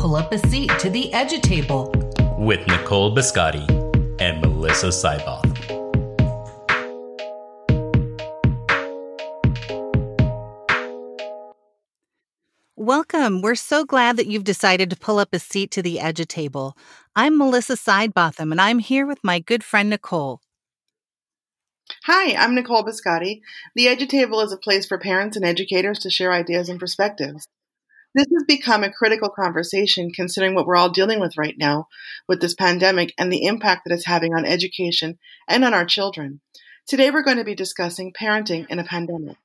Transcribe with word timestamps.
pull 0.00 0.16
up 0.16 0.32
a 0.32 0.38
seat 0.48 0.70
to 0.78 0.88
the 0.88 1.10
Edutable 1.12 1.94
with 2.38 2.66
Nicole 2.68 3.14
Biscotti 3.14 3.68
and 4.18 4.40
Melissa 4.40 4.86
Sidebotham. 4.86 5.54
Welcome. 12.76 13.42
We're 13.42 13.54
so 13.54 13.84
glad 13.84 14.16
that 14.16 14.26
you've 14.26 14.44
decided 14.44 14.88
to 14.88 14.96
pull 14.96 15.18
up 15.18 15.34
a 15.34 15.38
seat 15.38 15.70
to 15.72 15.82
the 15.82 15.98
Edutable. 15.98 16.72
I'm 17.14 17.36
Melissa 17.36 17.74
Sidebotham, 17.74 18.52
and 18.52 18.60
I'm 18.60 18.78
here 18.78 19.06
with 19.06 19.18
my 19.22 19.38
good 19.38 19.62
friend 19.62 19.90
Nicole. 19.90 20.40
Hi, 22.04 22.34
I'm 22.34 22.54
Nicole 22.54 22.84
Biscotti. 22.84 23.42
The 23.74 23.88
Edutable 23.88 24.42
is 24.42 24.50
a 24.50 24.56
place 24.56 24.86
for 24.86 24.96
parents 24.96 25.36
and 25.36 25.44
educators 25.44 25.98
to 25.98 26.08
share 26.08 26.32
ideas 26.32 26.70
and 26.70 26.80
perspectives. 26.80 27.46
This 28.12 28.26
has 28.32 28.44
become 28.48 28.82
a 28.82 28.92
critical 28.92 29.28
conversation 29.28 30.10
considering 30.10 30.54
what 30.54 30.66
we're 30.66 30.76
all 30.76 30.90
dealing 30.90 31.20
with 31.20 31.38
right 31.38 31.54
now 31.56 31.86
with 32.26 32.40
this 32.40 32.54
pandemic 32.54 33.14
and 33.16 33.32
the 33.32 33.44
impact 33.44 33.82
that 33.84 33.94
it's 33.94 34.06
having 34.06 34.34
on 34.34 34.44
education 34.44 35.18
and 35.46 35.64
on 35.64 35.74
our 35.74 35.84
children. 35.84 36.40
Today, 36.88 37.12
we're 37.12 37.22
going 37.22 37.36
to 37.36 37.44
be 37.44 37.54
discussing 37.54 38.12
parenting 38.12 38.66
in 38.68 38.80
a 38.80 38.84
pandemic. 38.84 39.36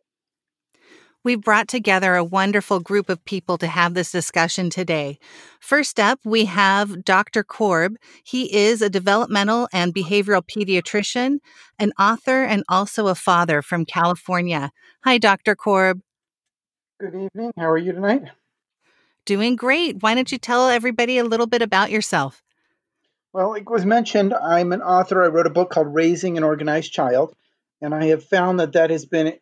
We've 1.24 1.42
brought 1.42 1.68
together 1.68 2.16
a 2.16 2.24
wonderful 2.24 2.80
group 2.80 3.08
of 3.08 3.24
people 3.26 3.60
to 3.60 3.68
have 3.68 3.94
this 3.94 4.12
discussion 4.12 4.72
today. 4.72 5.20
First 5.60 6.00
up, 6.00 6.20
we 6.24 6.46
have 6.46 7.04
Dr. 7.04 7.44
Korb. 7.44 7.98
He 8.24 8.56
is 8.56 8.82
a 8.82 8.90
developmental 8.90 9.68
and 9.74 9.94
behavioral 9.94 10.44
pediatrician, 10.44 11.38
an 11.78 11.92
author, 12.00 12.44
and 12.44 12.64
also 12.68 13.08
a 13.08 13.16
father 13.16 13.62
from 13.62 13.86
California. 13.86 14.72
Hi, 15.04 15.20
Dr. 15.20 15.56
Korb. 15.56 16.02
Good 17.00 17.14
evening. 17.14 17.52
How 17.58 17.70
are 17.70 17.78
you 17.78 17.92
tonight? 17.92 18.24
Doing 19.26 19.56
great. 19.56 20.02
Why 20.02 20.14
don't 20.14 20.32
you 20.32 20.38
tell 20.38 20.70
everybody 20.70 21.18
a 21.18 21.24
little 21.24 21.48
bit 21.48 21.62
about 21.62 21.90
yourself? 21.90 22.44
Well, 23.34 23.56
it 23.56 23.70
was 23.70 23.86
mentioned, 23.86 24.34
I'm 24.34 24.72
an 24.72 24.82
author. 24.82 25.24
I 25.24 25.28
wrote 25.28 25.48
a 25.48 25.50
book 25.50 25.72
called 25.72 25.94
Raising 25.94 26.38
an 26.38 26.44
Organized 26.44 26.94
Child, 26.94 27.36
and 27.82 27.94
I 27.94 28.06
have 28.06 28.24
found 28.24 28.60
that 28.60 28.74
that 28.74 28.92
has 28.92 29.06
been 29.06 29.34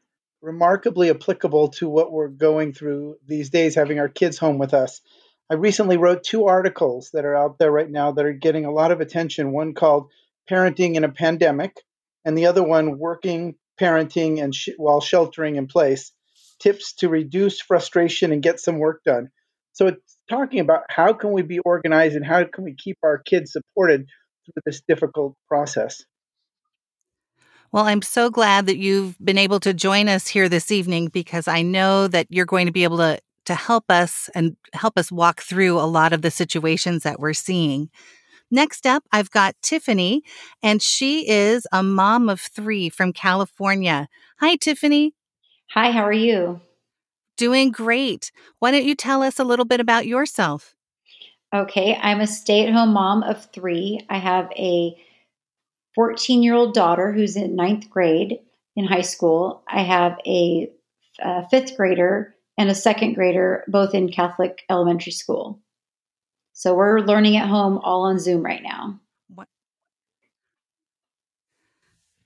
remarkably 0.41 1.09
applicable 1.09 1.69
to 1.69 1.87
what 1.87 2.11
we're 2.11 2.27
going 2.27 2.73
through 2.73 3.17
these 3.27 3.49
days, 3.49 3.75
having 3.75 3.99
our 3.99 4.09
kids 4.09 4.37
home 4.37 4.57
with 4.57 4.73
us. 4.73 5.01
I 5.49 5.55
recently 5.55 5.97
wrote 5.97 6.23
two 6.23 6.45
articles 6.45 7.11
that 7.13 7.25
are 7.25 7.35
out 7.35 7.59
there 7.59 7.71
right 7.71 7.89
now 7.89 8.13
that 8.13 8.25
are 8.25 8.33
getting 8.33 8.65
a 8.65 8.71
lot 8.71 8.91
of 8.91 9.01
attention. 9.01 9.51
One 9.51 9.73
called 9.73 10.09
Parenting 10.49 10.95
in 10.95 11.03
a 11.03 11.09
Pandemic, 11.09 11.75
and 12.25 12.37
the 12.37 12.47
other 12.47 12.63
one, 12.63 12.97
Working 12.97 13.55
Parenting 13.79 14.41
and 14.41 14.55
sh- 14.55 14.69
While 14.77 15.01
Sheltering 15.01 15.57
in 15.57 15.67
Place 15.67 16.11
Tips 16.59 16.93
to 16.95 17.09
Reduce 17.09 17.59
Frustration 17.59 18.31
and 18.31 18.41
Get 18.41 18.59
Some 18.59 18.79
Work 18.79 19.03
Done. 19.03 19.29
So 19.73 19.87
it's 19.87 20.17
talking 20.29 20.59
about 20.59 20.83
how 20.89 21.13
can 21.13 21.31
we 21.31 21.41
be 21.41 21.59
organized 21.59 22.15
and 22.15 22.25
how 22.25 22.43
can 22.45 22.63
we 22.63 22.75
keep 22.75 22.97
our 23.03 23.17
kids 23.17 23.51
supported 23.51 24.05
through 24.45 24.61
this 24.65 24.81
difficult 24.87 25.35
process. 25.47 26.03
Well, 27.71 27.85
I'm 27.85 28.03
so 28.03 28.29
glad 28.29 28.67
that 28.67 28.77
you've 28.77 29.17
been 29.23 29.37
able 29.37 29.59
to 29.61 29.73
join 29.73 30.07
us 30.07 30.27
here 30.27 30.47
this 30.47 30.71
evening 30.71 31.07
because 31.07 31.47
I 31.47 31.63
know 31.63 32.07
that 32.07 32.27
you're 32.29 32.45
going 32.45 32.67
to 32.67 32.71
be 32.71 32.83
able 32.83 32.97
to 32.97 33.19
to 33.45 33.55
help 33.55 33.83
us 33.89 34.29
and 34.33 34.55
help 34.71 34.97
us 34.97 35.11
walk 35.11 35.41
through 35.41 35.77
a 35.77 35.83
lot 35.83 36.13
of 36.13 36.21
the 36.21 36.31
situations 36.31 37.03
that 37.03 37.19
we're 37.19 37.33
seeing. 37.33 37.89
Next 38.49 38.85
up, 38.85 39.03
I've 39.11 39.31
got 39.31 39.55
Tiffany, 39.61 40.21
and 40.61 40.81
she 40.81 41.27
is 41.27 41.67
a 41.73 41.83
mom 41.83 42.29
of 42.29 42.39
three 42.39 42.87
from 42.87 43.11
California. 43.11 44.07
Hi, 44.39 44.55
Tiffany. 44.55 45.13
Hi, 45.71 45.91
how 45.91 46.03
are 46.03 46.13
you? 46.13 46.61
Doing 47.37 47.71
great. 47.71 48.31
Why 48.59 48.71
don't 48.71 48.85
you 48.85 48.95
tell 48.95 49.23
us 49.23 49.39
a 49.39 49.43
little 49.43 49.65
bit 49.65 49.79
about 49.79 50.05
yourself? 50.05 50.75
Okay, 51.53 51.95
I'm 52.01 52.19
a 52.19 52.27
stay 52.27 52.65
at 52.65 52.73
home 52.73 52.93
mom 52.93 53.23
of 53.23 53.45
three. 53.53 54.05
I 54.09 54.17
have 54.17 54.49
a 54.55 54.95
14 55.95 56.41
year 56.41 56.55
old 56.55 56.73
daughter 56.73 57.11
who's 57.11 57.35
in 57.35 57.55
ninth 57.55 57.89
grade 57.89 58.39
in 58.75 58.85
high 58.85 59.01
school. 59.01 59.63
I 59.67 59.83
have 59.83 60.17
a, 60.25 60.69
a 61.19 61.47
fifth 61.49 61.77
grader 61.77 62.35
and 62.57 62.69
a 62.69 62.75
second 62.75 63.13
grader, 63.13 63.63
both 63.67 63.93
in 63.93 64.11
Catholic 64.11 64.63
elementary 64.69 65.11
school. 65.11 65.59
So 66.53 66.75
we're 66.75 66.99
learning 66.99 67.37
at 67.37 67.49
home 67.49 67.79
all 67.79 68.03
on 68.03 68.19
Zoom 68.19 68.43
right 68.43 68.61
now. 68.61 68.99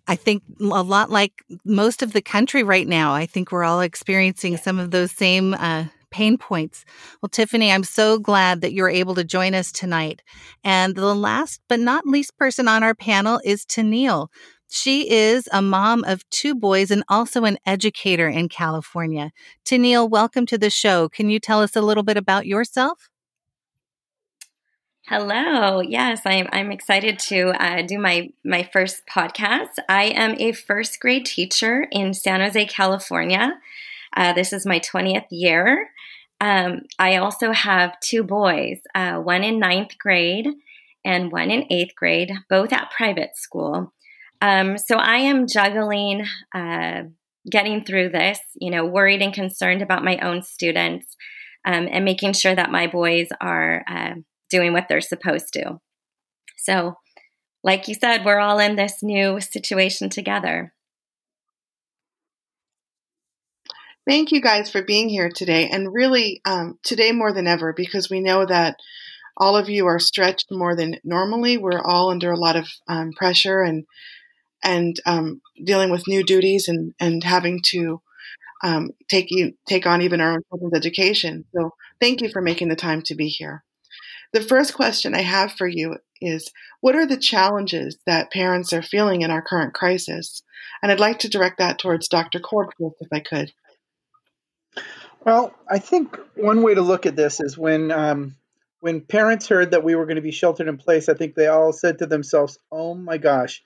I 0.07 0.15
think 0.15 0.43
a 0.59 0.83
lot 0.83 1.09
like 1.09 1.43
most 1.65 2.01
of 2.01 2.13
the 2.13 2.21
country 2.21 2.63
right 2.63 2.87
now. 2.87 3.13
I 3.13 3.25
think 3.25 3.51
we're 3.51 3.63
all 3.63 3.81
experiencing 3.81 4.57
some 4.57 4.79
of 4.79 4.91
those 4.91 5.11
same 5.11 5.53
uh, 5.53 5.85
pain 6.11 6.37
points. 6.37 6.85
Well, 7.21 7.29
Tiffany, 7.29 7.71
I'm 7.71 7.83
so 7.83 8.17
glad 8.17 8.61
that 8.61 8.73
you're 8.73 8.89
able 8.89 9.15
to 9.15 9.23
join 9.23 9.53
us 9.53 9.71
tonight. 9.71 10.21
And 10.63 10.95
the 10.95 11.13
last 11.13 11.61
but 11.67 11.79
not 11.79 12.05
least 12.05 12.37
person 12.37 12.67
on 12.67 12.83
our 12.83 12.95
panel 12.95 13.41
is 13.43 13.65
Tennille. 13.65 14.29
She 14.69 15.09
is 15.09 15.47
a 15.51 15.61
mom 15.61 16.03
of 16.05 16.29
two 16.29 16.53
boys 16.53 16.91
and 16.91 17.03
also 17.07 17.45
an 17.45 17.57
educator 17.65 18.27
in 18.27 18.49
California. 18.49 19.31
Tennille, 19.65 20.09
welcome 20.09 20.45
to 20.47 20.57
the 20.57 20.69
show. 20.69 21.07
Can 21.09 21.29
you 21.29 21.39
tell 21.39 21.61
us 21.61 21.75
a 21.75 21.81
little 21.81 22.03
bit 22.03 22.17
about 22.17 22.45
yourself? 22.45 23.09
Hello. 25.09 25.79
Yes, 25.79 26.23
I'm, 26.25 26.49
I'm 26.51 26.69
excited 26.69 27.17
to 27.29 27.51
uh, 27.63 27.81
do 27.81 27.97
my, 27.97 28.29
my 28.43 28.69
first 28.73 29.03
podcast. 29.09 29.79
I 29.87 30.07
am 30.07 30.35
a 30.37 30.51
first 30.51 30.99
grade 30.99 31.25
teacher 31.25 31.87
in 31.93 32.13
San 32.13 32.41
Jose, 32.41 32.65
California. 32.65 33.57
Uh, 34.17 34.33
this 34.33 34.51
is 34.51 34.65
my 34.65 34.81
20th 34.81 35.27
year. 35.31 35.91
Um, 36.41 36.81
I 36.99 37.15
also 37.15 37.53
have 37.53 37.97
two 38.01 38.21
boys, 38.21 38.81
uh, 38.95 39.13
one 39.13 39.45
in 39.45 39.59
ninth 39.59 39.97
grade 39.97 40.49
and 41.05 41.31
one 41.31 41.51
in 41.51 41.71
eighth 41.71 41.95
grade, 41.95 42.33
both 42.49 42.73
at 42.73 42.91
private 42.91 43.37
school. 43.37 43.93
Um, 44.41 44.77
so 44.77 44.97
I 44.97 45.19
am 45.19 45.47
juggling 45.47 46.25
uh, 46.53 47.03
getting 47.49 47.81
through 47.81 48.09
this, 48.09 48.39
you 48.59 48.71
know, 48.71 48.85
worried 48.85 49.21
and 49.21 49.33
concerned 49.33 49.81
about 49.81 50.03
my 50.03 50.17
own 50.17 50.43
students 50.43 51.15
um, 51.63 51.87
and 51.89 52.03
making 52.03 52.33
sure 52.33 52.53
that 52.53 52.71
my 52.71 52.87
boys 52.87 53.29
are 53.39 53.85
uh, 53.87 54.15
doing 54.49 54.73
what 54.73 54.87
they're 54.87 55.01
supposed 55.01 55.53
to. 55.53 55.79
So, 56.57 56.97
like 57.63 57.87
you 57.87 57.95
said, 57.95 58.23
we're 58.23 58.39
all 58.39 58.59
in 58.59 58.75
this 58.75 59.01
new 59.01 59.39
situation 59.41 60.09
together. 60.09 60.73
Thank 64.07 64.31
you 64.31 64.41
guys 64.41 64.71
for 64.71 64.81
being 64.81 65.09
here 65.09 65.29
today, 65.29 65.67
and 65.69 65.93
really 65.93 66.41
um, 66.45 66.79
today 66.81 67.11
more 67.11 67.33
than 67.33 67.45
ever, 67.45 67.73
because 67.73 68.09
we 68.09 68.21
know 68.21 68.45
that 68.45 68.77
all 69.35 69.57
of 69.57 69.69
you 69.69 69.85
are 69.85 69.99
stretched 69.99 70.47
more 70.49 70.75
than 70.75 70.95
normally. 71.03 71.57
We're 71.57 71.81
all 71.81 72.09
under 72.09 72.31
a 72.31 72.39
lot 72.39 72.55
of 72.55 72.67
um, 72.87 73.11
pressure 73.13 73.61
and 73.61 73.85
and 74.63 74.95
um, 75.05 75.41
dealing 75.63 75.91
with 75.91 76.07
new 76.07 76.23
duties 76.23 76.67
and 76.67 76.93
and 76.99 77.23
having 77.23 77.59
to 77.71 78.01
um, 78.63 78.91
take 79.09 79.27
you 79.29 79.53
take 79.67 79.85
on 79.85 80.01
even 80.01 80.21
our 80.21 80.33
own 80.33 80.41
children's 80.49 80.75
education. 80.75 81.45
So 81.53 81.71
thank 81.99 82.21
you 82.21 82.29
for 82.29 82.41
making 82.41 82.69
the 82.69 82.75
time 82.75 83.01
to 83.03 83.15
be 83.15 83.27
here. 83.27 83.63
The 84.33 84.41
first 84.41 84.73
question 84.73 85.15
I 85.15 85.21
have 85.21 85.53
for 85.53 85.67
you 85.67 85.97
is 86.21 86.51
what 86.81 86.95
are 86.95 87.05
the 87.05 87.17
challenges 87.17 87.97
that 88.05 88.31
parents 88.31 88.73
are 88.73 88.81
feeling 88.81 89.21
in 89.21 89.31
our 89.31 89.41
current 89.41 89.73
crisis? 89.73 90.41
And 90.81 90.91
I'd 90.91 90.99
like 90.99 91.19
to 91.19 91.29
direct 91.29 91.59
that 91.59 91.79
towards 91.79 92.07
Dr. 92.07 92.39
Korb 92.39 92.71
if 92.79 93.07
I 93.11 93.19
could. 93.19 93.51
Well, 95.23 95.53
I 95.69 95.79
think 95.79 96.17
one 96.35 96.61
way 96.61 96.75
to 96.75 96.81
look 96.81 97.05
at 97.05 97.15
this 97.15 97.39
is 97.39 97.57
when 97.57 97.91
um, 97.91 98.35
when 98.79 99.01
parents 99.01 99.49
heard 99.49 99.71
that 99.71 99.83
we 99.83 99.95
were 99.95 100.05
going 100.05 100.15
to 100.15 100.21
be 100.21 100.31
sheltered 100.31 100.67
in 100.67 100.77
place. 100.77 101.09
I 101.09 101.15
think 101.15 101.35
they 101.35 101.47
all 101.47 101.73
said 101.73 101.99
to 101.99 102.05
themselves, 102.05 102.57
"Oh 102.71 102.93
my 102.93 103.17
gosh, 103.17 103.61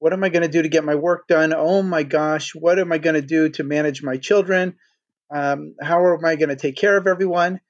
what 0.00 0.12
am 0.12 0.22
I 0.22 0.28
going 0.28 0.42
to 0.42 0.48
do 0.48 0.62
to 0.62 0.68
get 0.68 0.84
my 0.84 0.96
work 0.96 1.26
done? 1.26 1.54
Oh 1.56 1.82
my 1.82 2.02
gosh, 2.02 2.54
what 2.54 2.78
am 2.78 2.92
I 2.92 2.98
going 2.98 3.14
to 3.14 3.22
do 3.22 3.48
to 3.50 3.64
manage 3.64 4.02
my 4.02 4.16
children? 4.16 4.76
Um, 5.30 5.76
how 5.80 6.12
am 6.12 6.24
I 6.24 6.36
going 6.36 6.50
to 6.50 6.56
take 6.56 6.76
care 6.76 6.98
of 6.98 7.06
everyone?" 7.06 7.60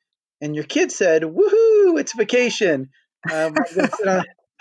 And 0.41 0.57
your 0.57 0.65
kid 0.65 0.91
said, 0.91 1.23
"Woohoo! 1.23 1.78
It's 1.96 2.12
vacation. 2.12 2.90
Um, 3.31 3.55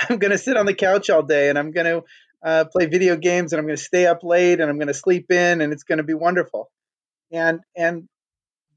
I'm 0.10 0.18
going 0.18 0.32
to 0.32 0.38
sit 0.38 0.58
on 0.58 0.66
the 0.66 0.74
couch 0.74 1.10
all 1.10 1.24
day, 1.24 1.50
and 1.50 1.58
I'm 1.58 1.72
to 1.86 2.04
uh, 2.44 2.66
play 2.66 2.86
video 2.86 3.18
games, 3.18 3.54
and 3.54 3.60
I'm 3.60 3.66
to 3.78 3.84
stay 3.84 4.06
up 4.06 4.24
late, 4.24 4.60
and 4.60 4.70
I'm 4.70 4.78
to 4.88 4.94
sleep 4.94 5.32
in, 5.32 5.62
and 5.62 5.74
it's 5.74 5.84
to 5.98 6.04
be 6.04 6.14
wonderful." 6.14 6.70
And 7.32 7.60
and 7.76 8.08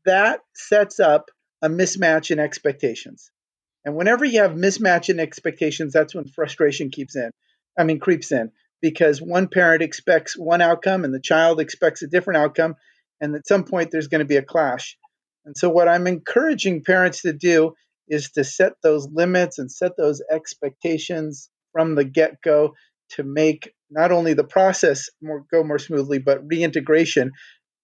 that 0.04 0.40
sets 0.54 0.98
up 1.00 1.30
a 1.62 1.68
mismatch 1.68 2.30
in 2.30 2.38
expectations. 2.38 3.30
And 3.84 3.96
whenever 3.96 4.24
you 4.24 4.40
have 4.42 4.52
mismatch 4.52 5.08
in 5.08 5.20
expectations, 5.20 5.92
that's 5.92 6.14
when 6.14 6.26
frustration 6.26 6.90
keeps 6.90 7.16
in. 7.16 7.30
I 7.78 7.84
mean, 7.84 7.98
creeps 7.98 8.32
in 8.32 8.50
because 8.82 9.20
one 9.20 9.48
parent 9.48 9.82
expects 9.82 10.36
one 10.36 10.60
outcome 10.60 11.04
and 11.04 11.14
the 11.14 11.20
child 11.20 11.60
expects 11.60 12.02
a 12.02 12.06
different 12.06 12.38
outcome. 12.38 12.74
And 13.20 13.34
at 13.34 13.46
some 13.46 13.64
point, 13.64 13.90
there's 13.90 14.08
going 14.08 14.20
to 14.20 14.26
be 14.26 14.36
a 14.36 14.42
clash. 14.42 14.96
And 15.44 15.56
so, 15.56 15.70
what 15.70 15.88
I'm 15.88 16.06
encouraging 16.06 16.82
parents 16.84 17.22
to 17.22 17.32
do 17.32 17.74
is 18.10 18.30
to 18.32 18.44
set 18.44 18.72
those 18.82 19.08
limits 19.10 19.58
and 19.58 19.72
set 19.72 19.92
those 19.96 20.20
expectations 20.30 21.48
from 21.72 21.94
the 21.94 22.04
get 22.04 22.42
go 22.42 22.74
to 23.10 23.22
make 23.22 23.72
not 23.90 24.12
only 24.12 24.34
the 24.34 24.44
process 24.44 25.08
more, 25.22 25.44
go 25.50 25.64
more 25.64 25.78
smoothly, 25.78 26.18
but 26.18 26.46
reintegration 26.46 27.32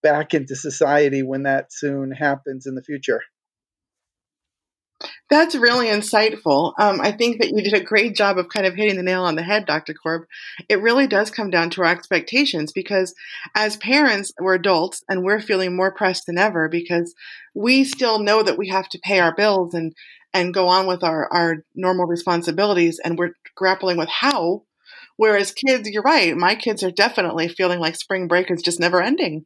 back 0.03 0.35
into 0.35 0.55
society 0.55 1.23
when 1.23 1.45
that 1.45 1.73
soon 1.73 2.11
happens 2.13 2.67
in 2.67 2.75
the 2.75 2.83
future. 2.83 3.21
That's 5.29 5.57
really 5.57 5.89
insightful. 5.89 6.73
Um, 6.79 7.01
I 7.01 7.11
think 7.11 7.41
that 7.41 7.49
you 7.49 7.61
did 7.61 7.75
a 7.75 7.83
great 7.83 8.15
job 8.15 8.39
of 8.39 8.49
kind 8.49 8.65
of 8.65 8.75
hitting 8.77 8.97
the 8.97 9.03
nail 9.03 9.25
on 9.25 9.35
the 9.35 9.43
head, 9.43 9.67
Dr. 9.67 9.93
Korb. 9.93 10.23
It 10.69 10.81
really 10.81 11.09
does 11.09 11.33
come 11.33 11.51
down 11.51 11.71
to 11.71 11.83
our 11.83 11.89
expectations 11.89 12.71
because 12.73 13.13
as 13.55 13.77
parents, 13.77 14.33
we're 14.41 14.55
adults 14.55 15.03
and 15.09 15.25
we're 15.25 15.41
feeling 15.41 15.75
more 15.75 15.93
pressed 15.93 16.27
than 16.27 16.39
ever 16.39 16.69
because 16.69 17.13
we 17.55 17.83
still 17.83 18.21
know 18.21 18.45
that 18.45 18.57
we 18.57 18.69
have 18.69 18.89
to 18.91 19.01
pay 19.01 19.19
our 19.19 19.35
bills 19.35 19.75
and, 19.75 19.95
and 20.33 20.55
go 20.55 20.69
on 20.69 20.87
with 20.87 21.03
our, 21.03 21.29
our 21.33 21.57
normal 21.75 22.07
responsibilities 22.07 23.01
and 23.05 23.19
we're 23.19 23.33
grappling 23.57 23.97
with 23.97 24.09
how. 24.09 24.63
Whereas 25.17 25.51
kids, 25.51 25.89
you're 25.89 26.03
right, 26.03 26.37
my 26.37 26.55
kids 26.55 26.85
are 26.85 26.91
definitely 26.93 27.49
feeling 27.49 27.81
like 27.81 27.97
spring 27.97 28.29
break 28.29 28.49
is 28.51 28.63
just 28.63 28.79
never 28.79 29.03
ending. 29.03 29.45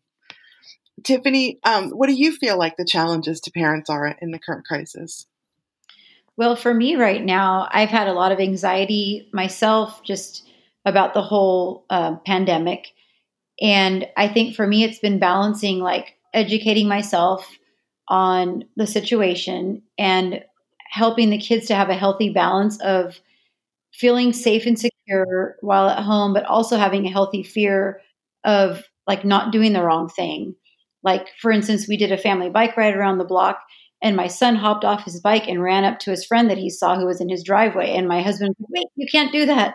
Tiffany, 1.05 1.59
um, 1.65 1.91
what 1.91 2.09
do 2.09 2.15
you 2.15 2.33
feel 2.33 2.59
like 2.59 2.77
the 2.77 2.85
challenges 2.85 3.41
to 3.41 3.51
parents 3.51 3.89
are 3.89 4.15
in 4.21 4.31
the 4.33 4.39
current 4.39 4.67
crisis? 4.67 5.27
Well, 6.41 6.57
for 6.57 6.73
me 6.73 6.97
right 6.97 7.23
now, 7.23 7.69
I've 7.71 7.91
had 7.91 8.09
a 8.09 8.15
lot 8.15 8.33
of 8.33 8.41
anxiety 8.41 9.29
myself 9.31 10.03
just 10.03 10.49
about 10.87 11.13
the 11.13 11.21
whole 11.21 11.85
uh, 11.91 12.17
pandemic. 12.25 12.87
And 13.61 14.09
I 14.17 14.29
think 14.29 14.57
for 14.57 14.67
me, 14.67 14.85
it's 14.85 15.01
been 15.01 15.19
balancing 15.19 15.81
like 15.81 16.17
educating 16.35 16.89
myself 16.89 17.47
on 18.09 18.65
the 18.77 18.87
situation 18.87 19.83
and 19.99 20.43
helping 20.91 21.31
the 21.31 21.39
kids 21.39 21.67
to 21.67 21.75
have 21.75 21.91
a 21.91 21.95
healthy 21.95 22.31
balance 22.31 22.81
of 22.81 23.21
feeling 23.93 24.33
safe 24.33 24.67
and 24.67 24.79
secure 24.79 25.57
while 25.61 25.89
at 25.89 26.03
home, 26.03 26.33
but 26.33 26.45
also 26.47 26.77
having 26.79 27.07
a 27.07 27.11
healthy 27.11 27.43
fear 27.43 28.01
of 28.45 28.85
like 29.07 29.25
not 29.25 29.53
doing 29.53 29.73
the 29.73 29.83
wrong 29.83 30.09
thing. 30.09 30.55
Like, 31.03 31.29
for 31.41 31.51
instance, 31.51 31.89
we 31.89 31.97
did 31.97 32.13
a 32.13 32.19
family 32.19 32.51
bike 32.51 32.77
ride 32.77 32.95
around 32.95 33.19
the 33.19 33.25
block 33.25 33.61
and 34.03 34.17
my 34.17 34.29
son 34.29 34.57
hopped 34.57 34.85
off 34.85 35.05
his 35.05 35.21
bike 35.21 35.47
and 35.47 35.63
ran 35.63 35.85
up 35.85 35.99
to 36.01 36.11
his 36.11 36.25
friend 36.25 36.51
that 36.51 36.59
he 36.59 36.71
saw 36.71 36.99
who 36.99 37.07
was 37.07 37.21
in 37.21 37.29
his 37.29 37.45
driveway. 37.45 37.91
And 37.91 38.09
my 38.09 38.23
husband, 38.23 38.57
wait, 38.59 38.87
you 38.97 39.07
can't 39.11 39.33
do 39.33 39.47
that. 39.47 39.75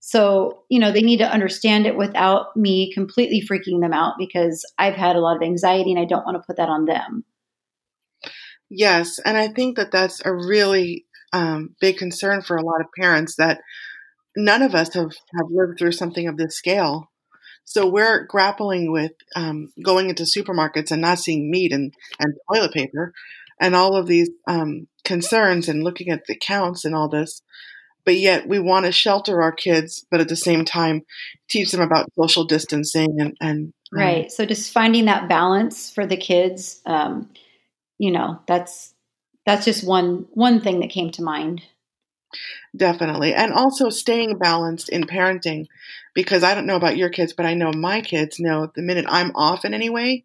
So, 0.00 0.62
you 0.68 0.78
know, 0.78 0.92
they 0.92 1.02
need 1.02 1.18
to 1.18 1.30
understand 1.30 1.86
it 1.86 1.96
without 1.96 2.56
me 2.56 2.92
completely 2.94 3.42
freaking 3.42 3.80
them 3.80 3.92
out 3.92 4.14
because 4.16 4.64
I've 4.78 4.94
had 4.94 5.16
a 5.16 5.20
lot 5.20 5.36
of 5.36 5.42
anxiety 5.42 5.90
and 5.90 6.00
I 6.00 6.04
don't 6.04 6.24
want 6.24 6.36
to 6.36 6.46
put 6.46 6.56
that 6.56 6.68
on 6.68 6.84
them. 6.84 7.24
Yes. 8.70 9.18
And 9.18 9.36
I 9.36 9.48
think 9.48 9.76
that 9.76 9.90
that's 9.90 10.24
a 10.24 10.32
really 10.32 11.06
um, 11.32 11.74
big 11.80 11.96
concern 11.96 12.42
for 12.42 12.56
a 12.56 12.64
lot 12.64 12.80
of 12.80 12.86
parents 12.98 13.36
that 13.36 13.60
none 14.36 14.62
of 14.62 14.74
us 14.74 14.94
have, 14.94 15.10
have 15.36 15.50
lived 15.50 15.78
through 15.78 15.92
something 15.92 16.28
of 16.28 16.36
this 16.36 16.56
scale. 16.56 17.10
So 17.64 17.86
we're 17.86 18.24
grappling 18.24 18.92
with 18.92 19.12
um, 19.36 19.72
going 19.84 20.08
into 20.08 20.22
supermarkets 20.22 20.90
and 20.90 21.02
not 21.02 21.18
seeing 21.18 21.50
meat 21.50 21.72
and, 21.72 21.92
and 22.18 22.34
toilet 22.50 22.72
paper 22.72 23.12
and 23.60 23.74
all 23.74 23.96
of 23.96 24.06
these 24.06 24.30
um, 24.46 24.86
concerns 25.04 25.68
and 25.68 25.82
looking 25.82 26.10
at 26.10 26.26
the 26.26 26.36
counts 26.36 26.84
and 26.84 26.94
all 26.94 27.08
this. 27.08 27.42
But 28.04 28.16
yet 28.16 28.48
we 28.48 28.58
want 28.58 28.86
to 28.86 28.92
shelter 28.92 29.42
our 29.42 29.52
kids, 29.52 30.06
but 30.10 30.20
at 30.20 30.28
the 30.28 30.36
same 30.36 30.64
time 30.64 31.02
teach 31.48 31.70
them 31.72 31.80
about 31.80 32.12
social 32.18 32.44
distancing 32.44 33.20
and, 33.20 33.36
and 33.40 33.72
um, 33.92 33.98
right. 33.98 34.32
So 34.32 34.46
just 34.46 34.72
finding 34.72 35.06
that 35.06 35.28
balance 35.28 35.90
for 35.90 36.06
the 36.06 36.16
kids, 36.16 36.80
um, 36.86 37.30
you 37.98 38.10
know, 38.10 38.40
that's 38.46 38.94
that's 39.44 39.64
just 39.64 39.86
one 39.86 40.26
one 40.32 40.60
thing 40.60 40.80
that 40.80 40.90
came 40.90 41.10
to 41.12 41.22
mind. 41.22 41.62
Definitely. 42.76 43.34
And 43.34 43.52
also 43.52 43.88
staying 43.88 44.38
balanced 44.38 44.90
in 44.90 45.04
parenting 45.04 45.66
because 46.14 46.44
I 46.44 46.54
don't 46.54 46.66
know 46.66 46.76
about 46.76 46.98
your 46.98 47.08
kids, 47.08 47.32
but 47.32 47.46
I 47.46 47.54
know 47.54 47.72
my 47.72 48.00
kids 48.02 48.38
know 48.38 48.70
the 48.74 48.82
minute 48.82 49.06
I'm 49.08 49.32
off 49.34 49.64
in 49.64 49.72
any 49.72 49.88
way, 49.88 50.24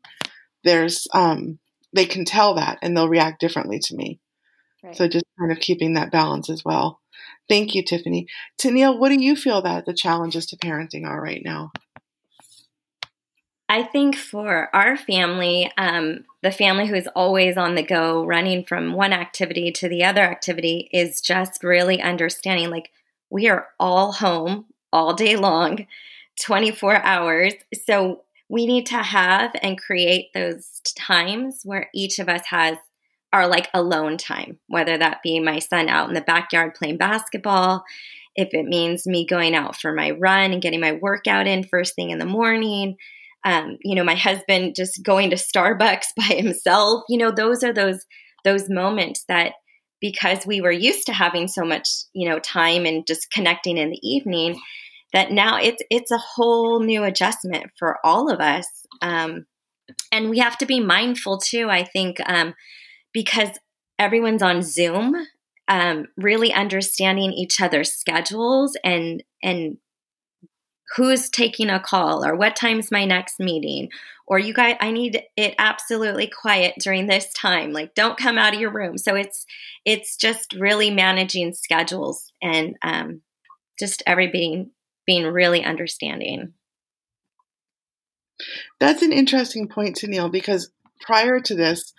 there's 0.63 1.07
um 1.13 1.59
they 1.94 2.06
can 2.06 2.25
tell 2.25 2.56
that 2.56 2.80
and 2.81 2.95
they'll 2.95 3.10
react 3.10 3.40
differently 3.40 3.80
to 3.80 3.95
me. 3.95 4.19
Right. 4.84 4.95
So 4.95 5.07
just 5.07 5.25
kind 5.40 5.51
of 5.51 5.60
keeping 5.60 5.94
that 5.94 6.12
balance 6.12 6.50
as 6.50 6.63
well. 6.66 7.00
Thank 7.48 7.75
you, 7.75 7.84
Tiffany. 7.84 8.28
Tennille, 8.62 8.98
what 8.98 9.10
do 9.10 9.22
you 9.22 9.36
feel 9.36 9.62
that 9.62 9.86
the 9.86 9.94
challenges 9.94 10.45
to 10.48 10.57
parenting 10.57 11.06
are 11.06 11.22
right 11.22 11.42
now? 11.44 11.72
I 13.69 13.84
think 13.84 14.16
for 14.16 14.69
our 14.75 14.98
family, 14.98 15.72
um, 15.78 16.25
the 16.42 16.51
family 16.51 16.86
who's 16.86 17.07
always 17.16 17.57
on 17.57 17.75
the 17.75 17.84
go, 17.84 18.24
running 18.25 18.66
from 18.66 18.94
one 18.94 19.13
activity 19.13 19.72
to 19.72 19.89
the 19.89 20.04
other 20.04 20.22
activity, 20.22 20.89
is 20.94 21.22
just 21.22 21.63
really 21.63 22.01
understanding 22.01 22.69
like 22.69 22.92
we 23.30 23.48
are 23.50 23.69
all 23.80 24.12
home 24.12 24.66
all 24.92 25.13
day 25.13 25.36
long, 25.36 25.88
24 26.39 26.98
hours. 27.04 27.54
So 27.86 28.22
we 28.53 28.67
need 28.67 28.85
to 28.85 28.97
have 28.97 29.51
and 29.63 29.81
create 29.81 30.27
those 30.35 30.79
times 30.95 31.61
where 31.63 31.89
each 31.91 32.19
of 32.19 32.29
us 32.29 32.44
has 32.45 32.77
our 33.33 33.47
like 33.47 33.67
alone 33.73 34.15
time, 34.15 34.59
whether 34.67 34.95
that 34.95 35.23
be 35.23 35.39
my 35.39 35.57
son 35.57 35.89
out 35.89 36.07
in 36.07 36.13
the 36.13 36.21
backyard 36.21 36.75
playing 36.75 36.97
basketball, 36.97 37.83
if 38.35 38.50
it 38.53 38.65
means 38.65 39.07
me 39.07 39.25
going 39.25 39.55
out 39.55 39.75
for 39.75 39.91
my 39.91 40.11
run 40.11 40.53
and 40.53 40.61
getting 40.61 40.79
my 40.79 40.91
workout 40.91 41.47
in 41.47 41.63
first 41.63 41.95
thing 41.95 42.11
in 42.11 42.19
the 42.19 42.27
morning, 42.27 42.95
um, 43.44 43.79
you 43.83 43.95
know, 43.95 44.03
my 44.03 44.13
husband 44.13 44.75
just 44.75 45.01
going 45.01 45.31
to 45.31 45.35
Starbucks 45.35 46.09
by 46.15 46.35
himself. 46.35 47.01
You 47.09 47.17
know, 47.17 47.31
those 47.31 47.63
are 47.63 47.73
those 47.73 48.05
those 48.44 48.69
moments 48.69 49.25
that 49.29 49.53
because 50.00 50.45
we 50.45 50.61
were 50.61 50.71
used 50.71 51.07
to 51.07 51.13
having 51.13 51.47
so 51.47 51.65
much, 51.65 51.89
you 52.13 52.29
know, 52.29 52.38
time 52.38 52.85
and 52.85 53.07
just 53.07 53.31
connecting 53.31 53.77
in 53.77 53.89
the 53.89 54.07
evening, 54.07 54.61
that 55.13 55.31
now 55.31 55.57
it's 55.57 55.81
it's 55.89 56.12
a 56.12 56.18
whole 56.18 56.80
new 56.80 57.04
adjustment 57.04 57.71
for 57.77 57.98
all 58.04 58.31
of 58.31 58.39
us. 58.39 58.68
Um, 59.01 59.45
and 60.12 60.30
we 60.30 60.39
have 60.39 60.57
to 60.57 60.65
be 60.65 60.80
mindful 60.80 61.38
too. 61.38 61.69
I 61.69 61.83
think 61.83 62.18
um, 62.25 62.54
because 63.13 63.51
everyone's 64.00 64.42
on 64.42 64.62
Zoom, 64.62 65.15
um, 65.68 66.07
really 66.18 66.51
understanding 66.51 67.31
each 67.31 67.62
other's 67.62 67.94
schedules 67.94 68.75
and 68.83 69.24
and 69.42 69.77
who's 70.95 71.30
taking 71.30 71.69
a 71.69 71.80
call 71.80 72.25
or 72.25 72.36
what 72.36 72.56
time's 72.56 72.92
my 72.92 73.06
next 73.06 73.39
meeting 73.39 73.89
or 74.27 74.38
you 74.38 74.54
guys 74.54 74.75
i 74.80 74.92
need 74.92 75.24
it 75.36 75.56
absolutely 75.57 76.27
quiet 76.27 76.75
during 76.80 77.07
this 77.07 77.31
time 77.33 77.71
like 77.71 77.95
don't 77.95 78.18
come 78.18 78.38
out 78.38 78.54
of 78.54 78.60
your 78.60 78.71
room 78.71 78.98
so 78.98 79.15
it's 79.15 79.45
it's 79.86 80.18
just 80.18 80.54
really 80.54 80.92
managing 80.92 81.54
schedules 81.54 82.31
and 82.42 82.75
um, 82.83 83.21
just 83.80 84.04
everybody 84.06 84.69
being 85.05 85.25
really 85.25 85.63
understanding. 85.63 86.53
That's 88.79 89.01
an 89.01 89.13
interesting 89.13 89.67
point 89.67 89.97
Tennille 89.97 90.31
because 90.31 90.71
prior 91.01 91.39
to 91.39 91.55
this, 91.55 91.94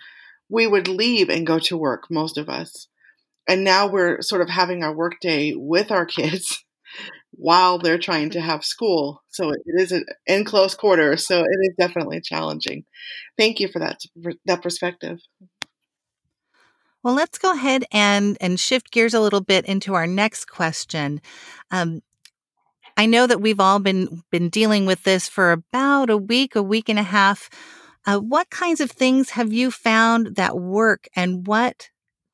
we 0.49 0.67
would 0.67 0.87
leave 0.87 1.29
and 1.29 1.47
go 1.47 1.59
to 1.59 1.77
work, 1.77 2.05
most 2.09 2.37
of 2.37 2.49
us. 2.49 2.87
And 3.47 3.63
now 3.63 3.87
we're 3.87 4.21
sort 4.21 4.41
of 4.41 4.49
having 4.49 4.83
our 4.83 4.93
work 4.93 5.19
day 5.21 5.53
with 5.55 5.91
our 5.91 6.05
kids 6.05 6.63
while 7.31 7.77
they're 7.77 7.97
trying 7.97 8.29
to 8.31 8.41
have 8.41 8.63
school. 8.63 9.23
So 9.29 9.49
it 9.49 9.59
is 9.67 9.93
in 10.25 10.45
close 10.45 10.75
quarters. 10.75 11.25
So 11.27 11.39
it 11.39 11.59
is 11.61 11.75
definitely 11.77 12.21
challenging. 12.21 12.85
Thank 13.37 13.59
you 13.59 13.67
for 13.67 13.79
that 13.79 13.99
that 14.45 14.61
perspective. 14.61 15.19
Well, 17.03 17.13
let's 17.13 17.37
go 17.37 17.53
ahead 17.53 17.85
and 17.91 18.37
and 18.41 18.59
shift 18.59 18.91
gears 18.91 19.13
a 19.13 19.19
little 19.19 19.41
bit 19.41 19.65
into 19.65 19.93
our 19.93 20.07
next 20.07 20.45
question. 20.45 21.21
Um, 21.69 22.01
I 22.97 23.05
know 23.05 23.27
that 23.27 23.41
we've 23.41 23.59
all 23.59 23.79
been 23.79 24.23
been 24.31 24.49
dealing 24.49 24.85
with 24.85 25.03
this 25.03 25.27
for 25.27 25.51
about 25.51 26.09
a 26.09 26.17
week, 26.17 26.55
a 26.55 26.63
week 26.63 26.89
and 26.89 26.99
a 26.99 27.03
half. 27.03 27.49
Uh, 28.05 28.19
what 28.19 28.49
kinds 28.49 28.79
of 28.81 28.91
things 28.91 29.31
have 29.31 29.51
you 29.51 29.71
found 29.71 30.35
that 30.35 30.57
work, 30.57 31.07
and 31.15 31.45
what 31.47 31.89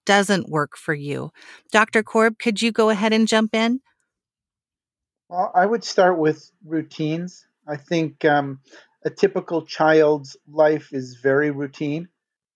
doesn't 0.06 0.50
work 0.50 0.78
for 0.78 0.94
you? 0.94 1.32
Dr. 1.72 2.04
Korb, 2.04 2.38
could 2.38 2.62
you 2.62 2.72
go 2.72 2.90
ahead 2.90 3.14
and 3.14 3.28
jump 3.28 3.56
in? 3.56 3.80
Well, 5.30 5.52
I 5.56 5.66
would 5.66 5.84
start 5.84 6.18
with 6.18 6.52
routines. 6.66 7.46
I 7.68 7.78
think 7.78 8.26
um, 8.26 8.60
a 9.06 9.10
typical 9.10 9.66
child's 9.66 10.36
life 10.48 10.90
is 10.92 11.16
very 11.16 11.52
routine. 11.52 12.10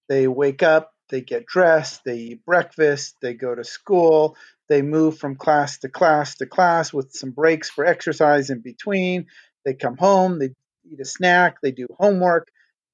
They 0.10 0.28
wake 0.28 0.62
up, 0.62 0.94
they 1.10 1.22
get 1.22 1.46
dressed, 1.46 2.04
they 2.04 2.18
eat 2.18 2.46
breakfast, 2.46 3.16
they 3.22 3.34
go 3.34 3.56
to 3.56 3.64
school, 3.64 4.36
they 4.70 4.82
move 4.82 5.18
from 5.18 5.36
class 5.36 5.80
to 5.80 5.90
class 5.90 6.36
to 6.36 6.46
class 6.46 6.92
with 6.94 7.12
some 7.14 7.32
breaks 7.32 7.70
for 7.70 7.86
exercise 7.86 8.50
in 8.50 8.62
between. 8.62 9.28
They 9.64 9.74
come 9.74 9.98
home, 9.98 10.40
they 10.40 10.50
eat 10.92 11.00
a 11.00 11.06
snack, 11.06 11.58
they 11.62 11.72
do 11.72 11.88
homework, 11.98 12.48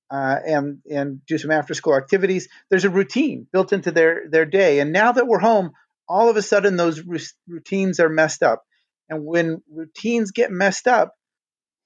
uh, 0.10 0.38
and 0.46 0.80
and 0.90 1.26
do 1.26 1.38
some 1.38 1.52
after 1.52 1.74
school 1.74 1.96
activities. 1.96 2.50
There's 2.70 2.86
a 2.86 2.90
routine 2.90 3.48
built 3.52 3.74
into 3.74 3.92
their 3.92 4.24
their 4.30 4.46
day. 4.46 4.80
And 4.80 4.92
now 4.92 5.12
that 5.14 5.28
we're 5.28 5.40
home, 5.40 5.72
all 6.08 6.30
of 6.30 6.36
a 6.36 6.42
sudden 6.42 6.76
those 6.76 7.02
routines 7.48 8.00
are 8.00 8.10
messed 8.10 8.44
up. 8.44 8.64
And 9.10 9.26
when 9.26 9.62
routines 9.72 10.32
get 10.32 10.52
messed 10.52 10.88
up, 10.88 11.14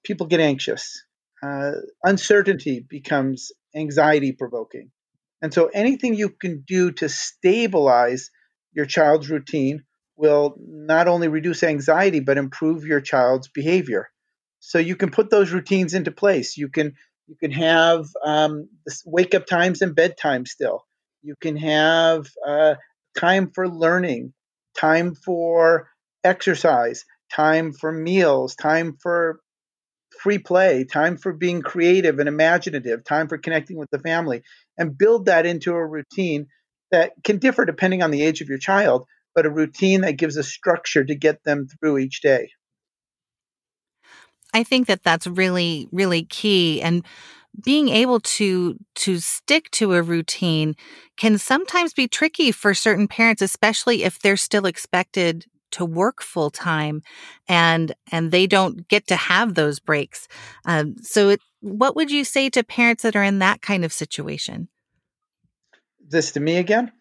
people 0.04 0.26
get 0.26 0.40
anxious. 0.40 1.04
Uh, 1.42 1.72
uncertainty 2.02 2.84
becomes 2.88 3.52
anxiety 3.74 4.32
provoking. 4.32 4.90
And 5.42 5.52
so 5.52 5.66
anything 5.66 6.14
you 6.14 6.30
can 6.30 6.64
do 6.66 6.92
to 6.92 7.08
stabilize 7.08 8.30
your 8.76 8.86
child's 8.86 9.30
routine 9.30 9.82
will 10.16 10.56
not 10.60 11.08
only 11.08 11.28
reduce 11.28 11.64
anxiety 11.64 12.20
but 12.20 12.38
improve 12.38 12.86
your 12.86 13.00
child's 13.00 13.48
behavior. 13.48 14.08
So 14.60 14.78
you 14.78 14.96
can 14.96 15.10
put 15.10 15.30
those 15.30 15.52
routines 15.52 15.94
into 15.94 16.12
place. 16.12 16.56
You 16.56 16.68
can 16.68 16.94
you 17.26 17.36
can 17.40 17.50
have 17.52 18.06
um, 18.24 18.68
wake 19.04 19.34
up 19.34 19.46
times 19.46 19.82
and 19.82 19.96
bedtime 19.96 20.46
still. 20.46 20.84
You 21.22 21.34
can 21.40 21.56
have 21.56 22.26
uh, 22.46 22.76
time 23.18 23.50
for 23.54 23.68
learning, 23.68 24.32
time 24.78 25.14
for 25.14 25.88
exercise, 26.22 27.04
time 27.32 27.72
for 27.72 27.90
meals, 27.90 28.54
time 28.54 28.96
for 29.02 29.40
free 30.20 30.38
play, 30.38 30.84
time 30.84 31.16
for 31.16 31.32
being 31.32 31.62
creative 31.62 32.18
and 32.18 32.28
imaginative, 32.28 33.04
time 33.04 33.28
for 33.28 33.38
connecting 33.38 33.76
with 33.76 33.90
the 33.90 33.98
family, 33.98 34.42
and 34.78 34.96
build 34.96 35.26
that 35.26 35.46
into 35.46 35.72
a 35.72 35.86
routine 35.86 36.46
that 36.90 37.12
can 37.24 37.38
differ 37.38 37.64
depending 37.64 38.02
on 38.02 38.10
the 38.10 38.22
age 38.22 38.40
of 38.40 38.48
your 38.48 38.58
child, 38.58 39.06
but 39.34 39.46
a 39.46 39.50
routine 39.50 40.02
that 40.02 40.16
gives 40.16 40.36
a 40.36 40.42
structure 40.42 41.04
to 41.04 41.14
get 41.14 41.44
them 41.44 41.66
through 41.66 41.98
each 41.98 42.20
day. 42.20 42.48
I 44.54 44.62
think 44.62 44.86
that 44.86 45.02
that's 45.02 45.26
really, 45.26 45.88
really 45.92 46.24
key. 46.24 46.80
And 46.80 47.04
being 47.62 47.88
able 47.88 48.20
to 48.20 48.78
to 48.94 49.18
stick 49.18 49.70
to 49.70 49.94
a 49.94 50.02
routine 50.02 50.74
can 51.16 51.38
sometimes 51.38 51.92
be 51.92 52.08
tricky 52.08 52.52
for 52.52 52.74
certain 52.74 53.08
parents 53.08 53.42
especially 53.42 54.04
if 54.04 54.18
they're 54.18 54.36
still 54.36 54.66
expected 54.66 55.46
to 55.70 55.84
work 55.84 56.22
full 56.22 56.50
time 56.50 57.02
and 57.48 57.94
and 58.12 58.30
they 58.30 58.46
don't 58.46 58.86
get 58.88 59.06
to 59.06 59.16
have 59.16 59.54
those 59.54 59.80
breaks 59.80 60.28
um, 60.66 60.96
so 61.00 61.30
it, 61.30 61.40
what 61.60 61.96
would 61.96 62.10
you 62.10 62.24
say 62.24 62.50
to 62.50 62.62
parents 62.62 63.02
that 63.02 63.16
are 63.16 63.24
in 63.24 63.38
that 63.38 63.62
kind 63.62 63.84
of 63.84 63.92
situation 63.92 64.68
this 66.08 66.32
to 66.32 66.40
me 66.40 66.56
again 66.56 66.92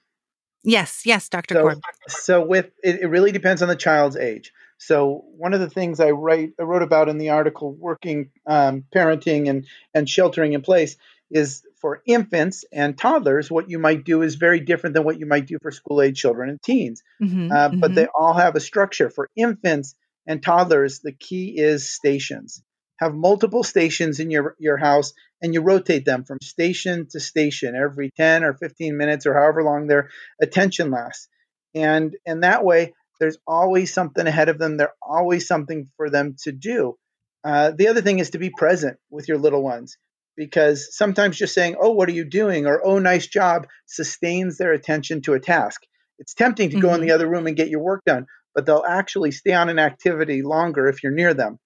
yes 0.64 1.04
yes 1.06 1.30
dr 1.30 1.54
so, 1.54 1.62
Korb. 1.62 1.80
so 2.08 2.46
with 2.46 2.72
it, 2.84 3.02
it 3.02 3.08
really 3.08 3.32
depends 3.32 3.62
on 3.62 3.68
the 3.68 3.76
child's 3.76 4.18
age 4.18 4.52
so 4.78 5.24
one 5.38 5.54
of 5.54 5.60
the 5.60 5.70
things 5.70 6.00
I 6.00 6.12
write 6.12 6.52
I 6.60 6.64
wrote 6.64 6.84
about 6.84 7.10
in 7.10 7.18
the 7.18 7.30
article, 7.30 7.74
working 7.74 8.32
um, 8.46 8.84
parenting 8.94 9.50
and 9.50 9.66
and 9.94 10.10
sheltering 10.10 10.54
in 10.54 10.62
place, 10.62 10.98
is 11.32 11.64
for 11.80 12.02
infants 12.06 12.66
and 12.72 12.98
toddlers. 12.98 13.50
What 13.50 13.70
you 13.70 13.80
might 13.80 14.04
do 14.04 14.22
is 14.22 14.36
very 14.36 14.60
different 14.60 14.96
than 14.96 15.04
what 15.04 15.20
you 15.20 15.26
might 15.26 15.48
do 15.48 15.58
for 15.62 15.72
school 15.72 16.02
age 16.02 16.20
children 16.20 16.50
and 16.50 16.62
teens. 16.62 17.04
Mm-hmm, 17.22 17.52
uh, 17.52 17.70
mm-hmm. 17.70 17.80
But 17.80 17.96
they 17.96 18.08
all 18.08 18.34
have 18.34 18.56
a 18.56 18.60
structure. 18.60 19.10
For 19.10 19.30
infants 19.36 19.96
and 20.28 20.44
toddlers, 20.44 21.00
the 21.00 21.14
key 21.14 21.58
is 21.58 21.90
stations. 21.90 22.62
Have 23.00 23.14
multiple 23.14 23.64
stations 23.64 24.20
in 24.20 24.30
your 24.30 24.56
your 24.60 24.78
house, 24.78 25.14
and 25.46 25.54
you 25.54 25.62
rotate 25.62 26.06
them 26.06 26.24
from 26.24 26.40
station 26.42 27.06
to 27.12 27.20
station 27.20 27.76
every 27.76 28.10
ten 28.18 28.44
or 28.44 28.56
fifteen 28.56 28.98
minutes 28.98 29.28
or 29.28 29.36
however 29.36 29.62
long 29.62 29.86
their 29.86 30.10
attention 30.42 30.90
lasts. 30.90 31.30
And 31.76 32.18
and 32.26 32.42
that 32.44 32.66
way 32.66 32.94
there's 33.20 33.38
always 33.46 33.94
something 33.94 34.26
ahead 34.26 34.50
of 34.50 34.58
them. 34.58 34.78
There's 34.78 34.90
always 35.04 35.48
something 35.48 35.88
for 35.98 36.10
them 36.10 36.36
to 36.46 36.52
do. 36.52 36.96
Uh, 37.44 37.72
the 37.78 37.90
other 37.90 38.02
thing 38.02 38.18
is 38.18 38.32
to 38.32 38.40
be 38.40 38.50
present 38.50 38.98
with 39.12 39.28
your 39.28 39.38
little 39.38 39.62
ones 39.62 39.98
because 40.36 40.98
sometimes 40.98 41.38
just 41.38 41.54
saying, 41.54 41.76
oh, 41.80 41.92
what 41.92 42.10
are 42.10 42.14
you 42.14 42.26
doing? 42.26 42.66
or 42.66 42.82
oh, 42.84 42.98
nice 42.98 43.28
job 43.28 43.68
sustains 43.86 44.58
their 44.58 44.74
attention 44.74 45.22
to 45.22 45.34
a 45.34 45.40
task. 45.40 45.84
It's 46.18 46.34
tempting 46.34 46.72
to 46.72 46.78
mm-hmm. 46.78 46.88
go 46.88 46.94
in 46.96 47.02
the 47.02 47.08
mm-hmm. 47.08 47.14
other 47.14 47.30
room 47.30 47.46
and 47.46 47.56
get 47.56 47.70
your 47.70 47.84
work 47.84 48.02
done, 48.04 48.26
but 48.56 48.66
they'll 48.66 48.84
actually 48.88 49.30
stay 49.30 49.54
on 49.54 49.70
an 49.70 49.78
activity 49.78 50.42
longer 50.42 50.88
if 50.88 51.04
you're 51.04 51.12
near 51.12 51.36
them. 51.36 51.60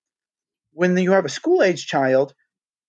When 0.74 0.98
you 0.98 1.13
have 1.13 1.24
a 1.24 1.29
school 1.29 1.63
age 1.63 1.88
child, 1.88 2.33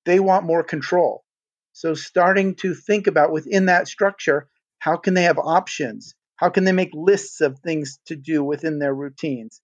they 0.04 0.20
want 0.20 0.46
more 0.46 0.62
control. 0.62 1.24
So, 1.72 1.94
starting 1.94 2.56
to 2.56 2.74
think 2.74 3.06
about 3.06 3.32
within 3.32 3.66
that 3.66 3.88
structure, 3.88 4.48
how 4.78 4.96
can 4.96 5.14
they 5.14 5.22
have 5.22 5.38
options? 5.38 6.14
How 6.36 6.48
can 6.48 6.64
they 6.64 6.72
make 6.72 6.90
lists 6.94 7.40
of 7.40 7.58
things 7.58 7.98
to 8.06 8.16
do 8.16 8.42
within 8.42 8.78
their 8.78 8.94
routines? 8.94 9.60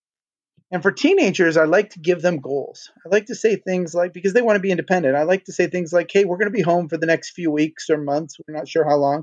And 0.71 0.83
for 0.83 0.91
teenagers, 0.91 1.57
I 1.57 1.65
like 1.65 1.91
to 1.91 2.01
give 2.01 2.23
them 2.23 2.41
goals. 2.41 2.91
I 3.05 3.09
like 3.09 3.27
to 3.27 3.35
say 3.35 3.57
things 3.57 3.95
like, 3.95 4.13
because 4.13 4.33
they 4.33 4.43
want 4.43 4.57
to 4.57 4.61
be 4.61 4.73
independent, 4.73 5.17
I 5.17 5.23
like 5.23 5.45
to 5.45 5.53
say 5.53 5.69
things 5.69 5.93
like, 5.93 6.11
hey, 6.13 6.25
we're 6.25 6.39
going 6.39 6.51
to 6.51 6.57
be 6.57 6.63
home 6.63 6.89
for 6.89 6.97
the 6.97 7.07
next 7.07 7.31
few 7.31 7.51
weeks 7.51 7.89
or 7.89 7.99
months. 7.99 8.37
We're 8.39 8.57
not 8.57 8.69
sure 8.69 8.85
how 8.85 8.97
long, 8.97 9.23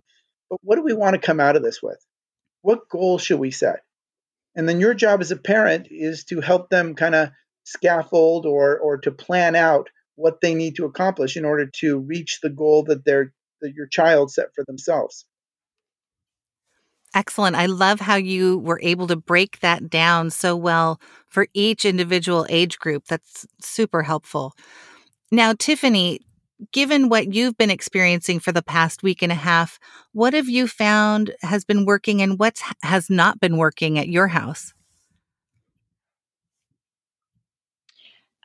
but 0.50 0.60
what 0.64 0.78
do 0.78 0.84
we 0.84 0.94
want 0.94 1.16
to 1.16 1.26
come 1.26 1.40
out 1.40 1.56
of 1.56 1.64
this 1.64 1.82
with? 1.82 2.00
What 2.62 2.90
goal 2.90 3.18
should 3.18 3.40
we 3.40 3.52
set? 3.52 3.82
And 4.56 4.70
then 4.70 4.80
your 4.80 4.94
job 4.94 5.20
as 5.20 5.32
a 5.32 5.38
parent 5.38 5.88
is 5.90 6.24
to 6.26 6.40
help 6.40 6.70
them 6.70 6.96
kind 6.96 7.16
of 7.16 7.32
scaffold 7.66 8.46
or, 8.46 8.78
or 8.78 8.98
to 9.00 9.12
plan 9.12 9.56
out 9.56 9.90
what 10.16 10.42
they 10.42 10.54
need 10.54 10.76
to 10.76 10.86
accomplish 10.86 11.38
in 11.38 11.46
order 11.46 11.70
to 11.80 12.00
reach 12.00 12.40
the 12.42 12.50
goal 12.50 12.84
that, 12.84 13.06
they 13.06 13.24
that 13.62 13.74
your 13.74 13.88
child 13.88 14.32
set 14.32 14.48
for 14.54 14.64
themselves. 14.66 15.26
Excellent. 17.16 17.56
I 17.56 17.68
love 17.68 18.00
how 18.00 18.16
you 18.16 18.58
were 18.58 18.80
able 18.82 19.08
to 19.08 19.16
break 19.16 19.60
that 19.60 19.90
down 19.90 20.32
so 20.32 20.56
well 20.56 21.00
for 21.28 21.48
each 21.54 21.86
individual 21.86 22.46
age 22.50 22.80
group. 22.80 23.06
That's 23.06 23.46
super 23.62 24.02
helpful. 24.02 24.54
Now, 25.32 25.54
Tiffany, 25.54 26.22
given 26.72 27.10
what 27.10 27.34
you've 27.34 27.58
been 27.58 27.70
experiencing 27.70 28.40
for 28.40 28.52
the 28.52 28.64
past 28.64 29.04
week 29.04 29.22
and 29.22 29.32
a 29.32 29.36
half, 29.36 29.80
what 30.12 30.34
have 30.34 30.50
you 30.50 30.68
found 30.68 31.34
has 31.42 31.64
been 31.64 31.86
working 31.86 32.22
and 32.22 32.40
what 32.40 32.60
has 32.82 33.10
not 33.10 33.40
been 33.40 33.58
working 33.58 34.00
at 34.00 34.08
your 34.08 34.28
house? 34.28 34.74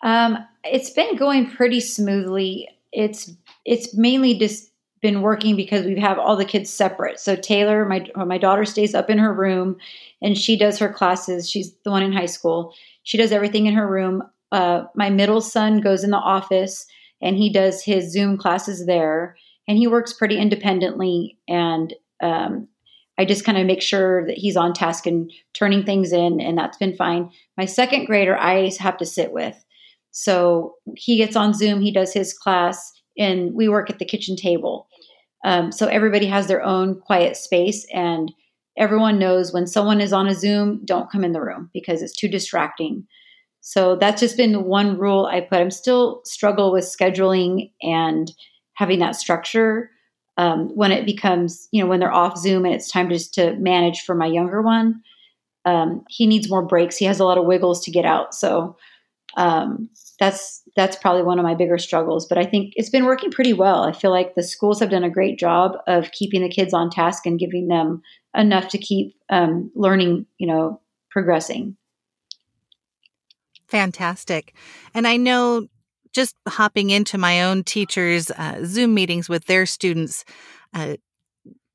Um, 0.02 0.38
it's 0.72 0.90
been 0.90 1.16
going 1.16 1.50
pretty 1.50 1.80
smoothly. 1.80 2.68
It's 2.92 3.32
it's 3.64 3.94
mainly 3.94 4.38
just 4.38 4.70
been 5.00 5.22
working 5.22 5.54
because 5.54 5.86
we 5.86 5.98
have 6.00 6.18
all 6.18 6.36
the 6.36 6.44
kids 6.44 6.70
separate. 6.70 7.20
So 7.20 7.36
Taylor, 7.36 7.84
my 7.84 8.06
my 8.16 8.38
daughter 8.38 8.64
stays 8.64 8.94
up 8.94 9.10
in 9.10 9.18
her 9.18 9.32
room 9.32 9.76
and 10.22 10.36
she 10.36 10.56
does 10.56 10.78
her 10.78 10.92
classes. 10.92 11.48
She's 11.48 11.74
the 11.84 11.90
one 11.90 12.02
in 12.02 12.12
high 12.12 12.26
school. 12.26 12.74
She 13.02 13.16
does 13.16 13.32
everything 13.32 13.66
in 13.66 13.74
her 13.74 13.86
room. 13.86 14.22
Uh, 14.50 14.84
my 14.94 15.10
middle 15.10 15.40
son 15.40 15.80
goes 15.80 16.04
in 16.04 16.10
the 16.10 16.16
office 16.16 16.86
and 17.20 17.36
he 17.36 17.52
does 17.52 17.82
his 17.82 18.12
Zoom 18.12 18.36
classes 18.38 18.86
there, 18.86 19.36
and 19.66 19.76
he 19.76 19.86
works 19.86 20.12
pretty 20.12 20.38
independently. 20.38 21.36
And 21.48 21.92
um, 22.22 22.68
I 23.18 23.24
just 23.24 23.44
kind 23.44 23.58
of 23.58 23.66
make 23.66 23.82
sure 23.82 24.26
that 24.26 24.38
he's 24.38 24.56
on 24.56 24.72
task 24.72 25.06
and 25.06 25.32
turning 25.52 25.84
things 25.84 26.12
in, 26.12 26.40
and 26.40 26.56
that's 26.56 26.78
been 26.78 26.94
fine. 26.94 27.30
My 27.56 27.64
second 27.64 28.06
grader, 28.06 28.38
I 28.38 28.70
have 28.78 28.96
to 28.98 29.06
sit 29.06 29.32
with. 29.32 29.64
So 30.18 30.74
he 30.96 31.16
gets 31.16 31.36
on 31.36 31.54
Zoom, 31.54 31.80
he 31.80 31.92
does 31.92 32.12
his 32.12 32.34
class, 32.34 32.90
and 33.16 33.54
we 33.54 33.68
work 33.68 33.88
at 33.88 34.00
the 34.00 34.04
kitchen 34.04 34.34
table. 34.34 34.88
Um, 35.44 35.70
so 35.70 35.86
everybody 35.86 36.26
has 36.26 36.48
their 36.48 36.60
own 36.60 37.00
quiet 37.00 37.36
space, 37.36 37.86
and 37.94 38.32
everyone 38.76 39.20
knows 39.20 39.52
when 39.52 39.68
someone 39.68 40.00
is 40.00 40.12
on 40.12 40.26
a 40.26 40.34
Zoom, 40.34 40.84
don't 40.84 41.08
come 41.08 41.22
in 41.22 41.30
the 41.30 41.40
room 41.40 41.70
because 41.72 42.02
it's 42.02 42.16
too 42.16 42.26
distracting. 42.26 43.06
So 43.60 43.94
that's 43.94 44.20
just 44.20 44.36
been 44.36 44.64
one 44.64 44.98
rule 44.98 45.26
I 45.26 45.40
put. 45.40 45.60
I'm 45.60 45.70
still 45.70 46.20
struggle 46.24 46.72
with 46.72 46.84
scheduling 46.84 47.70
and 47.80 48.32
having 48.74 48.98
that 48.98 49.14
structure 49.14 49.88
um, 50.36 50.74
when 50.74 50.90
it 50.90 51.06
becomes, 51.06 51.68
you 51.70 51.80
know, 51.80 51.88
when 51.88 52.00
they're 52.00 52.12
off 52.12 52.36
Zoom 52.36 52.64
and 52.64 52.74
it's 52.74 52.90
time 52.90 53.08
just 53.08 53.34
to 53.34 53.54
manage 53.54 54.02
for 54.02 54.16
my 54.16 54.26
younger 54.26 54.62
one. 54.62 55.00
Um, 55.64 56.02
he 56.08 56.26
needs 56.26 56.50
more 56.50 56.66
breaks. 56.66 56.96
He 56.96 57.04
has 57.04 57.20
a 57.20 57.24
lot 57.24 57.38
of 57.38 57.44
wiggles 57.44 57.84
to 57.84 57.92
get 57.92 58.04
out. 58.04 58.34
So 58.34 58.76
um, 59.36 59.88
that's 60.18 60.62
that's 60.76 60.96
probably 60.96 61.22
one 61.22 61.38
of 61.38 61.44
my 61.44 61.54
bigger 61.54 61.78
struggles. 61.78 62.26
But 62.26 62.38
I 62.38 62.44
think 62.44 62.72
it's 62.76 62.90
been 62.90 63.04
working 63.04 63.30
pretty 63.30 63.52
well. 63.52 63.84
I 63.84 63.92
feel 63.92 64.10
like 64.10 64.34
the 64.34 64.42
schools 64.42 64.80
have 64.80 64.90
done 64.90 65.04
a 65.04 65.10
great 65.10 65.38
job 65.38 65.76
of 65.86 66.12
keeping 66.12 66.42
the 66.42 66.48
kids 66.48 66.74
on 66.74 66.90
task 66.90 67.26
and 67.26 67.38
giving 67.38 67.68
them 67.68 68.02
enough 68.34 68.68
to 68.70 68.78
keep 68.78 69.16
um, 69.30 69.70
learning, 69.74 70.26
you 70.38 70.46
know, 70.46 70.80
progressing. 71.10 71.76
Fantastic. 73.68 74.54
And 74.94 75.06
I 75.06 75.16
know 75.16 75.68
just 76.12 76.36
hopping 76.48 76.90
into 76.90 77.18
my 77.18 77.42
own 77.42 77.62
teachers' 77.64 78.30
uh, 78.30 78.64
Zoom 78.64 78.94
meetings 78.94 79.28
with 79.28 79.44
their 79.44 79.66
students, 79.66 80.24
uh, 80.74 80.96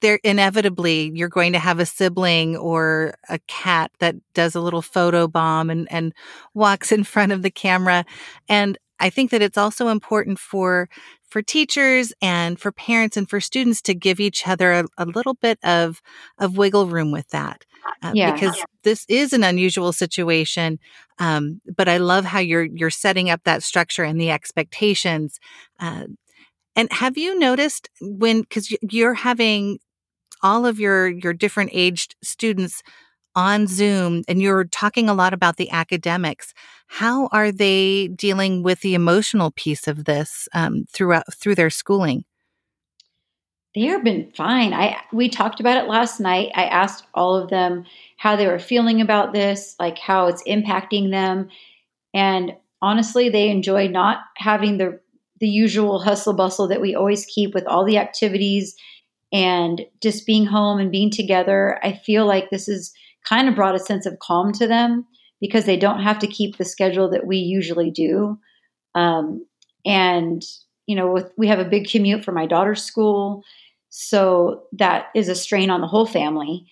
there 0.04 0.20
inevitably 0.24 1.12
you're 1.16 1.30
going 1.30 1.54
to 1.54 1.60
have 1.60 1.80
a 1.80 1.86
sibling 1.86 2.58
or 2.58 3.16
a 3.30 3.40
cat 3.48 3.90
that 4.00 4.16
does 4.34 4.54
a 4.54 4.62
little 4.62 4.82
photo 4.82 5.28
bomb 5.28 5.70
and, 5.70 5.88
and 5.90 6.14
walks 6.54 6.92
in 6.92 7.06
front 7.06 7.32
of 7.32 7.42
the 7.42 7.50
camera. 7.50 8.06
And 8.50 8.78
I 9.00 9.10
think 9.10 9.32
that 9.32 9.42
it's 9.42 9.58
also 9.58 9.88
important 9.88 10.38
for 10.40 10.90
for 11.30 11.42
teachers 11.42 12.14
and 12.22 12.60
for 12.60 12.72
parents 12.72 13.18
and 13.18 13.28
for 13.28 13.40
students 13.40 13.82
to 13.84 13.96
give 13.96 14.20
each 14.20 14.48
other 14.48 14.72
a, 14.72 14.86
a 14.98 15.06
little 15.06 15.34
bit 15.36 15.58
of 15.64 16.02
of 16.38 16.58
wiggle 16.58 16.86
room 16.88 17.12
with 17.12 17.30
that. 17.30 17.66
Uh, 18.02 18.12
yeah. 18.14 18.32
because 18.32 18.58
this 18.84 19.06
is 19.10 19.34
an 19.34 19.44
unusual 19.44 19.92
situation. 19.92 20.80
Um, 21.20 21.60
but 21.76 21.90
I 21.90 21.98
love 21.98 22.26
how 22.26 22.40
you're 22.40 22.64
you're 22.64 22.90
setting 22.90 23.30
up 23.30 23.44
that 23.46 23.64
structure 23.64 24.04
and 24.04 24.20
the 24.20 24.32
expectations. 24.32 25.40
Uh, 25.80 26.06
and 26.76 26.92
have 26.92 27.18
you 27.18 27.38
noticed 27.38 27.90
when 28.02 28.42
because 28.42 28.76
you're 28.82 29.14
having 29.14 29.80
all 30.44 30.66
of 30.66 30.80
your 30.80 31.08
your 31.08 31.34
different 31.34 31.72
aged 31.74 32.16
students 32.22 32.84
on 33.36 33.66
Zoom 33.66 34.24
and 34.28 34.42
you're 34.42 34.66
talking 34.66 35.10
a 35.10 35.14
lot 35.14 35.34
about 35.34 35.58
the 35.58 35.72
academics. 35.72 36.54
How 36.88 37.28
are 37.32 37.52
they 37.52 38.10
dealing 38.10 38.62
with 38.62 38.82
the 38.82 38.94
emotional 38.94 39.52
piece 39.52 39.88
of 39.88 40.06
this 40.06 40.48
um, 40.54 40.86
throughout 40.92 41.34
through 41.34 41.56
their 41.56 41.72
schooling? 41.72 42.26
They 43.74 43.82
have 43.86 44.04
been 44.04 44.32
fine. 44.36 44.74
I 44.74 44.98
we 45.12 45.30
talked 45.30 45.60
about 45.60 45.84
it 45.84 45.90
last 45.90 46.20
night. 46.20 46.52
I 46.54 46.66
asked 46.66 47.06
all 47.16 47.36
of 47.36 47.50
them 47.50 47.86
how 48.18 48.36
they 48.36 48.46
were 48.46 48.60
feeling 48.60 49.02
about 49.02 49.34
this, 49.34 49.76
like 49.80 49.98
how 49.98 50.28
it's 50.28 50.44
impacting 50.44 51.10
them, 51.10 51.50
and 52.14 52.54
honestly, 52.84 53.30
they 53.30 53.50
enjoy 53.50 53.88
not 53.88 54.20
having 54.38 54.78
the 54.78 55.00
the 55.40 55.50
usual 55.50 56.00
hustle 56.00 56.34
bustle 56.34 56.68
that 56.68 56.82
we 56.82 56.94
always 56.94 57.26
keep 57.26 57.56
with 57.56 57.66
all 57.66 57.84
the 57.84 57.98
activities 57.98 58.76
and 59.34 59.82
just 60.02 60.28
being 60.28 60.46
home 60.46 60.80
and 60.80 60.92
being 60.92 61.10
together. 61.10 61.80
I 61.84 61.94
feel 61.94 62.26
like 62.26 62.50
this 62.50 62.68
has 62.68 62.94
kind 63.28 63.50
of 63.50 63.56
brought 63.56 63.76
a 63.76 63.80
sense 63.80 64.06
of 64.06 64.20
calm 64.20 64.54
to 64.54 64.68
them 64.68 65.06
because 65.42 65.66
they 65.66 65.76
don't 65.76 66.04
have 66.04 66.20
to 66.20 66.28
keep 66.28 66.58
the 66.58 66.66
schedule 66.66 67.10
that 67.10 67.26
we 67.26 67.38
usually 67.38 67.90
do. 67.90 68.38
Um, 68.96 69.46
and 69.86 70.42
you 70.86 70.96
know, 70.96 71.12
with, 71.12 71.32
we 71.38 71.48
have 71.48 71.60
a 71.60 71.66
big 71.66 71.90
commute 71.90 72.24
for 72.24 72.32
my 72.32 72.46
daughter's 72.46 72.84
school, 72.84 73.44
so 73.90 74.64
that 74.74 75.08
is 75.16 75.30
a 75.30 75.36
strain 75.36 75.70
on 75.70 75.82
the 75.82 75.88
whole 75.88 76.06
family. 76.06 76.66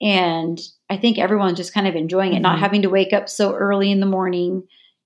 And 0.00 0.58
I 0.88 0.96
think 0.96 1.18
everyone's 1.18 1.58
just 1.58 1.74
kind 1.74 1.86
of 1.86 1.94
enjoying 1.94 2.32
it, 2.32 2.36
mm-hmm. 2.36 2.42
not 2.42 2.58
having 2.58 2.82
to 2.82 2.90
wake 2.90 3.12
up 3.12 3.28
so 3.28 3.54
early 3.54 3.90
in 3.90 4.00
the 4.00 4.06
morning. 4.06 4.62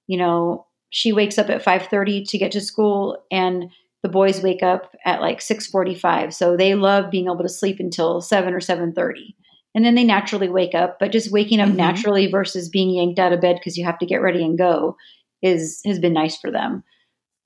You 0.06 0.18
know, 0.18 0.66
she 0.90 1.12
wakes 1.12 1.38
up 1.38 1.50
at 1.50 1.64
5:30 1.64 2.28
to 2.28 2.38
get 2.38 2.52
to 2.52 2.60
school 2.60 3.24
and 3.30 3.70
the 4.02 4.08
boys 4.08 4.42
wake 4.42 4.62
up 4.62 4.94
at 5.04 5.20
like 5.20 5.40
6:45. 5.40 6.34
So 6.34 6.56
they 6.56 6.74
love 6.74 7.10
being 7.10 7.26
able 7.26 7.42
to 7.42 7.48
sleep 7.48 7.78
until 7.80 8.20
7 8.20 8.52
or 8.52 8.60
7:30. 8.60 9.34
And 9.74 9.84
then 9.84 9.94
they 9.94 10.04
naturally 10.04 10.50
wake 10.50 10.74
up, 10.74 10.98
but 10.98 11.12
just 11.12 11.32
waking 11.32 11.60
up 11.60 11.68
mm-hmm. 11.68 11.78
naturally 11.78 12.26
versus 12.26 12.68
being 12.68 12.90
yanked 12.90 13.18
out 13.18 13.32
of 13.32 13.40
bed 13.40 13.56
because 13.56 13.78
you 13.78 13.84
have 13.86 13.98
to 14.00 14.06
get 14.06 14.20
ready 14.20 14.44
and 14.44 14.58
go 14.58 14.96
is 15.40 15.80
has 15.86 15.98
been 15.98 16.12
nice 16.12 16.36
for 16.36 16.50
them. 16.50 16.84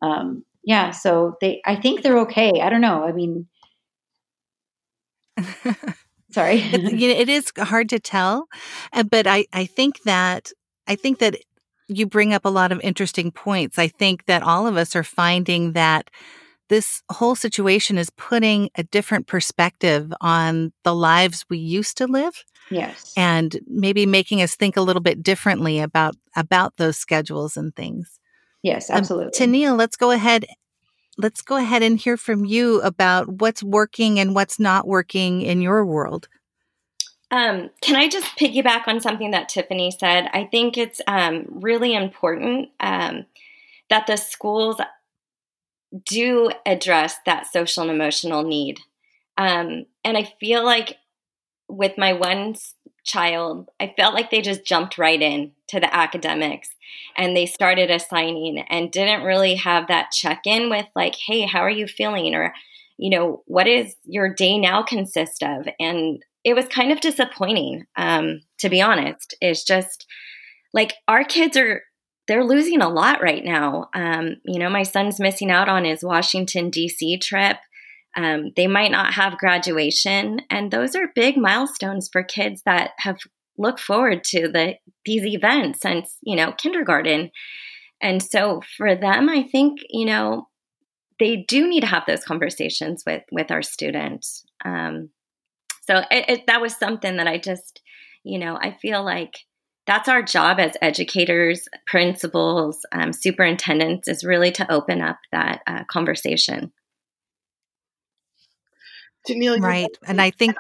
Um, 0.02 0.44
yeah, 0.64 0.90
so 0.90 1.36
they 1.40 1.60
I 1.64 1.76
think 1.76 2.02
they're 2.02 2.18
okay. 2.20 2.60
I 2.60 2.68
don't 2.70 2.80
know. 2.80 3.04
I 3.04 3.12
mean 3.12 3.46
Sorry. 6.30 6.56
you 6.56 7.08
know, 7.08 7.14
it 7.14 7.28
is 7.28 7.52
hard 7.56 7.88
to 7.90 7.98
tell, 7.98 8.48
uh, 8.92 9.02
but 9.04 9.26
I, 9.26 9.46
I 9.52 9.64
think 9.66 10.02
that 10.02 10.50
I 10.86 10.96
think 10.96 11.18
that 11.20 11.36
you 11.88 12.06
bring 12.06 12.34
up 12.34 12.44
a 12.44 12.50
lot 12.50 12.72
of 12.72 12.80
interesting 12.80 13.30
points. 13.30 13.78
I 13.78 13.88
think 13.88 14.26
that 14.26 14.42
all 14.42 14.66
of 14.66 14.76
us 14.76 14.96
are 14.96 15.04
finding 15.04 15.72
that 15.72 16.10
this 16.68 17.02
whole 17.11 17.35
situation 17.35 17.99
is 17.99 18.11
putting 18.11 18.70
a 18.76 18.82
different 18.82 19.26
perspective 19.26 20.12
on 20.20 20.73
the 20.82 20.94
lives 20.94 21.44
we 21.49 21.58
used 21.58 21.96
to 21.99 22.06
live. 22.06 22.44
Yes. 22.70 23.12
And 23.16 23.58
maybe 23.66 24.06
making 24.06 24.42
us 24.42 24.56
think 24.56 24.76
a 24.76 24.82
little 24.82 25.02
bit 25.02 25.23
differently 25.23 25.78
about 25.80 26.16
about 26.35 26.76
those 26.76 26.96
schedules 26.96 27.56
and 27.56 27.75
things. 27.75 28.18
Yes, 28.62 28.90
absolutely. 28.90 29.26
Um, 29.26 29.32
Tennille, 29.52 29.78
let's 29.78 29.96
go 29.96 30.11
ahead 30.11 30.46
let's 31.18 31.42
go 31.42 31.56
ahead 31.56 31.82
and 31.82 31.99
hear 31.99 32.16
from 32.16 32.44
you 32.44 32.80
about 32.82 33.40
what's 33.40 33.62
working 33.62 34.20
and 34.20 34.35
what's 34.35 34.58
not 34.58 34.87
working 34.87 35.42
in 35.42 35.61
your 35.62 35.85
world. 35.85 36.28
Um, 37.30 37.70
can 37.80 37.96
I 37.96 38.08
just 38.08 38.26
piggyback 38.38 38.87
on 38.87 39.00
something 39.00 39.32
that 39.32 39.49
Tiffany 39.49 39.90
said? 39.90 40.28
I 40.32 40.44
think 40.44 40.76
it's 40.78 41.00
um, 41.06 41.46
really 41.49 41.94
important 41.94 42.70
um, 42.80 43.26
that 43.90 44.06
the 44.06 44.16
schools 44.16 44.80
do 46.05 46.50
address 46.64 47.16
that 47.26 47.47
social 47.47 47.83
and 47.83 47.93
emotional 47.93 48.43
need. 48.43 48.81
Um, 49.38 49.87
and 50.05 50.16
I 50.16 50.33
feel 50.40 50.64
like 50.64 50.97
with 51.69 51.99
my 51.99 52.12
one 52.12 52.57
child, 53.05 53.69
I 53.78 53.95
felt 53.97 54.14
like 54.14 54.31
they 54.31 54.40
just 54.40 54.64
jumped 54.64 54.99
right 54.99 55.21
in 55.21 55.52
to 55.69 55.81
the 55.81 55.95
academics 55.95 56.71
and 57.16 57.37
they 57.37 57.47
started 57.47 57.90
assigning 57.90 58.59
and 58.69 58.90
didn't 58.90 59.25
really 59.25 59.55
have 59.57 59.88
that 59.88 60.11
check 60.11 60.43
in 60.45 60.71
with, 60.71 60.87
like, 60.95 61.14
hey, 61.26 61.43
how 61.43 61.61
are 61.61 61.71
you 61.71 61.87
feeling? 61.87 62.35
Or, 62.35 62.52
you 62.97 63.11
know, 63.11 63.43
what 63.47 63.66
is 63.69 63.95
your 64.05 64.33
day 64.33 64.59
now 64.59 64.83
consist 64.83 65.43
of? 65.43 65.69
And 65.78 66.23
it 66.45 66.55
was 66.55 66.66
kind 66.69 66.93
of 66.93 67.00
disappointing, 67.00 67.87
um, 67.97 68.40
to 68.59 68.69
be 68.69 68.81
honest. 68.81 69.35
It's 69.40 69.64
just 69.64 70.07
like 70.73 70.95
our 71.07 71.25
kids 71.25 71.57
are. 71.57 71.83
They're 72.28 72.45
losing 72.45 72.83
a 72.83 72.88
lot 72.88 73.23
right 73.23 73.45
now. 73.45 73.88
Um, 73.95 74.37
you 74.45 74.59
know, 74.59 74.68
my 74.68 74.83
son's 74.83 75.21
missing 75.21 75.50
out 75.50 75.68
on 75.68 75.85
his 75.85 76.02
Washington, 76.02 76.71
D.C. 76.71 77.18
trip. 77.18 77.59
Um, 78.16 78.52
they 78.56 78.66
might 78.66 78.90
not 78.90 79.14
have 79.14 79.38
graduation, 79.38 80.40
and 80.50 80.71
those 80.71 80.95
are 80.97 81.12
big 81.14 81.37
milestones 81.37 82.09
for 82.11 82.22
kids 82.22 82.62
that 82.64 82.92
have 82.98 83.18
looked 83.59 83.81
forward 83.81 84.24
to 84.24 84.48
the 84.48 84.74
these 85.05 85.24
events 85.24 85.81
since 85.81 86.16
you 86.22 86.37
know 86.37 86.53
kindergarten. 86.53 87.31
And 88.00 88.22
so 88.22 88.62
for 88.77 88.94
them, 88.94 89.29
I 89.29 89.42
think 89.42 89.81
you 89.90 90.07
know 90.07 90.48
they 91.18 91.37
do 91.37 91.68
need 91.68 91.81
to 91.81 91.87
have 91.87 92.05
those 92.07 92.24
conversations 92.24 93.03
with 93.07 93.22
with 93.31 93.50
our 93.50 93.62
students. 93.62 94.44
Um, 94.64 95.11
so 95.87 96.03
it, 96.11 96.24
it, 96.29 96.46
that 96.46 96.61
was 96.61 96.77
something 96.77 97.16
that 97.16 97.29
I 97.29 97.38
just 97.38 97.83
you 98.24 98.38
know 98.38 98.57
I 98.61 98.77
feel 98.81 99.05
like 99.05 99.40
that's 99.87 100.09
our 100.09 100.22
job 100.22 100.59
as 100.59 100.77
educators, 100.83 101.68
principals, 101.87 102.85
um, 102.92 103.12
superintendents 103.12 104.09
is 104.09 104.25
really 104.25 104.51
to 104.53 104.70
open 104.70 105.01
up 105.01 105.18
that 105.31 105.62
uh, 105.66 105.85
conversation. 105.85 106.72
Tennille, 109.29 109.61
right. 109.61 109.88
And 110.07 110.20
I 110.20 110.31
think. 110.31 110.57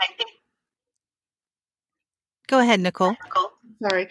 Go 2.48 2.60
ahead, 2.60 2.80
Nicole. 2.80 3.16
Sorry. 3.82 4.08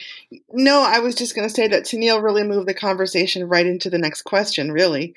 No, 0.52 0.82
I 0.82 1.00
was 1.00 1.16
just 1.16 1.36
going 1.36 1.48
to 1.48 1.54
say 1.54 1.68
that 1.70 1.84
Tennille 1.84 2.22
really 2.22 2.44
moved 2.44 2.68
the 2.68 2.74
conversation 2.74 3.48
right 3.48 3.66
into 3.66 3.90
the 3.90 3.98
next 3.98 4.24
question, 4.24 4.72
really, 4.72 5.16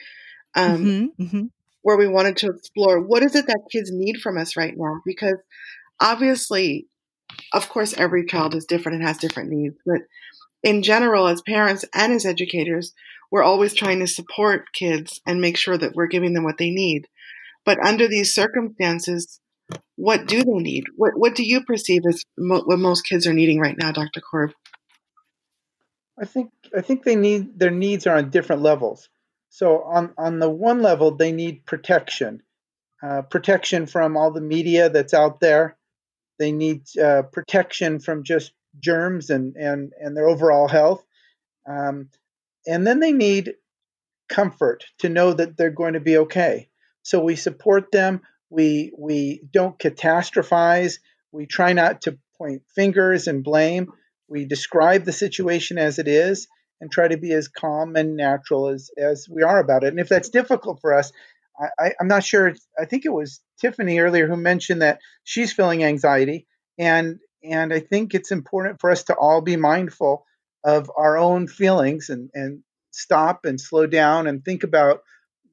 um, 0.55 0.85
mm-hmm, 0.85 1.23
mm-hmm. 1.23 1.47
where 1.83 1.97
we 1.97 2.09
wanted 2.09 2.37
to 2.39 2.49
explore 2.49 3.01
what 3.01 3.23
is 3.23 3.35
it 3.35 3.47
that 3.47 3.69
kids 3.71 3.91
need 3.93 4.19
from 4.19 4.39
us 4.39 4.57
right 4.57 4.75
now? 4.77 5.01
Because 5.05 5.37
obviously, 6.01 6.87
of 7.53 7.69
course, 7.69 7.95
every 7.95 8.27
child 8.27 8.55
is 8.55 8.65
different 8.67 8.99
and 8.99 9.07
has 9.07 9.19
different 9.19 9.51
needs, 9.51 9.77
but 9.85 10.03
in 10.63 10.83
general, 10.83 11.29
as 11.29 11.43
parents 11.43 11.85
and 11.95 12.13
as 12.13 12.27
educators, 12.27 12.93
we're 13.31 13.43
always 13.43 13.75
trying 13.75 14.01
to 14.01 14.07
support 14.07 14.73
kids 14.73 15.21
and 15.27 15.41
make 15.41 15.57
sure 15.57 15.79
that 15.79 15.95
we're 15.95 16.07
giving 16.07 16.35
them 16.35 16.45
what 16.45 16.59
they 16.59 16.71
need. 16.71 17.07
But 17.65 17.79
under 17.85 18.09
these 18.09 18.35
circumstances, 18.35 19.41
what 19.97 20.27
do 20.27 20.43
they 20.43 20.59
need? 20.59 20.85
What 20.97 21.13
What 21.17 21.35
do 21.35 21.45
you 21.45 21.65
perceive 21.65 22.03
as 22.09 22.25
mo- 22.37 22.63
what 22.65 22.79
most 22.79 23.03
kids 23.03 23.27
are 23.27 23.35
needing 23.35 23.61
right 23.61 23.77
now, 23.77 23.93
Dr. 23.93 24.21
Korb? 24.21 24.53
I 26.21 26.25
think 26.25 26.51
I 26.77 26.81
think 26.81 27.05
they 27.05 27.17
need 27.17 27.59
their 27.59 27.71
needs 27.71 28.07
are 28.07 28.17
on 28.17 28.31
different 28.31 28.63
levels. 28.63 29.09
So 29.51 29.83
on 29.83 30.15
on 30.19 30.39
the 30.39 30.51
one 30.51 30.83
level, 30.83 31.13
they 31.13 31.33
need 31.33 31.65
protection, 31.67 32.43
uh, 33.03 33.23
protection 33.23 33.87
from 33.87 34.17
all 34.17 34.33
the 34.33 34.41
media 34.41 34.91
that's 34.91 35.15
out 35.15 35.41
there. 35.41 35.78
They 36.39 36.53
need 36.53 36.83
uh, 36.97 37.23
protection 37.23 37.99
from 38.01 38.23
just 38.25 38.53
germs 38.79 39.31
and 39.31 39.57
and 39.57 39.93
and 40.01 40.17
their 40.17 40.29
overall 40.29 40.69
health, 40.69 41.05
um, 41.67 42.11
and 42.67 42.87
then 42.87 43.01
they 43.01 43.13
need 43.13 43.55
comfort 44.29 44.85
to 44.99 45.09
know 45.09 45.33
that 45.33 45.57
they're 45.57 45.71
going 45.71 45.95
to 45.95 46.01
be 46.01 46.19
okay. 46.19 46.69
So 47.03 47.21
we 47.21 47.37
support 47.37 47.91
them. 47.91 48.21
We 48.51 48.93
we 48.97 49.43
don't 49.53 49.79
catastrophize. 49.79 50.99
We 51.33 51.47
try 51.47 51.73
not 51.73 52.03
to 52.03 52.19
point 52.37 52.63
fingers 52.75 53.27
and 53.27 53.43
blame. 53.45 53.93
We 54.29 54.45
describe 54.45 55.05
the 55.05 55.13
situation 55.13 55.79
as 55.79 55.99
it 55.99 56.09
is 56.09 56.49
and 56.81 56.91
try 56.91 57.09
to 57.09 57.17
be 57.17 57.33
as 57.33 57.49
calm 57.49 57.97
and 57.97 58.17
natural 58.17 58.69
as 58.69 58.91
as 58.97 59.29
we 59.29 59.43
are 59.43 59.59
about 59.59 59.85
it. 59.85 59.89
And 59.89 60.01
if 60.01 60.09
that's 60.09 60.29
difficult 60.29 60.81
for 60.81 60.95
us, 60.95 61.13
I, 61.79 61.93
am 62.01 62.09
not 62.09 62.25
sure. 62.25 62.55
I 62.79 62.85
think 62.85 63.05
it 63.05 63.13
was 63.13 63.41
Tiffany 63.61 63.99
earlier 63.99 64.29
who 64.29 64.37
mentioned 64.37 64.83
that 64.83 65.01
she's 65.25 65.53
feeling 65.53 65.83
anxiety, 65.85 66.47
and 66.79 67.19
and 67.43 67.73
I 67.73 67.81
think 67.81 68.15
it's 68.15 68.31
important 68.31 68.81
for 68.81 68.91
us 68.91 69.05
to 69.05 69.15
all 69.15 69.41
be 69.41 69.57
mindful 69.57 70.25
of 70.65 70.91
our 70.97 71.19
own 71.19 71.47
feelings 71.47 72.09
and 72.11 72.31
and 72.35 72.63
stop 72.91 73.45
and 73.45 73.61
slow 73.61 73.87
down 73.87 74.27
and 74.27 74.45
think 74.45 74.65
about 74.65 75.01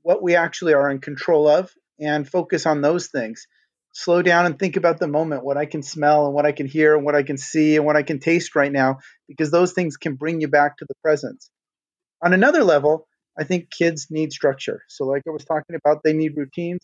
what 0.01 0.21
we 0.21 0.35
actually 0.35 0.73
are 0.73 0.89
in 0.89 0.99
control 0.99 1.47
of 1.47 1.71
and 1.99 2.29
focus 2.29 2.65
on 2.65 2.81
those 2.81 3.07
things. 3.07 3.47
Slow 3.91 4.21
down 4.21 4.45
and 4.45 4.59
think 4.59 4.75
about 4.75 4.99
the 4.99 5.07
moment, 5.07 5.45
what 5.45 5.57
I 5.57 5.65
can 5.65 5.81
smell 5.81 6.25
and 6.25 6.35
what 6.35 6.45
I 6.45 6.51
can 6.51 6.67
hear 6.67 6.95
and 6.95 7.05
what 7.05 7.15
I 7.15 7.23
can 7.23 7.37
see 7.37 7.77
and 7.77 7.85
what 7.85 7.95
I 7.95 8.03
can 8.03 8.19
taste 8.19 8.55
right 8.55 8.71
now, 8.71 8.97
because 9.27 9.51
those 9.51 9.71
things 9.71 9.95
can 9.95 10.15
bring 10.15 10.41
you 10.41 10.49
back 10.49 10.77
to 10.77 10.85
the 10.87 10.95
present. 11.01 11.43
On 12.21 12.33
another 12.33 12.63
level, 12.63 13.07
I 13.37 13.43
think 13.43 13.69
kids 13.69 14.07
need 14.09 14.31
structure. 14.31 14.81
So, 14.87 15.05
like 15.05 15.23
I 15.27 15.31
was 15.31 15.45
talking 15.45 15.75
about, 15.75 16.03
they 16.03 16.13
need 16.13 16.37
routines. 16.37 16.81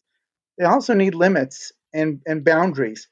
They 0.57 0.65
also 0.65 0.93
need 0.93 1.15
limits 1.15 1.71
and, 1.93 2.21
and 2.25 2.43
boundaries. 2.43 3.07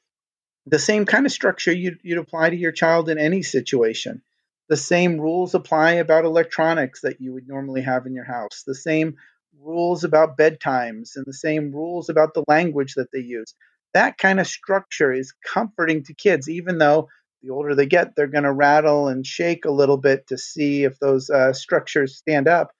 The 0.66 0.78
same 0.78 1.06
kind 1.06 1.26
of 1.26 1.32
structure 1.32 1.72
you'd, 1.72 1.98
you'd 2.02 2.18
apply 2.18 2.50
to 2.50 2.56
your 2.56 2.72
child 2.72 3.08
in 3.08 3.18
any 3.18 3.42
situation. 3.42 4.22
The 4.68 4.76
same 4.76 5.20
rules 5.20 5.54
apply 5.54 5.92
about 5.92 6.24
electronics 6.24 7.00
that 7.00 7.20
you 7.20 7.32
would 7.32 7.48
normally 7.48 7.80
have 7.82 8.06
in 8.06 8.14
your 8.14 8.24
house. 8.24 8.62
The 8.66 8.74
same 8.74 9.16
rules 9.60 10.04
about 10.04 10.38
bedtimes 10.38 11.16
and 11.16 11.24
the 11.26 11.32
same 11.32 11.72
rules 11.72 12.08
about 12.08 12.34
the 12.34 12.44
language 12.46 12.94
that 12.94 13.10
they 13.12 13.20
use. 13.20 13.54
That 13.94 14.18
kind 14.18 14.38
of 14.38 14.46
structure 14.46 15.12
is 15.12 15.34
comforting 15.44 16.04
to 16.04 16.14
kids, 16.14 16.48
even 16.48 16.78
though 16.78 17.08
the 17.42 17.50
older 17.50 17.74
they 17.74 17.86
get, 17.86 18.14
they're 18.14 18.26
going 18.26 18.44
to 18.44 18.52
rattle 18.52 19.08
and 19.08 19.26
shake 19.26 19.64
a 19.64 19.70
little 19.72 19.96
bit 19.96 20.28
to 20.28 20.38
see 20.38 20.84
if 20.84 20.98
those 20.98 21.30
uh, 21.30 21.52
structures 21.52 22.16
stand 22.16 22.46
up. 22.46 22.70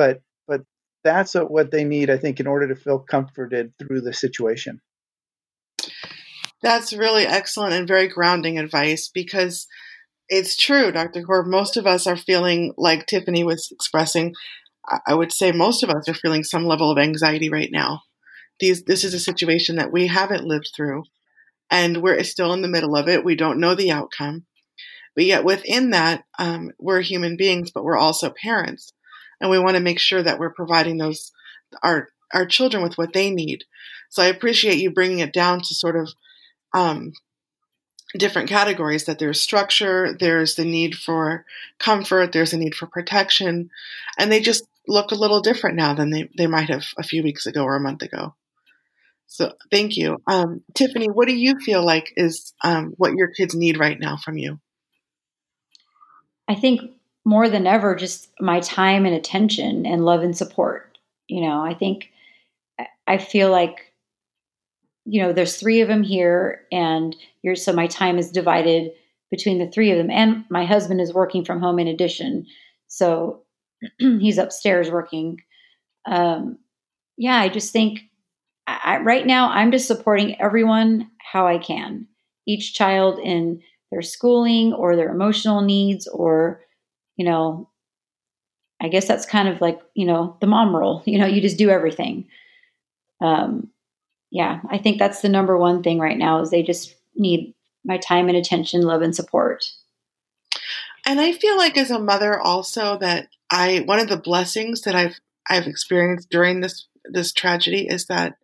But 0.00 0.22
but 0.48 0.62
that's 1.04 1.34
what 1.34 1.70
they 1.70 1.84
need, 1.84 2.08
I 2.10 2.16
think, 2.16 2.40
in 2.40 2.46
order 2.46 2.68
to 2.68 2.80
feel 2.80 2.98
comforted 2.98 3.72
through 3.78 4.00
the 4.00 4.14
situation. 4.14 4.80
That's 6.62 6.92
really 6.92 7.26
excellent 7.26 7.74
and 7.74 7.88
very 7.88 8.08
grounding 8.08 8.58
advice 8.58 9.10
because 9.12 9.66
it's 10.28 10.56
true, 10.56 10.92
Dr. 10.92 11.22
Korb. 11.22 11.46
Most 11.46 11.76
of 11.76 11.86
us 11.86 12.06
are 12.06 12.16
feeling 12.16 12.72
like 12.76 13.06
Tiffany 13.06 13.44
was 13.44 13.68
expressing 13.70 14.34
I 15.06 15.14
would 15.14 15.30
say 15.30 15.52
most 15.52 15.82
of 15.82 15.90
us 15.90 16.08
are 16.08 16.14
feeling 16.14 16.42
some 16.42 16.64
level 16.64 16.90
of 16.90 16.98
anxiety 16.98 17.50
right 17.50 17.68
now 17.70 18.00
these 18.60 18.84
this 18.84 19.02
is 19.02 19.14
a 19.14 19.18
situation 19.18 19.76
that 19.76 19.90
we 19.90 20.06
haven't 20.06 20.44
lived 20.44 20.70
through 20.76 21.04
and 21.70 22.02
we're 22.02 22.22
still 22.22 22.52
in 22.52 22.62
the 22.62 22.68
middle 22.68 22.96
of 22.96 23.08
it. 23.08 23.24
We 23.24 23.34
don't 23.34 23.60
know 23.60 23.74
the 23.74 23.90
outcome. 23.90 24.46
But 25.16 25.24
yet 25.24 25.44
within 25.44 25.90
that, 25.90 26.24
um, 26.38 26.70
we're 26.78 27.00
human 27.00 27.36
beings, 27.36 27.70
but 27.72 27.84
we're 27.84 27.96
also 27.96 28.32
parents. 28.42 28.92
And 29.40 29.50
we 29.50 29.58
want 29.58 29.76
to 29.76 29.82
make 29.82 29.98
sure 29.98 30.22
that 30.22 30.38
we're 30.38 30.50
providing 30.50 30.98
those 30.98 31.32
our 31.82 32.08
our 32.32 32.46
children 32.46 32.82
with 32.82 32.98
what 32.98 33.12
they 33.12 33.30
need. 33.30 33.64
So 34.08 34.22
I 34.22 34.26
appreciate 34.26 34.78
you 34.78 34.90
bringing 34.90 35.20
it 35.20 35.32
down 35.32 35.60
to 35.60 35.74
sort 35.74 35.96
of 35.96 36.12
um, 36.72 37.12
different 38.16 38.48
categories. 38.48 39.04
That 39.04 39.18
there's 39.18 39.40
structure, 39.40 40.16
there's 40.18 40.54
the 40.54 40.64
need 40.64 40.96
for 40.96 41.44
comfort, 41.78 42.32
there's 42.32 42.52
a 42.52 42.58
need 42.58 42.74
for 42.74 42.86
protection, 42.86 43.70
and 44.18 44.30
they 44.30 44.40
just 44.40 44.64
look 44.86 45.12
a 45.12 45.16
little 45.16 45.40
different 45.40 45.76
now 45.76 45.94
than 45.94 46.10
they, 46.10 46.28
they 46.36 46.46
might 46.46 46.68
have 46.68 46.84
a 46.98 47.02
few 47.02 47.22
weeks 47.22 47.46
ago 47.46 47.62
or 47.62 47.76
a 47.76 47.80
month 47.80 48.02
ago. 48.02 48.34
So 49.26 49.52
thank 49.70 49.96
you. 49.96 50.20
Um, 50.26 50.62
Tiffany, 50.74 51.06
what 51.06 51.28
do 51.28 51.34
you 51.36 51.60
feel 51.60 51.84
like 51.84 52.12
is 52.16 52.52
um, 52.64 52.94
what 52.96 53.14
your 53.14 53.28
kids 53.28 53.54
need 53.54 53.78
right 53.78 53.98
now 53.98 54.16
from 54.16 54.36
you? 54.36 54.58
I 56.48 56.56
think 56.56 56.80
more 57.24 57.48
than 57.48 57.66
ever, 57.66 57.94
just 57.94 58.30
my 58.40 58.60
time 58.60 59.06
and 59.06 59.14
attention 59.14 59.86
and 59.86 60.04
love 60.04 60.22
and 60.22 60.36
support. 60.36 60.98
You 61.28 61.42
know, 61.42 61.62
I 61.62 61.74
think 61.74 62.10
I 63.06 63.18
feel 63.18 63.50
like, 63.50 63.92
you 65.04 65.22
know, 65.22 65.32
there's 65.32 65.56
three 65.56 65.80
of 65.80 65.88
them 65.88 66.02
here, 66.02 66.62
and 66.70 67.14
you're, 67.42 67.56
so 67.56 67.72
my 67.72 67.86
time 67.86 68.18
is 68.18 68.30
divided 68.30 68.92
between 69.30 69.58
the 69.58 69.68
three 69.68 69.90
of 69.90 69.98
them. 69.98 70.10
And 70.10 70.44
my 70.50 70.64
husband 70.64 71.00
is 71.00 71.14
working 71.14 71.44
from 71.44 71.60
home 71.60 71.78
in 71.78 71.88
addition. 71.88 72.46
So 72.88 73.42
he's 73.98 74.38
upstairs 74.38 74.90
working. 74.90 75.40
Um, 76.06 76.58
yeah, 77.16 77.36
I 77.36 77.48
just 77.48 77.72
think 77.72 78.00
I, 78.66 78.98
right 78.98 79.26
now 79.26 79.50
I'm 79.50 79.72
just 79.72 79.86
supporting 79.86 80.40
everyone 80.40 81.10
how 81.18 81.46
I 81.46 81.58
can. 81.58 82.06
Each 82.46 82.74
child 82.74 83.18
in 83.18 83.62
their 83.90 84.02
schooling 84.02 84.72
or 84.72 84.96
their 84.96 85.10
emotional 85.10 85.60
needs, 85.62 86.06
or, 86.06 86.60
you 87.20 87.26
know, 87.26 87.68
I 88.80 88.88
guess 88.88 89.06
that's 89.06 89.26
kind 89.26 89.46
of 89.46 89.60
like, 89.60 89.78
you 89.92 90.06
know, 90.06 90.38
the 90.40 90.46
mom 90.46 90.74
role. 90.74 91.02
You 91.06 91.18
know, 91.18 91.26
you 91.26 91.42
just 91.42 91.58
do 91.58 91.68
everything. 91.68 92.28
Um, 93.20 93.68
yeah, 94.30 94.60
I 94.70 94.78
think 94.78 94.98
that's 94.98 95.20
the 95.20 95.28
number 95.28 95.58
one 95.58 95.82
thing 95.82 95.98
right 95.98 96.16
now 96.16 96.40
is 96.40 96.48
they 96.48 96.62
just 96.62 96.94
need 97.14 97.52
my 97.84 97.98
time 97.98 98.28
and 98.28 98.38
attention, 98.38 98.80
love 98.80 99.02
and 99.02 99.14
support. 99.14 99.70
And 101.04 101.20
I 101.20 101.32
feel 101.32 101.58
like 101.58 101.76
as 101.76 101.90
a 101.90 101.98
mother 101.98 102.40
also 102.40 102.96
that 102.96 103.28
I 103.50 103.82
one 103.84 103.98
of 104.00 104.08
the 104.08 104.16
blessings 104.16 104.80
that 104.82 104.94
I've 104.94 105.20
I've 105.46 105.66
experienced 105.66 106.30
during 106.30 106.60
this 106.60 106.86
this 107.04 107.34
tragedy 107.34 107.86
is 107.86 108.06
that 108.06 108.38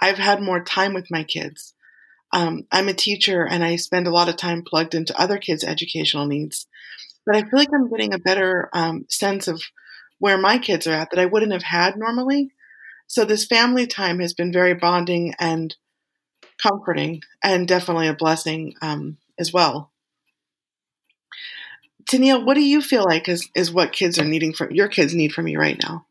I've 0.00 0.16
had 0.16 0.40
more 0.40 0.64
time 0.64 0.94
with 0.94 1.10
my 1.10 1.22
kids. 1.22 1.74
Um, 2.32 2.66
I'm 2.72 2.88
a 2.88 2.94
teacher 2.94 3.46
and 3.46 3.62
I 3.62 3.76
spend 3.76 4.06
a 4.06 4.10
lot 4.10 4.30
of 4.30 4.36
time 4.36 4.62
plugged 4.62 4.94
into 4.94 5.20
other 5.20 5.36
kids' 5.36 5.64
educational 5.64 6.26
needs, 6.26 6.66
but 7.26 7.34
I 7.36 7.42
feel 7.42 7.58
like 7.58 7.72
I'm 7.74 7.90
getting 7.90 8.14
a 8.14 8.18
better 8.18 8.70
um, 8.72 9.04
sense 9.08 9.48
of 9.48 9.60
where 10.18 10.38
my 10.38 10.58
kids 10.58 10.86
are 10.86 10.94
at 10.94 11.10
that 11.10 11.18
I 11.18 11.26
wouldn't 11.26 11.52
have 11.52 11.64
had 11.64 11.98
normally. 11.98 12.52
So 13.08 13.24
this 13.24 13.44
family 13.44 13.86
time 13.86 14.20
has 14.20 14.32
been 14.32 14.52
very 14.52 14.74
bonding 14.74 15.34
and 15.38 15.76
comforting, 16.62 17.20
and 17.42 17.68
definitely 17.68 18.08
a 18.08 18.14
blessing 18.14 18.74
um, 18.80 19.18
as 19.38 19.52
well. 19.52 19.90
Tennille, 22.10 22.46
what 22.46 22.54
do 22.54 22.62
you 22.62 22.80
feel 22.80 23.04
like 23.04 23.28
is, 23.28 23.48
is 23.54 23.72
what 23.72 23.92
kids 23.92 24.18
are 24.18 24.24
needing 24.24 24.52
from 24.52 24.70
your 24.70 24.88
kids 24.88 25.14
need 25.14 25.32
from 25.32 25.48
you 25.48 25.58
right 25.58 25.78
now? 25.82 26.06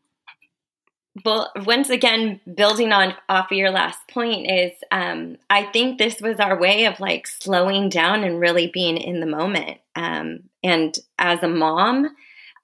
well, 1.24 1.52
once 1.66 1.90
again, 1.90 2.42
building 2.56 2.92
on 2.92 3.14
off 3.30 3.52
of 3.52 3.58
your 3.58 3.72
last 3.72 4.00
point 4.10 4.52
is, 4.52 4.72
um, 4.92 5.38
I 5.50 5.64
think 5.64 5.98
this 5.98 6.20
was 6.20 6.40
our 6.40 6.60
way 6.60 6.86
of 6.86 7.00
like 7.00 7.26
slowing 7.26 7.88
down 7.88 8.24
and 8.24 8.40
really 8.40 8.68
being 8.68 8.98
in 8.98 9.22
the 9.22 9.26
moment. 9.26 9.80
Um, 9.96 10.50
and 10.66 10.98
as 11.20 11.44
a 11.44 11.48
mom, 11.48 12.10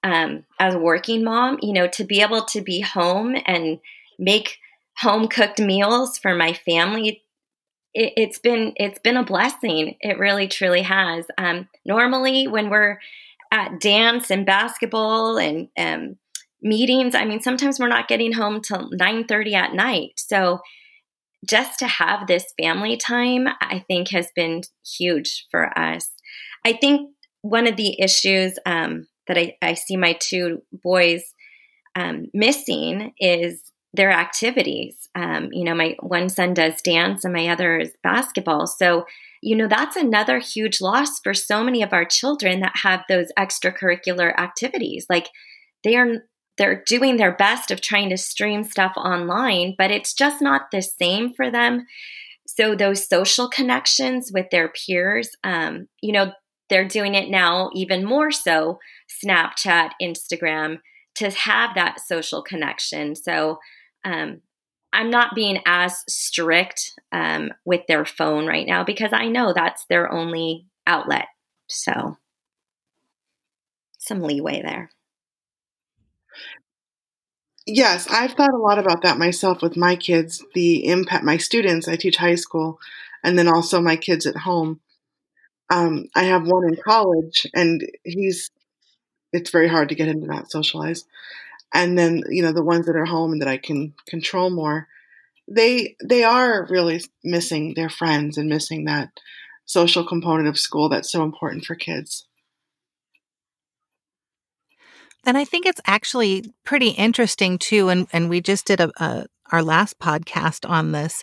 um, 0.02 0.44
as 0.58 0.74
a 0.74 0.78
working 0.78 1.22
mom, 1.22 1.58
you 1.62 1.72
know, 1.72 1.86
to 1.88 2.04
be 2.04 2.20
able 2.20 2.44
to 2.46 2.60
be 2.60 2.80
home 2.80 3.36
and 3.46 3.78
make 4.18 4.58
home 4.98 5.28
cooked 5.28 5.60
meals 5.60 6.18
for 6.18 6.34
my 6.34 6.52
family, 6.52 7.22
it, 7.94 8.18
has 8.18 8.38
been 8.38 8.72
it's 8.76 8.98
been 8.98 9.16
a 9.16 9.24
blessing. 9.24 9.96
It 10.00 10.18
really 10.18 10.48
truly 10.48 10.82
has. 10.82 11.26
Um, 11.38 11.68
normally, 11.84 12.48
when 12.48 12.70
we're 12.70 12.98
at 13.52 13.80
dance 13.80 14.30
and 14.30 14.44
basketball 14.46 15.38
and 15.38 15.68
um, 15.78 16.16
meetings 16.62 17.14
i 17.14 17.24
mean 17.24 17.40
sometimes 17.40 17.78
we're 17.78 17.88
not 17.88 18.08
getting 18.08 18.32
home 18.32 18.60
till 18.60 18.90
9:30 18.90 19.52
at 19.52 19.74
night 19.74 20.12
so 20.16 20.60
just 21.46 21.78
to 21.80 21.86
have 21.86 22.26
this 22.26 22.54
family 22.60 22.96
time 22.96 23.48
i 23.60 23.84
think 23.88 24.10
has 24.10 24.28
been 24.34 24.62
huge 24.98 25.46
for 25.50 25.76
us 25.76 26.10
i 26.64 26.72
think 26.72 27.10
one 27.42 27.66
of 27.66 27.76
the 27.76 28.00
issues 28.00 28.58
um, 28.66 29.06
that 29.26 29.36
I, 29.36 29.56
I, 29.60 29.74
see 29.74 29.96
my 29.96 30.14
two 30.14 30.62
boys 30.72 31.22
um, 31.94 32.26
missing 32.32 33.12
is 33.18 33.60
their 33.92 34.10
activities. 34.10 35.08
Um, 35.14 35.50
you 35.52 35.64
know 35.64 35.74
my 35.74 35.96
one 36.00 36.30
son 36.30 36.54
does 36.54 36.80
dance 36.80 37.24
and 37.24 37.34
my 37.34 37.48
other 37.48 37.78
is 37.78 37.92
basketball. 38.02 38.66
So 38.66 39.04
you 39.42 39.54
know 39.56 39.68
that's 39.68 39.96
another 39.96 40.38
huge 40.38 40.80
loss 40.80 41.20
for 41.20 41.34
so 41.34 41.62
many 41.62 41.82
of 41.82 41.92
our 41.92 42.04
children 42.04 42.60
that 42.60 42.76
have 42.82 43.02
those 43.08 43.28
extracurricular 43.38 44.34
activities. 44.38 45.06
Like 45.10 45.28
they 45.84 45.96
are 45.96 46.22
they're 46.58 46.82
doing 46.86 47.16
their 47.16 47.34
best 47.34 47.70
of 47.70 47.80
trying 47.80 48.10
to 48.10 48.16
stream 48.16 48.62
stuff 48.62 48.92
online, 48.96 49.74
but 49.76 49.90
it's 49.90 50.14
just 50.14 50.42
not 50.42 50.70
the 50.70 50.82
same 50.82 51.32
for 51.34 51.50
them. 51.50 51.86
So 52.46 52.74
those 52.74 53.08
social 53.08 53.48
connections 53.48 54.30
with 54.32 54.50
their 54.50 54.68
peers, 54.68 55.30
um, 55.42 55.88
you 56.02 56.12
know, 56.12 56.32
they're 56.72 56.88
doing 56.88 57.14
it 57.14 57.28
now 57.28 57.68
even 57.74 58.02
more 58.02 58.30
so, 58.30 58.78
Snapchat, 59.22 59.90
Instagram, 60.00 60.78
to 61.16 61.28
have 61.30 61.74
that 61.74 62.00
social 62.00 62.42
connection. 62.42 63.14
So 63.14 63.58
um, 64.06 64.40
I'm 64.90 65.10
not 65.10 65.34
being 65.34 65.60
as 65.66 66.02
strict 66.08 66.98
um, 67.12 67.50
with 67.66 67.82
their 67.88 68.06
phone 68.06 68.46
right 68.46 68.66
now 68.66 68.84
because 68.84 69.12
I 69.12 69.28
know 69.28 69.52
that's 69.52 69.84
their 69.90 70.10
only 70.10 70.64
outlet. 70.86 71.26
So 71.68 72.16
some 73.98 74.22
leeway 74.22 74.62
there. 74.62 74.90
Yes, 77.66 78.08
I've 78.10 78.32
thought 78.32 78.54
a 78.54 78.56
lot 78.56 78.78
about 78.78 79.02
that 79.02 79.18
myself 79.18 79.60
with 79.60 79.76
my 79.76 79.94
kids, 79.94 80.42
the 80.54 80.86
impact, 80.86 81.22
my 81.22 81.36
students, 81.36 81.86
I 81.86 81.96
teach 81.96 82.16
high 82.16 82.36
school, 82.36 82.80
and 83.22 83.38
then 83.38 83.46
also 83.46 83.78
my 83.82 83.96
kids 83.96 84.24
at 84.24 84.38
home. 84.38 84.80
Um, 85.72 86.08
I 86.14 86.24
have 86.24 86.46
one 86.46 86.68
in 86.68 86.76
college, 86.76 87.46
and 87.54 87.82
he's, 88.04 88.50
it's 89.32 89.50
very 89.50 89.68
hard 89.68 89.88
to 89.88 89.94
get 89.94 90.08
him 90.08 90.20
to 90.20 90.26
not 90.26 90.50
socialize. 90.50 91.04
And 91.72 91.96
then, 91.96 92.24
you 92.28 92.42
know, 92.42 92.52
the 92.52 92.62
ones 92.62 92.84
that 92.84 92.96
are 92.96 93.06
home 93.06 93.32
and 93.32 93.40
that 93.40 93.48
I 93.48 93.56
can 93.56 93.94
control 94.06 94.50
more, 94.50 94.86
they, 95.48 95.96
they 96.04 96.24
are 96.24 96.66
really 96.68 97.00
missing 97.24 97.72
their 97.74 97.88
friends 97.88 98.36
and 98.36 98.50
missing 98.50 98.84
that 98.84 99.12
social 99.64 100.04
component 100.04 100.46
of 100.46 100.58
school 100.58 100.90
that's 100.90 101.10
so 101.10 101.22
important 101.22 101.64
for 101.64 101.74
kids. 101.74 102.26
And 105.24 105.38
I 105.38 105.46
think 105.46 105.64
it's 105.64 105.80
actually 105.86 106.52
pretty 106.64 106.90
interesting 106.90 107.56
too. 107.56 107.88
And, 107.88 108.08
and 108.12 108.28
we 108.28 108.42
just 108.42 108.66
did 108.66 108.80
a, 108.80 108.90
a 109.02 109.26
our 109.50 109.62
last 109.62 109.98
podcast 109.98 110.68
on 110.68 110.92
this 110.92 111.22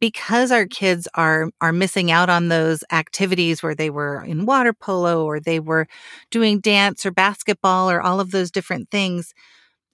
because 0.00 0.52
our 0.52 0.66
kids 0.66 1.08
are 1.14 1.50
are 1.60 1.72
missing 1.72 2.10
out 2.10 2.30
on 2.30 2.48
those 2.48 2.84
activities 2.90 3.62
where 3.62 3.74
they 3.74 3.90
were 3.90 4.24
in 4.24 4.46
water 4.46 4.72
polo 4.72 5.24
or 5.24 5.40
they 5.40 5.60
were 5.60 5.86
doing 6.30 6.60
dance 6.60 7.04
or 7.06 7.10
basketball 7.10 7.90
or 7.90 8.00
all 8.00 8.20
of 8.20 8.30
those 8.30 8.50
different 8.50 8.90
things 8.90 9.34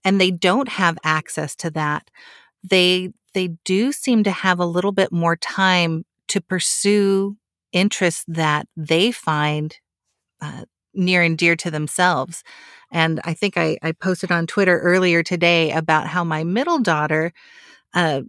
and 0.05 0.21
they 0.21 0.31
don't 0.31 0.69
have 0.69 0.99
access 1.05 1.57
to 1.57 1.71
that 1.71 2.11
they 2.63 3.13
they 3.35 3.49
do 3.65 3.93
seem 3.93 4.25
to 4.25 4.31
have 4.31 4.59
a 4.59 4.67
little 4.67 4.93
bit 4.93 5.13
more 5.13 5.37
time 5.37 6.05
to 6.29 6.41
pursue 6.41 7.37
interests 7.73 8.25
that 8.29 8.67
they 8.77 9.11
find 9.11 9.79
uh, 10.41 10.65
near 10.95 11.23
and 11.23 11.37
dear 11.37 11.57
to 11.57 11.71
themselves. 11.71 12.43
And 12.91 13.21
I 13.25 13.35
think 13.35 13.57
I, 13.57 13.77
I 13.83 13.93
posted 13.93 14.31
on 14.31 14.47
Twitter 14.47 14.79
earlier 14.79 15.23
today 15.23 15.73
about 15.73 16.07
how 16.07 16.23
my 16.23 16.45
middle 16.45 16.79
daughter, 16.79 17.33
uh, 17.93 18.23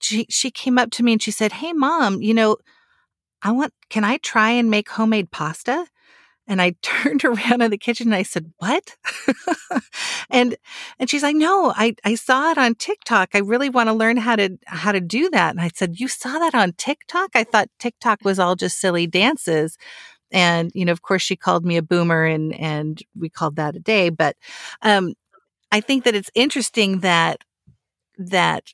she 0.00 0.26
she 0.30 0.50
came 0.50 0.78
up 0.78 0.90
to 0.92 1.02
me 1.02 1.12
and 1.12 1.22
she 1.22 1.30
said, 1.30 1.52
"Hey, 1.52 1.72
mom, 1.72 2.22
you 2.22 2.34
know, 2.34 2.56
I 3.42 3.52
want. 3.52 3.72
Can 3.90 4.04
I 4.04 4.18
try 4.18 4.50
and 4.50 4.70
make 4.70 4.90
homemade 4.90 5.30
pasta?" 5.30 5.86
And 6.48 6.62
I 6.62 6.76
turned 6.82 7.24
around 7.24 7.62
in 7.62 7.70
the 7.70 7.78
kitchen 7.78 8.08
and 8.08 8.14
I 8.16 8.22
said, 8.24 8.52
"What?" 8.58 8.96
and 10.30 10.56
and 10.98 11.10
she's 11.10 11.22
like, 11.22 11.36
"No, 11.36 11.72
I 11.76 11.94
I 12.04 12.14
saw 12.16 12.50
it 12.52 12.58
on 12.58 12.74
TikTok. 12.76 13.30
I 13.34 13.38
really 13.38 13.70
want 13.70 13.88
to 13.88 13.94
learn 13.94 14.16
how 14.18 14.36
to 14.36 14.58
how 14.66 14.92
to 14.92 15.00
do 15.00 15.30
that." 15.30 15.50
And 15.52 15.60
I 15.60 15.70
said, 15.74 16.00
"You 16.00 16.08
saw 16.08 16.38
that 16.38 16.54
on 16.54 16.72
TikTok? 16.74 17.30
I 17.34 17.44
thought 17.44 17.68
TikTok 17.78 18.20
was 18.24 18.38
all 18.38 18.56
just 18.56 18.80
silly 18.80 19.06
dances." 19.06 19.78
and 20.32 20.70
you 20.74 20.84
know 20.84 20.92
of 20.92 21.02
course 21.02 21.22
she 21.22 21.36
called 21.36 21.64
me 21.64 21.76
a 21.76 21.82
boomer 21.82 22.24
and 22.24 22.54
and 22.54 23.02
we 23.18 23.28
called 23.28 23.56
that 23.56 23.76
a 23.76 23.80
day 23.80 24.10
but 24.10 24.36
um 24.82 25.14
i 25.72 25.80
think 25.80 26.04
that 26.04 26.14
it's 26.14 26.30
interesting 26.34 27.00
that 27.00 27.40
that 28.18 28.64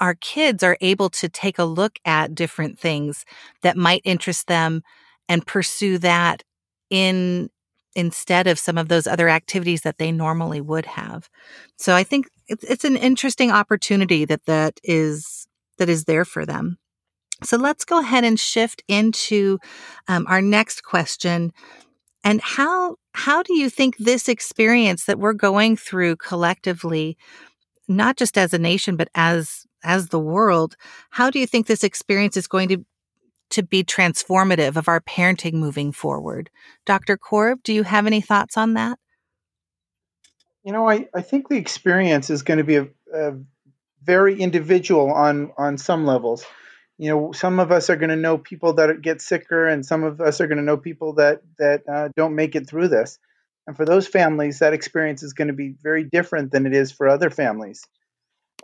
our 0.00 0.14
kids 0.14 0.62
are 0.62 0.78
able 0.80 1.10
to 1.10 1.28
take 1.28 1.58
a 1.58 1.64
look 1.64 1.98
at 2.04 2.34
different 2.34 2.78
things 2.78 3.24
that 3.62 3.76
might 3.76 4.02
interest 4.04 4.46
them 4.46 4.82
and 5.28 5.46
pursue 5.46 5.98
that 5.98 6.42
in 6.88 7.50
instead 7.96 8.46
of 8.46 8.58
some 8.58 8.78
of 8.78 8.88
those 8.88 9.06
other 9.06 9.28
activities 9.28 9.82
that 9.82 9.98
they 9.98 10.12
normally 10.12 10.60
would 10.60 10.86
have. 10.86 11.28
So 11.76 11.94
I 11.94 12.04
think 12.04 12.28
it's, 12.46 12.64
it's 12.64 12.84
an 12.84 12.96
interesting 12.96 13.50
opportunity 13.50 14.24
that 14.24 14.46
that 14.46 14.78
is 14.82 15.46
that 15.78 15.88
is 15.88 16.04
there 16.04 16.24
for 16.24 16.46
them. 16.46 16.78
So 17.42 17.56
let's 17.56 17.84
go 17.84 18.00
ahead 18.00 18.24
and 18.24 18.38
shift 18.38 18.82
into 18.86 19.58
um, 20.08 20.26
our 20.28 20.42
next 20.42 20.82
question. 20.82 21.52
And 22.22 22.40
how 22.42 22.96
how 23.12 23.42
do 23.42 23.54
you 23.54 23.70
think 23.70 23.96
this 23.96 24.28
experience 24.28 25.06
that 25.06 25.18
we're 25.18 25.32
going 25.32 25.76
through 25.76 26.16
collectively, 26.16 27.16
not 27.88 28.16
just 28.16 28.38
as 28.38 28.54
a 28.54 28.58
nation 28.58 28.96
but 28.96 29.08
as 29.14 29.59
as 29.82 30.08
the 30.08 30.18
world, 30.18 30.76
how 31.10 31.30
do 31.30 31.38
you 31.38 31.46
think 31.46 31.66
this 31.66 31.84
experience 31.84 32.36
is 32.36 32.46
going 32.46 32.68
to 32.68 32.84
to 33.50 33.62
be 33.64 33.82
transformative 33.82 34.76
of 34.76 34.86
our 34.86 35.00
parenting 35.00 35.54
moving 35.54 35.90
forward? 35.90 36.50
Dr. 36.86 37.16
Korb, 37.16 37.62
do 37.64 37.72
you 37.72 37.82
have 37.82 38.06
any 38.06 38.20
thoughts 38.20 38.56
on 38.56 38.74
that? 38.74 38.96
You 40.62 40.72
know, 40.72 40.88
I, 40.88 41.08
I 41.12 41.22
think 41.22 41.48
the 41.48 41.56
experience 41.56 42.30
is 42.30 42.42
going 42.42 42.58
to 42.58 42.64
be 42.64 42.76
a, 42.76 42.88
a 43.12 43.34
very 44.04 44.40
individual 44.40 45.12
on 45.12 45.52
on 45.58 45.78
some 45.78 46.06
levels 46.06 46.46
you 47.00 47.08
know 47.08 47.32
some 47.32 47.58
of 47.58 47.72
us 47.72 47.88
are 47.88 47.96
going 47.96 48.10
to 48.10 48.16
know 48.16 48.36
people 48.36 48.74
that 48.74 49.00
get 49.00 49.22
sicker 49.22 49.66
and 49.66 49.86
some 49.86 50.04
of 50.04 50.20
us 50.20 50.38
are 50.40 50.46
going 50.46 50.58
to 50.58 50.64
know 50.64 50.76
people 50.76 51.14
that 51.14 51.40
that 51.58 51.82
uh, 51.88 52.08
don't 52.14 52.34
make 52.34 52.54
it 52.54 52.68
through 52.68 52.88
this 52.88 53.18
and 53.66 53.74
for 53.74 53.86
those 53.86 54.06
families 54.06 54.58
that 54.58 54.74
experience 54.74 55.22
is 55.22 55.32
going 55.32 55.48
to 55.48 55.54
be 55.54 55.74
very 55.82 56.04
different 56.04 56.52
than 56.52 56.66
it 56.66 56.74
is 56.74 56.92
for 56.92 57.08
other 57.08 57.30
families 57.30 57.82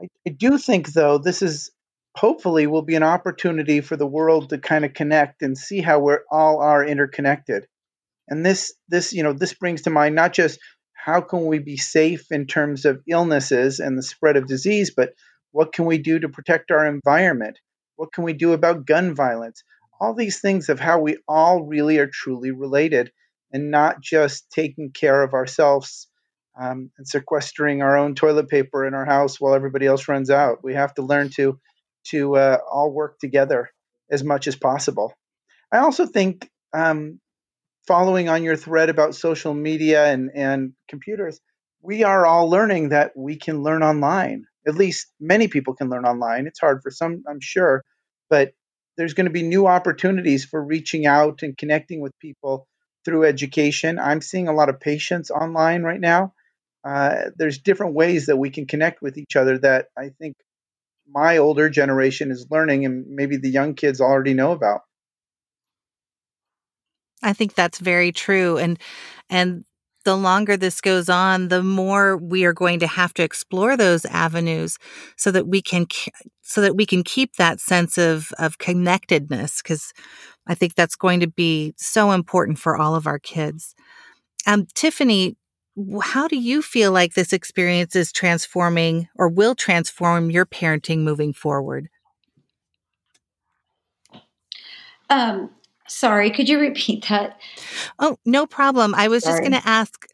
I, 0.01 0.09
I 0.27 0.31
do 0.31 0.59
think 0.59 0.93
though 0.93 1.19
this 1.19 1.43
is 1.43 1.71
hopefully 2.17 2.67
will 2.67 2.83
be 2.83 2.95
an 2.95 3.03
opportunity 3.03 3.81
for 3.81 3.97
the 3.97 4.07
world 4.07 4.51
to 4.51 4.59
kind 4.59 4.85
of 4.85 4.95
connect 4.95 5.43
and 5.43 5.57
see 5.57 5.81
how 5.81 5.99
we're 5.99 6.23
all 6.31 6.61
are 6.61 6.85
interconnected 6.85 7.67
and 8.29 8.45
this 8.45 8.75
this 8.89 9.13
you 9.13 9.23
know 9.23 9.33
this 9.33 9.55
brings 9.55 9.83
to 9.83 9.91
mind 9.91 10.15
not 10.15 10.33
just 10.33 10.59
how 10.95 11.21
can 11.21 11.47
we 11.47 11.59
be 11.59 11.77
safe 11.77 12.33
in 12.33 12.47
terms 12.47 12.85
of 12.85 13.03
illnesses 13.09 13.81
and 13.81 13.97
the 13.99 14.03
spread 14.03 14.37
of 14.37 14.47
disease 14.47 14.93
but 14.97 15.13
what 15.53 15.73
can 15.73 15.85
we 15.85 15.99
do 15.99 16.19
to 16.19 16.29
protect 16.29 16.71
our 16.71 16.87
environment 16.87 17.59
what 17.97 18.13
can 18.13 18.25
we 18.25 18.35
do 18.35 18.53
about 18.53 18.87
gun 18.87 19.15
violence? 19.15 19.65
All 20.01 20.15
these 20.15 20.41
things 20.41 20.69
of 20.69 20.79
how 20.79 21.01
we 21.01 21.17
all 21.27 21.65
really 21.65 21.99
are 21.99 22.11
truly 22.13 22.51
related 22.51 23.11
and 23.53 23.71
not 23.71 24.01
just 24.01 24.51
taking 24.51 24.91
care 24.91 25.23
of 25.23 25.33
ourselves 25.33 26.09
um, 26.59 26.91
and 26.97 27.07
sequestering 27.07 27.83
our 27.83 27.97
own 27.97 28.15
toilet 28.15 28.49
paper 28.49 28.87
in 28.87 28.95
our 28.95 29.05
house 29.05 29.41
while 29.41 29.55
everybody 29.55 29.87
else 29.87 30.09
runs 30.09 30.31
out. 30.31 30.65
We 30.65 30.75
have 30.75 30.95
to 30.95 31.03
learn 31.03 31.31
to 31.37 31.59
to 32.09 32.37
uh, 32.37 32.59
all 32.71 32.93
work 32.93 33.19
together 33.19 33.71
as 34.11 34.23
much 34.23 34.47
as 34.47 34.55
possible. 34.55 35.13
I 35.73 35.79
also 35.79 36.07
think, 36.07 36.49
um, 36.73 37.21
following 37.89 38.29
on 38.29 38.45
your 38.45 38.57
thread 38.57 38.89
about 38.89 39.17
social 39.17 39.55
media 39.55 40.07
and, 40.07 40.31
and 40.33 40.73
computers, 40.89 41.41
we 41.83 42.05
are 42.05 42.25
all 42.25 42.49
learning 42.49 42.91
that 42.91 43.13
we 43.17 43.37
can 43.37 43.63
learn 43.63 43.83
online 43.83 44.47
at 44.67 44.75
least 44.75 45.13
many 45.21 45.49
people 45.49 45.75
can 45.75 45.89
learn 45.89 46.05
online. 46.05 46.47
It's 46.47 46.61
hard 46.61 46.83
for 46.83 46.91
some, 46.91 47.23
I'm 47.29 47.41
sure, 47.41 47.85
but 48.29 48.53
there's 48.97 49.15
going 49.15 49.27
to 49.27 49.33
be 49.33 49.43
new 49.43 49.67
opportunities 49.67 50.45
for 50.45 50.63
reaching 50.63 51.07
out 51.07 51.43
and 51.43 51.57
connecting 51.57 52.01
with 52.01 52.19
people 52.19 52.67
through 53.05 53.25
education. 53.25 53.99
I'm 53.99 54.21
seeing 54.21 54.49
a 54.49 54.55
lot 54.55 54.69
of 54.69 54.81
patients 54.81 55.31
online 55.31 55.83
right 55.83 56.01
now. 56.01 56.33
Uh, 56.87 57.31
there's 57.37 57.59
different 57.59 57.95
ways 57.95 58.27
that 58.27 58.37
we 58.37 58.51
can 58.51 58.65
connect 58.65 59.03
with 59.03 59.19
each 59.19 59.35
other 59.35 59.59
that 59.59 59.87
I 59.99 60.11
think 60.21 60.37
my 61.09 61.39
older 61.39 61.69
generation 61.69 62.31
is 62.31 62.47
learning 62.51 62.85
and 62.85 63.07
maybe 63.09 63.37
the 63.37 63.51
young 63.51 63.75
kids 63.75 64.01
already 64.01 64.35
know 64.35 64.53
about. 64.53 64.83
I 67.23 67.33
think 67.33 67.55
that's 67.55 67.79
very 67.81 68.13
true 68.13 68.57
and 68.59 68.79
and 69.29 69.65
the 70.05 70.17
longer 70.17 70.57
this 70.57 70.81
goes 70.81 71.09
on, 71.09 71.49
the 71.49 71.65
more 71.65 72.17
we 72.17 72.45
are 72.45 72.53
going 72.53 72.79
to 72.79 72.87
have 72.87 73.13
to 73.15 73.25
explore 73.25 73.77
those 73.77 74.05
avenues 74.05 74.79
so 75.17 75.33
that 75.33 75.49
we 75.49 75.61
can 75.61 75.87
so 76.43 76.61
that 76.61 76.77
we 76.77 76.87
can 76.87 77.03
keep 77.03 77.35
that 77.35 77.59
sense 77.59 77.99
of 77.99 78.31
of 78.39 78.59
connectedness 78.59 79.61
because 79.61 79.93
I 80.47 80.55
think 80.55 80.77
that's 80.77 80.95
going 80.95 81.19
to 81.21 81.27
be 81.27 81.75
so 81.77 82.13
important 82.13 82.61
for 82.61 82.77
all 82.77 82.95
of 82.95 83.09
our 83.09 83.19
kids. 83.19 83.75
Um, 84.47 84.69
Tiffany, 84.75 85.37
how 86.03 86.27
do 86.29 86.37
you 86.37 86.63
feel 86.63 86.93
like 86.93 87.15
this 87.15 87.33
experience 87.33 87.95
is 87.95 88.13
transforming 88.13 89.09
or 89.17 89.29
will 89.29 89.55
transform 89.55 90.31
your 90.31 90.47
parenting 90.47 91.01
moving 91.01 91.33
forward? 91.33 91.89
Um, 95.11 95.51
Sorry, 95.89 96.31
could 96.31 96.49
you 96.49 96.59
repeat 96.59 97.07
that? 97.09 97.41
Oh, 97.99 98.17
no 98.25 98.47
problem. 98.47 98.95
I 98.95 99.09
was 99.09 99.23
Sorry. 99.23 99.35
just 99.41 99.51
going 99.51 99.63
to 99.63 99.69
ask 99.69 100.07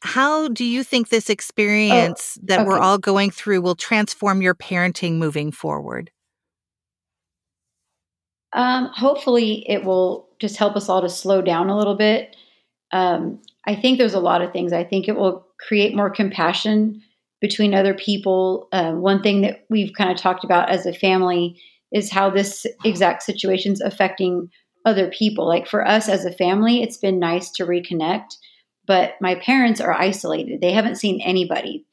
how 0.00 0.48
do 0.48 0.64
you 0.64 0.82
think 0.82 1.08
this 1.08 1.30
oh, 1.30 1.32
experience 1.32 2.38
oh, 2.40 2.44
that 2.46 2.60
okay. 2.60 2.68
we're 2.68 2.78
all 2.78 2.98
going 2.98 3.30
through 3.30 3.60
will 3.60 3.76
transform 3.76 4.42
your 4.42 4.54
parenting 4.54 5.14
moving 5.14 5.52
forward? 5.52 6.10
Um, 8.52 8.90
hopefully, 8.92 9.64
it 9.68 9.84
will 9.84 10.28
just 10.38 10.56
help 10.56 10.76
us 10.76 10.88
all 10.88 11.00
to 11.00 11.08
slow 11.08 11.40
down 11.40 11.70
a 11.70 11.78
little 11.78 11.94
bit. 11.94 12.36
Um, 12.90 13.40
I 13.66 13.74
think 13.74 13.98
there's 13.98 14.14
a 14.14 14.20
lot 14.20 14.42
of 14.42 14.52
things. 14.52 14.72
I 14.72 14.84
think 14.84 15.08
it 15.08 15.16
will 15.16 15.46
create 15.60 15.94
more 15.94 16.10
compassion 16.10 17.02
between 17.40 17.74
other 17.74 17.94
people. 17.94 18.68
Um, 18.72 19.00
one 19.00 19.22
thing 19.22 19.42
that 19.42 19.64
we've 19.68 19.92
kind 19.96 20.10
of 20.10 20.16
talked 20.16 20.44
about 20.44 20.70
as 20.70 20.86
a 20.86 20.92
family 20.92 21.60
is 21.92 22.10
how 22.10 22.30
this 22.30 22.66
exact 22.84 23.22
situation 23.22 23.72
is 23.72 23.80
affecting 23.80 24.48
other 24.84 25.10
people. 25.10 25.46
Like 25.46 25.66
for 25.66 25.86
us 25.86 26.08
as 26.08 26.24
a 26.24 26.32
family, 26.32 26.82
it's 26.82 26.96
been 26.96 27.18
nice 27.18 27.50
to 27.52 27.66
reconnect, 27.66 28.36
but 28.86 29.14
my 29.20 29.34
parents 29.36 29.80
are 29.80 29.92
isolated. 29.92 30.60
They 30.60 30.72
haven't 30.72 30.96
seen 30.96 31.20
anybody. 31.20 31.84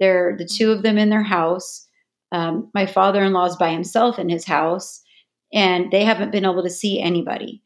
They're 0.00 0.36
the 0.38 0.46
two 0.46 0.70
of 0.70 0.82
them 0.82 0.96
in 0.96 1.10
their 1.10 1.22
house. 1.22 1.86
Um, 2.30 2.70
my 2.74 2.86
father 2.86 3.22
in 3.22 3.32
law 3.32 3.46
is 3.46 3.56
by 3.56 3.70
himself 3.70 4.18
in 4.18 4.28
his 4.28 4.44
house, 4.44 5.02
and 5.52 5.90
they 5.90 6.04
haven't 6.04 6.32
been 6.32 6.44
able 6.44 6.62
to 6.62 6.70
see 6.70 7.00
anybody. 7.00 7.62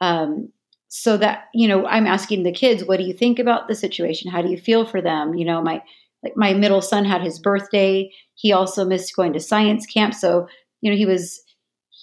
Um, 0.00 0.52
so 0.94 1.16
that 1.16 1.44
you 1.54 1.66
know, 1.66 1.86
I'm 1.86 2.06
asking 2.06 2.42
the 2.42 2.52
kids, 2.52 2.84
what 2.84 2.98
do 2.98 3.04
you 3.04 3.14
think 3.14 3.38
about 3.38 3.66
the 3.66 3.74
situation? 3.74 4.30
How 4.30 4.42
do 4.42 4.50
you 4.50 4.58
feel 4.58 4.84
for 4.84 5.00
them? 5.00 5.34
You 5.34 5.46
know, 5.46 5.62
my 5.62 5.82
like 6.22 6.36
my 6.36 6.52
middle 6.52 6.82
son 6.82 7.06
had 7.06 7.22
his 7.22 7.38
birthday. 7.38 8.12
He 8.34 8.52
also 8.52 8.84
missed 8.84 9.16
going 9.16 9.32
to 9.32 9.40
science 9.40 9.86
camp, 9.86 10.12
so 10.12 10.46
you 10.82 10.90
know 10.90 10.96
he 10.96 11.06
was 11.06 11.40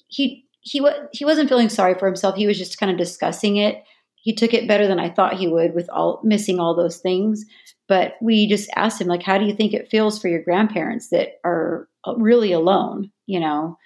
he 0.08 0.44
he 0.62 0.82
was 0.82 0.96
he 1.14 1.24
wasn't 1.24 1.50
feeling 1.50 1.70
sorry 1.70 1.94
for 1.94 2.08
himself. 2.08 2.36
He 2.36 2.48
was 2.48 2.58
just 2.58 2.80
kind 2.80 2.92
of 2.92 2.98
discussing 2.98 3.58
it. 3.58 3.84
He 4.16 4.34
took 4.34 4.56
it 4.56 4.68
better 4.68 4.88
than 4.88 5.00
I 5.00 5.12
thought 5.12 5.38
he 5.38 5.48
would 5.48 5.76
with 5.76 5.88
all 5.92 6.20
missing 6.24 6.60
all 6.60 6.76
those 6.76 6.98
things. 6.98 7.46
But 7.88 8.14
we 8.22 8.48
just 8.48 8.72
asked 8.76 9.00
him 9.00 9.08
like, 9.08 9.22
how 9.22 9.38
do 9.38 9.46
you 9.46 9.54
think 9.54 9.74
it 9.74 9.90
feels 9.90 10.20
for 10.20 10.30
your 10.30 10.42
grandparents 10.42 11.10
that 11.10 11.34
are 11.46 11.88
really 12.18 12.54
alone? 12.54 13.12
You 13.28 13.40
know. 13.40 13.78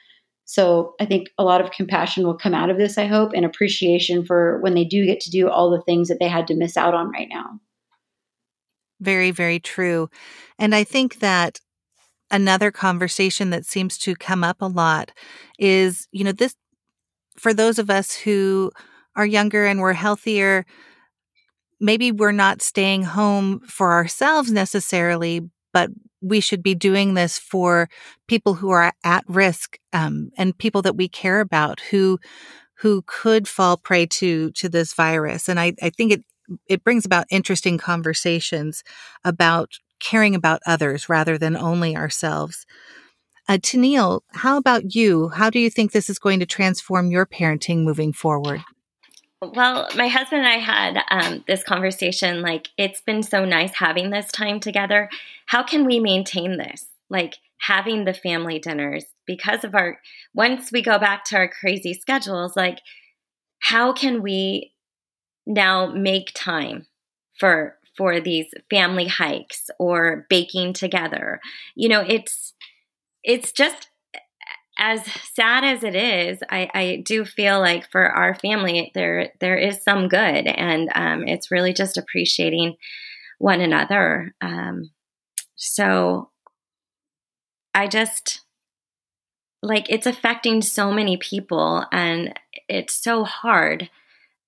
So 0.54 0.94
I 1.00 1.06
think 1.06 1.32
a 1.40 1.44
lot 1.44 1.62
of 1.62 1.72
compassion 1.72 2.28
will 2.28 2.38
come 2.38 2.54
out 2.54 2.70
of 2.70 2.78
this. 2.78 3.00
I 3.00 3.08
hope 3.08 3.32
and 3.34 3.44
appreciation 3.44 4.24
for 4.24 4.60
when 4.60 4.76
they 4.76 4.86
do 4.86 5.04
get 5.04 5.20
to 5.22 5.32
do 5.32 5.50
all 5.50 5.72
the 5.72 5.82
things 5.82 6.10
that 6.10 6.20
they 6.20 6.28
had 6.28 6.46
to 6.46 6.56
miss 6.56 6.78
out 6.78 6.94
on 6.94 7.10
right 7.10 7.28
now. 7.28 7.60
Very, 9.02 9.32
very 9.32 9.60
true. 9.60 10.12
And 10.60 10.76
I 10.76 10.84
think 10.84 11.22
that 11.22 11.60
another 12.30 12.70
conversation 12.70 13.50
that 13.50 13.66
seems 13.66 13.98
to 13.98 14.14
come 14.14 14.44
up 14.44 14.62
a 14.62 14.68
lot 14.68 15.10
is, 15.58 16.08
you 16.12 16.24
know, 16.24 16.32
this 16.32 16.54
for 17.36 17.52
those 17.52 17.80
of 17.80 17.90
us 17.90 18.14
who 18.14 18.72
are 19.16 19.26
younger 19.26 19.66
and 19.66 19.80
we're 19.80 19.94
healthier, 19.94 20.68
maybe 21.80 22.12
we're 22.12 22.32
not 22.32 22.62
staying 22.62 23.02
home 23.02 23.60
for 23.62 23.92
ourselves 23.92 24.52
necessarily, 24.52 25.50
but 25.74 25.90
we 26.24 26.40
should 26.40 26.64
be 26.64 26.76
doing 26.76 27.14
this 27.14 27.38
for 27.38 27.90
people 28.28 28.56
who 28.56 28.72
are 28.72 28.94
at 29.04 29.24
risk 29.28 29.78
um, 29.92 30.32
and 30.38 30.58
people 30.58 30.82
that 30.82 30.96
we 30.96 31.08
care 31.08 31.42
about 31.42 31.82
who 31.92 32.20
who 32.80 33.04
could 33.06 33.48
fall 33.48 33.78
prey 33.78 34.06
to 34.06 34.52
to 34.52 34.70
this 34.70 34.94
virus. 34.94 35.48
And 35.50 35.60
I, 35.60 35.74
I 35.82 35.90
think 35.90 36.12
it 36.12 36.24
it 36.68 36.84
brings 36.84 37.06
about 37.06 37.26
interesting 37.30 37.78
conversations 37.78 38.84
about 39.24 39.72
caring 40.00 40.36
about 40.36 40.62
others 40.66 41.08
rather 41.08 41.38
than 41.38 41.56
only 41.56 41.96
ourselves. 41.96 42.66
Uh, 43.48 43.58
Tennille, 43.58 44.22
how 44.34 44.58
about 44.58 44.96
you? 44.96 45.30
How 45.30 45.50
do 45.50 45.60
you 45.60 45.70
think 45.70 45.92
this 45.92 46.10
is 46.10 46.20
going 46.20 46.40
to 46.40 46.46
transform 46.46 47.12
your 47.12 47.26
parenting 47.26 47.84
moving 47.84 48.14
forward? 48.14 48.62
Well, 49.52 49.90
my 49.96 50.08
husband 50.08 50.46
and 50.46 50.48
I 50.48 50.58
had 50.58 51.04
um, 51.10 51.44
this 51.48 51.64
conversation. 51.64 52.42
Like, 52.42 52.70
it's 52.78 53.02
been 53.02 53.24
so 53.24 53.46
nice 53.46 53.76
having 53.76 54.10
this 54.10 54.32
time 54.32 54.60
together. 54.60 55.10
How 55.48 55.64
can 55.64 55.86
we 55.86 56.00
maintain 56.00 56.58
this? 56.58 56.88
Like, 57.10 57.38
having 57.60 58.06
the 58.06 58.14
family 58.14 58.60
dinners 58.60 59.06
because 59.26 59.64
of 59.64 59.74
our, 59.76 60.00
once 60.34 60.72
we 60.72 60.82
go 60.82 61.00
back 61.00 61.24
to 61.26 61.38
our 61.38 61.48
crazy 61.48 61.94
schedules, 61.94 62.56
like, 62.56 62.80
how 63.60 63.94
can 63.94 64.22
we 64.22 64.74
now 65.46 65.88
make 65.88 66.32
time 66.34 66.86
for 67.40 67.78
for 67.96 68.20
these 68.20 68.48
family 68.70 69.08
hikes 69.08 69.70
or 69.78 70.26
baking 70.30 70.74
together 70.74 71.40
you 71.76 71.90
know 71.90 72.02
it's 72.08 72.54
it's 73.24 73.52
just 73.52 73.90
as 74.78 75.06
sad 75.34 75.64
as 75.64 75.84
it 75.84 75.96
is, 75.96 76.40
I, 76.50 76.70
I, 76.74 77.04
do 77.06 77.26
feel 77.26 77.60
like 77.60 77.92
for 77.92 78.06
our 78.06 78.34
family 78.34 78.92
there 78.96 79.32
there 79.40 79.58
is 79.58 79.84
some 79.84 80.08
good, 80.08 80.48
and 80.48 80.90
um, 80.96 81.28
it's 81.28 81.52
really 81.52 81.74
just 81.74 81.98
appreciating 81.98 82.76
one 83.38 83.62
another. 83.62 84.34
Um, 84.42 84.90
so 85.56 86.32
I 87.74 87.88
just 87.88 88.42
like 89.62 89.90
it's 89.90 90.08
affecting 90.08 90.62
so 90.62 90.92
many 90.92 91.18
people, 91.18 91.86
and 91.92 92.34
it's 92.68 92.94
so 92.94 93.24
hard. 93.24 93.90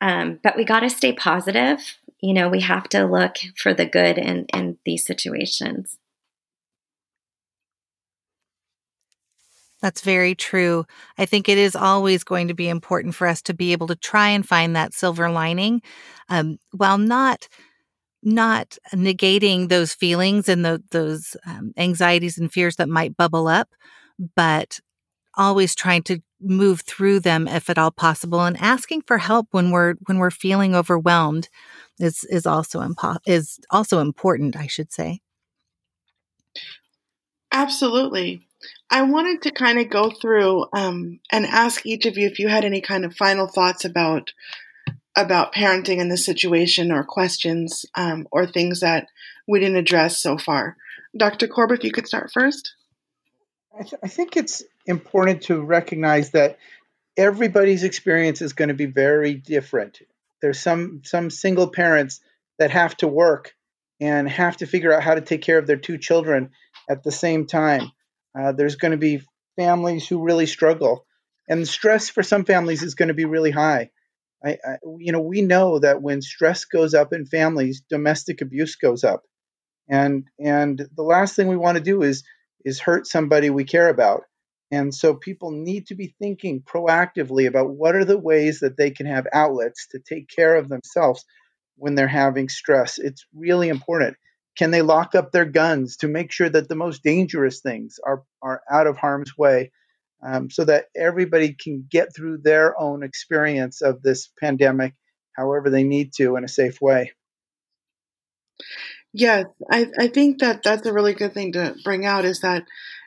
Um, 0.01 0.39
but 0.43 0.57
we 0.57 0.65
got 0.65 0.81
to 0.81 0.89
stay 0.89 1.13
positive. 1.13 1.79
You 2.21 2.33
know, 2.33 2.49
we 2.49 2.61
have 2.61 2.89
to 2.89 3.05
look 3.05 3.35
for 3.57 3.73
the 3.73 3.85
good 3.85 4.17
in 4.17 4.45
in 4.53 4.77
these 4.85 5.05
situations. 5.05 5.97
That's 9.85 10.01
very 10.01 10.33
true. 10.33 10.83
I 11.19 11.27
think 11.27 11.47
it 11.47 11.59
is 11.59 11.75
always 11.75 12.23
going 12.23 12.47
to 12.47 12.55
be 12.55 12.67
important 12.69 13.13
for 13.13 13.27
us 13.27 13.39
to 13.43 13.53
be 13.53 13.71
able 13.71 13.85
to 13.85 13.95
try 13.95 14.29
and 14.29 14.43
find 14.43 14.75
that 14.75 14.95
silver 14.95 15.29
lining, 15.29 15.83
um, 16.27 16.57
while 16.71 16.97
not 16.97 17.47
not 18.23 18.79
negating 18.95 19.69
those 19.69 19.93
feelings 19.93 20.49
and 20.49 20.65
the, 20.65 20.81
those 20.89 21.37
um, 21.45 21.71
anxieties 21.77 22.39
and 22.39 22.51
fears 22.51 22.77
that 22.77 22.89
might 22.89 23.15
bubble 23.15 23.47
up, 23.47 23.69
but 24.35 24.79
always 25.35 25.75
trying 25.75 26.01
to 26.01 26.19
move 26.41 26.81
through 26.81 27.19
them 27.19 27.47
if 27.47 27.69
at 27.69 27.77
all 27.77 27.91
possible, 27.91 28.41
and 28.41 28.57
asking 28.59 29.03
for 29.03 29.19
help 29.19 29.49
when 29.51 29.69
we're 29.69 29.93
when 30.07 30.17
we're 30.17 30.31
feeling 30.31 30.73
overwhelmed 30.73 31.47
is 31.99 32.23
is 32.23 32.47
also 32.47 32.79
impo- 32.81 33.19
is 33.27 33.59
also 33.69 33.99
important. 33.99 34.55
I 34.55 34.65
should 34.65 34.91
say. 34.91 35.19
Absolutely. 37.51 38.47
I 38.89 39.03
wanted 39.03 39.41
to 39.43 39.51
kind 39.51 39.79
of 39.79 39.89
go 39.89 40.11
through 40.11 40.65
um, 40.73 41.19
and 41.31 41.45
ask 41.45 41.85
each 41.85 42.05
of 42.05 42.17
you 42.17 42.27
if 42.27 42.39
you 42.39 42.47
had 42.47 42.65
any 42.65 42.81
kind 42.81 43.05
of 43.05 43.15
final 43.15 43.47
thoughts 43.47 43.85
about 43.85 44.33
about 45.17 45.53
parenting 45.53 45.99
in 45.99 46.09
this 46.09 46.25
situation, 46.25 46.91
or 46.91 47.03
questions, 47.03 47.85
um, 47.95 48.27
or 48.31 48.45
things 48.45 48.81
that 48.81 49.07
we 49.47 49.59
didn't 49.59 49.77
address 49.77 50.19
so 50.19 50.37
far. 50.37 50.75
Dr. 51.17 51.47
Korb, 51.47 51.71
if 51.71 51.83
you 51.83 51.91
could 51.91 52.07
start 52.07 52.31
first. 52.33 52.75
I, 53.77 53.83
th- 53.83 54.01
I 54.03 54.07
think 54.07 54.35
it's 54.35 54.63
important 54.85 55.43
to 55.43 55.61
recognize 55.61 56.31
that 56.31 56.57
everybody's 57.17 57.83
experience 57.83 58.41
is 58.41 58.53
going 58.53 58.67
to 58.67 58.75
be 58.75 58.85
very 58.85 59.33
different. 59.33 59.99
There's 60.41 60.59
some 60.59 61.01
some 61.03 61.29
single 61.29 61.69
parents 61.69 62.19
that 62.59 62.71
have 62.71 62.95
to 62.97 63.07
work 63.07 63.55
and 63.99 64.29
have 64.29 64.57
to 64.57 64.65
figure 64.65 64.93
out 64.93 65.03
how 65.03 65.15
to 65.15 65.21
take 65.21 65.41
care 65.41 65.57
of 65.57 65.67
their 65.67 65.77
two 65.77 65.97
children 65.97 66.51
at 66.89 67.03
the 67.03 67.11
same 67.11 67.45
time. 67.45 67.91
Uh, 68.37 68.51
there's 68.51 68.75
going 68.75 68.91
to 68.91 68.97
be 68.97 69.21
families 69.55 70.07
who 70.07 70.23
really 70.23 70.45
struggle, 70.45 71.05
and 71.47 71.67
stress 71.67 72.09
for 72.09 72.23
some 72.23 72.45
families 72.45 72.83
is 72.83 72.95
going 72.95 73.07
to 73.07 73.13
be 73.13 73.25
really 73.25 73.51
high. 73.51 73.89
I, 74.43 74.57
I, 74.63 74.77
you 74.99 75.11
know, 75.11 75.21
we 75.21 75.41
know 75.41 75.79
that 75.79 76.01
when 76.01 76.21
stress 76.21 76.65
goes 76.65 76.93
up 76.93 77.13
in 77.13 77.25
families, 77.25 77.81
domestic 77.89 78.41
abuse 78.41 78.75
goes 78.75 79.03
up, 79.03 79.23
and 79.89 80.25
and 80.39 80.87
the 80.95 81.03
last 81.03 81.35
thing 81.35 81.47
we 81.47 81.57
want 81.57 81.77
to 81.77 81.83
do 81.83 82.01
is 82.03 82.23
is 82.63 82.79
hurt 82.79 83.07
somebody 83.07 83.49
we 83.49 83.63
care 83.63 83.89
about. 83.89 84.23
And 84.71 84.93
so 84.93 85.13
people 85.13 85.51
need 85.51 85.87
to 85.87 85.95
be 85.95 86.15
thinking 86.19 86.61
proactively 86.61 87.47
about 87.47 87.69
what 87.69 87.95
are 87.95 88.03
the 88.03 88.17
ways 88.17 88.59
that 88.59 88.77
they 88.77 88.89
can 88.89 89.05
have 89.05 89.27
outlets 89.31 89.87
to 89.91 89.99
take 89.99 90.27
care 90.27 90.55
of 90.55 90.67
themselves 90.67 91.23
when 91.77 91.95
they're 91.95 92.07
having 92.07 92.49
stress. 92.49 92.97
It's 92.97 93.25
really 93.33 93.69
important. 93.69 94.17
Can 94.57 94.71
they 94.71 94.81
lock 94.81 95.15
up 95.15 95.31
their 95.31 95.45
guns 95.45 95.97
to 95.97 96.07
make 96.07 96.31
sure 96.31 96.49
that 96.49 96.69
the 96.69 96.75
most 96.75 97.03
dangerous 97.03 97.59
things 97.59 97.99
are, 98.05 98.23
are 98.41 98.61
out 98.71 98.87
of 98.87 98.97
harm's 98.97 99.37
way 99.37 99.71
um, 100.23 100.49
so 100.49 100.63
that 100.65 100.85
everybody 100.95 101.53
can 101.53 101.85
get 101.89 102.15
through 102.15 102.39
their 102.39 102.79
own 102.79 103.03
experience 103.03 103.81
of 103.81 104.01
this 104.01 104.29
pandemic 104.39 104.93
however 105.33 105.69
they 105.69 105.83
need 105.83 106.13
to 106.13 106.37
in 106.37 106.43
a 106.43 106.49
safe 106.49 106.81
way? 106.81 107.11
Yes, 109.13 109.45
I, 109.71 109.87
I 109.97 110.07
think 110.07 110.39
that 110.39 110.63
that's 110.63 110.85
a 110.85 110.93
really 110.93 111.13
good 111.13 111.33
thing 111.33 111.53
to 111.53 111.75
bring 111.83 112.05
out 112.05 112.25
is 112.25 112.41
that 112.41 112.63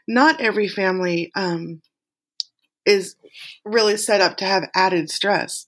not 0.07 0.41
every 0.41 0.69
family 0.69 1.31
um, 1.35 1.83
is 2.87 3.17
really 3.65 3.97
set 3.97 4.21
up 4.21 4.39
to 4.39 4.47
have 4.47 4.71
added 4.75 5.11
stress. 5.11 5.67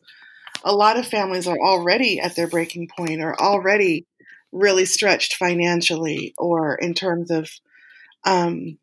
A 0.65 0.75
lot 0.75 0.99
of 0.99 1.07
families 1.07 1.47
are 1.47 1.59
already 1.59 2.21
at 2.21 2.37
their 2.37 2.49
breaking 2.49 2.89
point 2.89 3.23
or 3.23 3.39
already 3.39 4.07
really 4.53 4.85
stretched 4.85 5.35
financially 5.35 6.35
or 6.39 6.75
in 6.75 6.95
terms 6.95 7.31
of 7.31 7.49
um, 8.25 8.79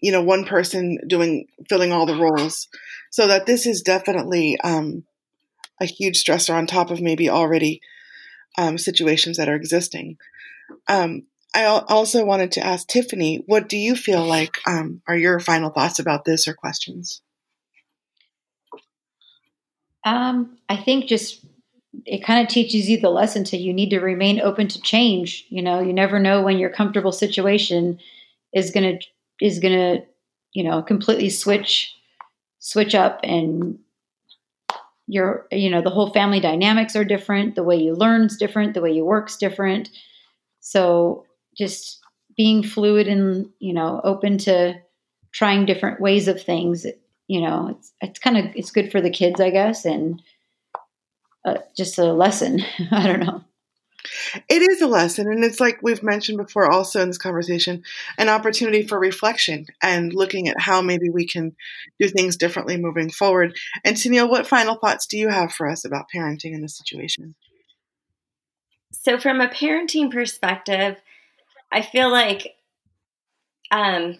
you 0.00 0.12
know 0.12 0.22
one 0.22 0.44
person 0.44 0.98
doing 1.06 1.46
filling 1.68 1.92
all 1.92 2.06
the 2.06 2.16
roles. 2.16 2.68
So 3.10 3.26
that 3.26 3.46
this 3.46 3.66
is 3.66 3.82
definitely 3.82 4.58
um, 4.60 5.04
a 5.80 5.86
huge 5.86 6.22
stressor 6.22 6.54
on 6.54 6.66
top 6.66 6.90
of 6.90 7.00
maybe 7.00 7.28
already 7.28 7.80
um, 8.58 8.78
situations 8.78 9.36
that 9.36 9.48
are 9.48 9.56
existing. 9.56 10.16
Um, 10.88 11.24
i 11.54 11.64
also 11.64 12.24
wanted 12.24 12.52
to 12.52 12.64
ask 12.64 12.86
tiffany 12.86 13.42
what 13.46 13.68
do 13.68 13.76
you 13.76 13.96
feel 13.96 14.24
like 14.24 14.58
um, 14.66 15.02
are 15.08 15.16
your 15.16 15.40
final 15.40 15.70
thoughts 15.70 15.98
about 15.98 16.24
this 16.24 16.46
or 16.46 16.54
questions? 16.54 17.22
Um, 20.04 20.58
i 20.68 20.76
think 20.76 21.06
just 21.06 21.44
it 22.06 22.24
kind 22.24 22.42
of 22.42 22.52
teaches 22.52 22.88
you 22.88 23.00
the 23.00 23.10
lesson 23.10 23.44
to 23.44 23.56
you 23.56 23.72
need 23.72 23.90
to 23.90 24.00
remain 24.00 24.40
open 24.40 24.68
to 24.68 24.80
change. 24.80 25.46
You 25.48 25.62
know, 25.62 25.80
you 25.80 25.92
never 25.92 26.18
know 26.18 26.42
when 26.42 26.58
your 26.58 26.70
comfortable 26.70 27.12
situation 27.12 27.98
is 28.52 28.70
gonna 28.70 28.98
is 29.40 29.58
gonna 29.58 29.98
you 30.52 30.64
know 30.64 30.82
completely 30.82 31.30
switch 31.30 31.94
switch 32.58 32.94
up 32.94 33.20
and 33.22 33.78
your 35.06 35.46
you 35.50 35.70
know 35.70 35.82
the 35.82 35.90
whole 35.90 36.12
family 36.12 36.40
dynamics 36.40 36.94
are 36.94 37.04
different 37.04 37.54
the 37.54 37.64
way 37.64 37.76
you 37.76 37.94
learn's 37.94 38.36
different 38.36 38.74
the 38.74 38.80
way 38.80 38.92
you 38.92 39.04
work's 39.04 39.36
different 39.36 39.88
so 40.60 41.24
just 41.56 42.00
being 42.36 42.62
fluid 42.62 43.08
and 43.08 43.48
you 43.58 43.72
know 43.72 44.00
open 44.04 44.38
to 44.38 44.74
trying 45.32 45.66
different 45.66 46.00
ways 46.00 46.28
of 46.28 46.40
things 46.40 46.86
you 47.26 47.40
know 47.40 47.68
it's 47.76 47.92
it's 48.00 48.18
kind 48.18 48.36
of 48.36 48.44
it's 48.54 48.70
good 48.70 48.90
for 48.90 49.00
the 49.00 49.10
kids 49.10 49.40
i 49.40 49.50
guess 49.50 49.84
and 49.84 50.22
uh, 51.44 51.58
just 51.76 51.98
a 51.98 52.12
lesson. 52.12 52.62
I 52.90 53.06
don't 53.06 53.20
know. 53.20 53.44
It 54.48 54.62
is 54.62 54.80
a 54.80 54.86
lesson, 54.86 55.30
and 55.30 55.44
it's 55.44 55.60
like 55.60 55.80
we've 55.82 56.02
mentioned 56.02 56.38
before, 56.38 56.70
also 56.70 57.02
in 57.02 57.08
this 57.08 57.18
conversation, 57.18 57.82
an 58.16 58.30
opportunity 58.30 58.82
for 58.82 58.98
reflection 58.98 59.66
and 59.82 60.14
looking 60.14 60.48
at 60.48 60.58
how 60.58 60.80
maybe 60.80 61.10
we 61.10 61.26
can 61.26 61.54
do 61.98 62.08
things 62.08 62.36
differently 62.36 62.78
moving 62.78 63.10
forward. 63.10 63.56
And 63.84 63.96
Tennille, 63.96 64.30
what 64.30 64.46
final 64.46 64.76
thoughts 64.76 65.06
do 65.06 65.18
you 65.18 65.28
have 65.28 65.52
for 65.52 65.68
us 65.68 65.84
about 65.84 66.06
parenting 66.14 66.54
in 66.54 66.62
this 66.62 66.78
situation? 66.78 67.34
So, 68.92 69.18
from 69.18 69.40
a 69.40 69.48
parenting 69.48 70.10
perspective, 70.10 70.96
I 71.70 71.82
feel 71.82 72.10
like 72.10 72.54
um, 73.70 74.18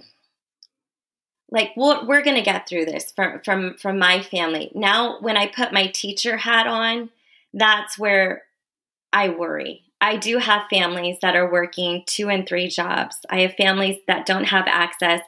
like 1.51 1.73
we're, 1.77 2.05
we're 2.07 2.23
going 2.23 2.37
to 2.37 2.43
get 2.43 2.69
through 2.69 2.85
this 2.85 3.13
from 3.13 3.41
from 3.45 3.77
from 3.77 3.99
my 3.99 4.23
family. 4.23 4.71
Now 4.75 5.19
when 5.21 5.37
i 5.37 5.47
put 5.47 5.73
my 5.73 5.87
teacher 5.89 6.37
hat 6.37 6.67
on 6.67 7.11
that's 7.53 7.99
where 7.99 8.43
i 9.13 9.29
worry. 9.29 9.83
I 10.01 10.17
do 10.17 10.39
have 10.39 10.71
families 10.71 11.19
that 11.21 11.37
are 11.37 11.51
working 11.51 12.05
two 12.07 12.31
and 12.31 12.49
three 12.49 12.69
jobs. 12.69 13.17
I 13.29 13.41
have 13.41 13.55
families 13.55 13.99
that 14.07 14.25
don't 14.25 14.45
have 14.45 14.65
access 14.67 15.21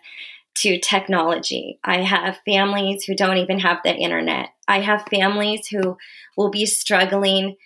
to 0.55 0.79
technology. 0.79 1.79
I 1.85 2.03
have 2.03 2.41
families 2.47 3.05
who 3.05 3.15
don't 3.15 3.39
even 3.39 3.59
have 3.59 3.79
the 3.85 3.95
internet. 3.95 4.51
I 4.69 4.81
have 4.81 5.07
families 5.11 5.67
who 5.69 5.99
will 6.37 6.51
be 6.51 6.67
struggling 6.67 7.57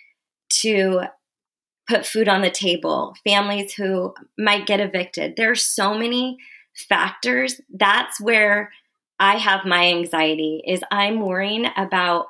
to 0.49 1.03
put 1.87 2.05
food 2.05 2.27
on 2.27 2.41
the 2.41 2.49
table. 2.49 3.15
Families 3.25 3.73
who 3.73 4.13
might 4.37 4.65
get 4.65 4.79
evicted. 4.79 5.35
There 5.35 5.51
are 5.51 5.55
so 5.55 5.93
many 5.93 6.37
factors, 6.77 7.59
that's 7.73 8.19
where 8.21 8.71
I 9.19 9.37
have 9.37 9.65
my 9.65 9.87
anxiety 9.87 10.61
is 10.65 10.83
I'm 10.91 11.21
worrying 11.21 11.65
about 11.75 12.27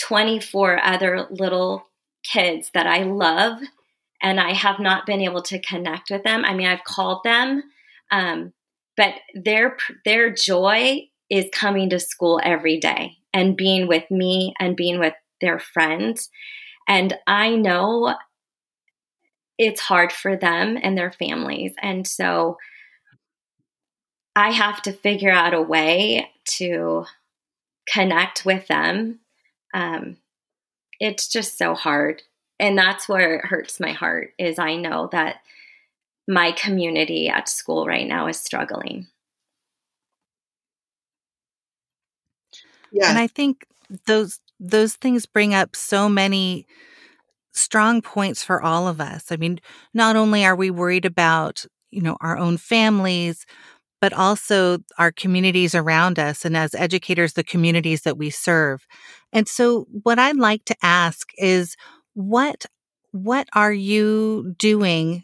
24 0.00 0.82
other 0.82 1.26
little 1.30 1.86
kids 2.24 2.70
that 2.72 2.86
I 2.86 3.02
love 3.02 3.58
and 4.22 4.40
I 4.40 4.52
have 4.52 4.78
not 4.78 5.04
been 5.04 5.20
able 5.20 5.42
to 5.42 5.60
connect 5.60 6.10
with 6.10 6.22
them. 6.22 6.44
I 6.44 6.54
mean, 6.54 6.66
I've 6.66 6.84
called 6.84 7.20
them, 7.24 7.64
um, 8.10 8.52
but 8.96 9.14
their 9.34 9.76
their 10.04 10.30
joy 10.32 11.08
is 11.28 11.46
coming 11.52 11.90
to 11.90 11.98
school 11.98 12.40
every 12.42 12.78
day 12.78 13.16
and 13.34 13.56
being 13.56 13.88
with 13.88 14.10
me 14.10 14.54
and 14.60 14.76
being 14.76 14.98
with 14.98 15.14
their 15.40 15.58
friends. 15.58 16.30
And 16.86 17.18
I 17.26 17.56
know 17.56 18.14
it's 19.58 19.80
hard 19.80 20.12
for 20.12 20.36
them 20.36 20.78
and 20.82 20.96
their 20.96 21.12
families. 21.12 21.72
And 21.80 22.06
so 22.06 22.58
I 24.34 24.50
have 24.50 24.80
to 24.82 24.92
figure 24.92 25.30
out 25.30 25.54
a 25.54 25.60
way 25.60 26.30
to 26.56 27.06
connect 27.88 28.44
with 28.44 28.66
them. 28.68 29.20
Um, 29.74 30.16
it's 31.00 31.28
just 31.28 31.58
so 31.58 31.74
hard. 31.74 32.22
And 32.58 32.78
that's 32.78 33.08
where 33.08 33.36
it 33.36 33.46
hurts 33.46 33.80
my 33.80 33.92
heart 33.92 34.34
is 34.38 34.58
I 34.58 34.76
know 34.76 35.08
that 35.12 35.36
my 36.28 36.52
community 36.52 37.28
at 37.28 37.48
school 37.48 37.86
right 37.86 38.06
now 38.06 38.28
is 38.28 38.38
struggling. 38.38 39.08
Yeah. 42.92 43.10
And 43.10 43.18
I 43.18 43.26
think 43.26 43.66
those 44.06 44.38
those 44.60 44.94
things 44.94 45.26
bring 45.26 45.54
up 45.54 45.74
so 45.74 46.08
many 46.08 46.66
strong 47.52 48.00
points 48.00 48.44
for 48.44 48.62
all 48.62 48.86
of 48.86 49.00
us. 49.00 49.32
I 49.32 49.36
mean, 49.36 49.60
not 49.92 50.14
only 50.14 50.44
are 50.44 50.54
we 50.54 50.70
worried 50.70 51.04
about, 51.04 51.66
you 51.90 52.00
know, 52.00 52.16
our 52.20 52.38
own 52.38 52.58
families, 52.58 53.44
but 54.02 54.12
also 54.12 54.78
our 54.98 55.12
communities 55.12 55.76
around 55.76 56.18
us 56.18 56.44
and 56.44 56.56
as 56.56 56.74
educators, 56.74 57.34
the 57.34 57.44
communities 57.44 58.02
that 58.02 58.18
we 58.18 58.30
serve. 58.30 58.84
And 59.32 59.46
so 59.46 59.86
what 60.02 60.18
I'd 60.18 60.36
like 60.36 60.64
to 60.64 60.76
ask 60.82 61.28
is 61.38 61.76
what, 62.14 62.66
what 63.12 63.48
are 63.54 63.72
you 63.72 64.56
doing 64.58 65.22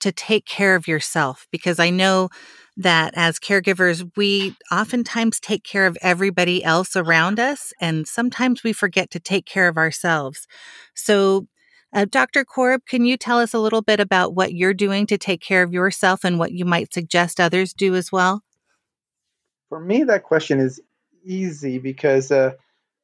to 0.00 0.12
take 0.12 0.44
care 0.44 0.74
of 0.74 0.86
yourself? 0.86 1.46
Because 1.50 1.80
I 1.80 1.88
know 1.88 2.28
that 2.76 3.14
as 3.16 3.38
caregivers, 3.38 4.06
we 4.14 4.56
oftentimes 4.70 5.40
take 5.40 5.64
care 5.64 5.86
of 5.86 5.96
everybody 6.02 6.62
else 6.62 6.96
around 6.96 7.40
us, 7.40 7.72
and 7.80 8.06
sometimes 8.06 8.62
we 8.62 8.74
forget 8.74 9.10
to 9.10 9.20
take 9.20 9.46
care 9.46 9.68
of 9.68 9.78
ourselves. 9.78 10.46
So, 10.94 11.46
uh, 11.92 12.06
Dr. 12.08 12.44
Korb, 12.44 12.86
can 12.86 13.04
you 13.04 13.16
tell 13.16 13.38
us 13.38 13.52
a 13.52 13.58
little 13.58 13.82
bit 13.82 14.00
about 14.00 14.34
what 14.34 14.54
you're 14.54 14.74
doing 14.74 15.06
to 15.06 15.18
take 15.18 15.40
care 15.40 15.62
of 15.62 15.72
yourself 15.72 16.24
and 16.24 16.38
what 16.38 16.52
you 16.52 16.64
might 16.64 16.92
suggest 16.92 17.38
others 17.38 17.72
do 17.72 17.94
as 17.94 18.10
well? 18.10 18.42
For 19.68 19.80
me, 19.80 20.04
that 20.04 20.24
question 20.24 20.58
is 20.58 20.80
easy 21.24 21.78
because 21.78 22.30
uh, 22.30 22.52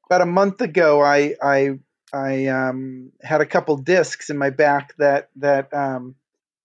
about 0.06 0.22
a 0.22 0.26
month 0.26 0.60
ago, 0.60 1.02
I 1.02 1.34
I 1.42 1.78
I 2.12 2.46
um, 2.46 3.12
had 3.22 3.40
a 3.40 3.46
couple 3.46 3.76
discs 3.76 4.30
in 4.30 4.38
my 4.38 4.50
back 4.50 4.94
that 4.98 5.28
that 5.36 5.72
um, 5.72 6.14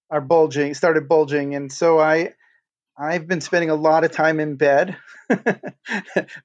are 0.09 0.21
bulging, 0.21 0.73
started 0.73 1.07
bulging, 1.07 1.55
and 1.55 1.71
so 1.71 1.99
I 1.99 2.33
I've 2.97 3.27
been 3.27 3.41
spending 3.41 3.69
a 3.69 3.75
lot 3.75 4.03
of 4.03 4.11
time 4.11 4.39
in 4.39 4.55
bed. 4.55 4.95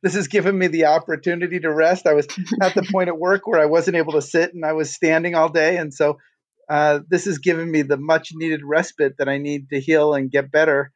this 0.02 0.14
has 0.14 0.28
given 0.28 0.58
me 0.58 0.68
the 0.68 0.86
opportunity 0.86 1.60
to 1.60 1.72
rest. 1.72 2.06
I 2.06 2.14
was 2.14 2.26
at 2.62 2.74
the 2.74 2.88
point 2.90 3.08
at 3.08 3.18
work 3.18 3.46
where 3.46 3.60
I 3.60 3.66
wasn't 3.66 3.96
able 3.96 4.14
to 4.14 4.22
sit 4.22 4.54
and 4.54 4.64
I 4.64 4.72
was 4.72 4.94
standing 4.94 5.34
all 5.34 5.50
day. 5.50 5.76
And 5.76 5.92
so 5.92 6.18
uh, 6.68 7.00
this 7.08 7.26
has 7.26 7.38
given 7.38 7.70
me 7.70 7.82
the 7.82 7.96
much 7.98 8.30
needed 8.34 8.62
respite 8.64 9.16
that 9.18 9.28
I 9.28 9.38
need 9.38 9.70
to 9.70 9.80
heal 9.80 10.14
and 10.14 10.30
get 10.30 10.50
better 10.50 10.92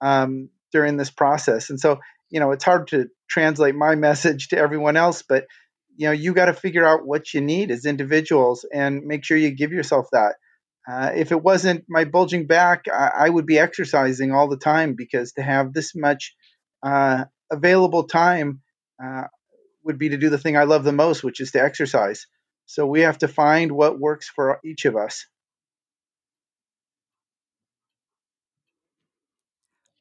um, 0.00 0.50
during 0.72 0.96
this 0.96 1.10
process. 1.10 1.70
And 1.70 1.78
so, 1.78 2.00
you 2.30 2.40
know, 2.40 2.50
it's 2.50 2.64
hard 2.64 2.88
to 2.88 3.08
translate 3.28 3.74
my 3.74 3.94
message 3.94 4.48
to 4.48 4.58
everyone 4.58 4.96
else, 4.96 5.22
but, 5.22 5.46
you 5.96 6.06
know, 6.06 6.12
you 6.12 6.34
got 6.34 6.46
to 6.46 6.52
figure 6.52 6.86
out 6.86 7.06
what 7.06 7.32
you 7.32 7.40
need 7.40 7.70
as 7.70 7.86
individuals 7.86 8.66
and 8.72 9.04
make 9.04 9.24
sure 9.24 9.36
you 9.36 9.50
give 9.50 9.72
yourself 9.72 10.08
that. 10.12 10.34
Uh, 10.88 11.10
if 11.14 11.32
it 11.32 11.42
wasn't 11.42 11.84
my 11.88 12.04
bulging 12.04 12.46
back, 12.46 12.84
I, 12.92 13.10
I, 13.26 13.28
would 13.28 13.44
be 13.44 13.58
exercising 13.58 14.30
all 14.30 14.48
the 14.48 14.56
time 14.56 14.94
because 14.94 15.32
to 15.32 15.42
have 15.42 15.72
this 15.72 15.96
much 15.96 16.36
uh, 16.80 17.24
available 17.50 18.04
time 18.04 18.60
uh, 19.02 19.24
would 19.82 19.98
be 19.98 20.10
to 20.10 20.16
do 20.16 20.30
the 20.30 20.38
thing 20.38 20.56
I 20.56 20.62
love 20.62 20.84
the 20.84 20.92
most, 20.92 21.24
which 21.24 21.40
is 21.40 21.50
to 21.52 21.62
exercise. 21.62 22.26
So 22.66 22.86
we 22.86 23.00
have 23.00 23.18
to 23.18 23.28
find 23.28 23.72
what 23.72 23.98
works 23.98 24.28
for 24.28 24.60
each 24.64 24.84
of 24.84 24.96
us. 24.96 25.26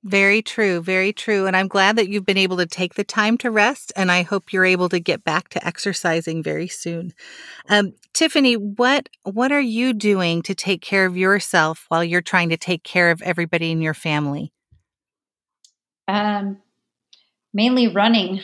Very 0.05 0.43
true, 0.43 0.81
very 0.81 1.11
true. 1.11 1.47
And 1.47 1.57
I'm 1.57 1.67
glad 1.67 1.95
that 1.95 2.09
you've 2.09 2.27
been 2.27 2.37
able 2.37 2.57
to 2.57 2.67
take 2.67 2.93
the 2.93 3.03
time 3.03 3.39
to 3.39 3.49
rest, 3.49 3.91
and 3.95 4.11
I 4.11 4.21
hope 4.21 4.53
you're 4.53 4.63
able 4.63 4.87
to 4.89 4.99
get 4.99 5.23
back 5.23 5.49
to 5.49 5.65
exercising 5.65 6.43
very 6.43 6.67
soon. 6.67 7.11
Um, 7.69 7.93
Tiffany, 8.15 8.55
what 8.55 9.09
what 9.23 9.51
are 9.51 9.61
you 9.61 9.91
doing 9.91 10.41
to 10.43 10.55
take 10.55 10.81
care 10.81 11.05
of 11.05 11.17
yourself 11.17 11.83
while 11.89 12.01
you're 12.01 12.21
trying 12.21 12.47
to 12.47 12.57
take 12.57 12.81
care 12.81 13.11
of 13.11 13.21
everybody 13.21 13.71
in 13.71 13.81
your 13.81 13.93
family? 13.93 14.53
Um, 16.07 16.61
mainly 17.53 17.89
running, 17.89 18.39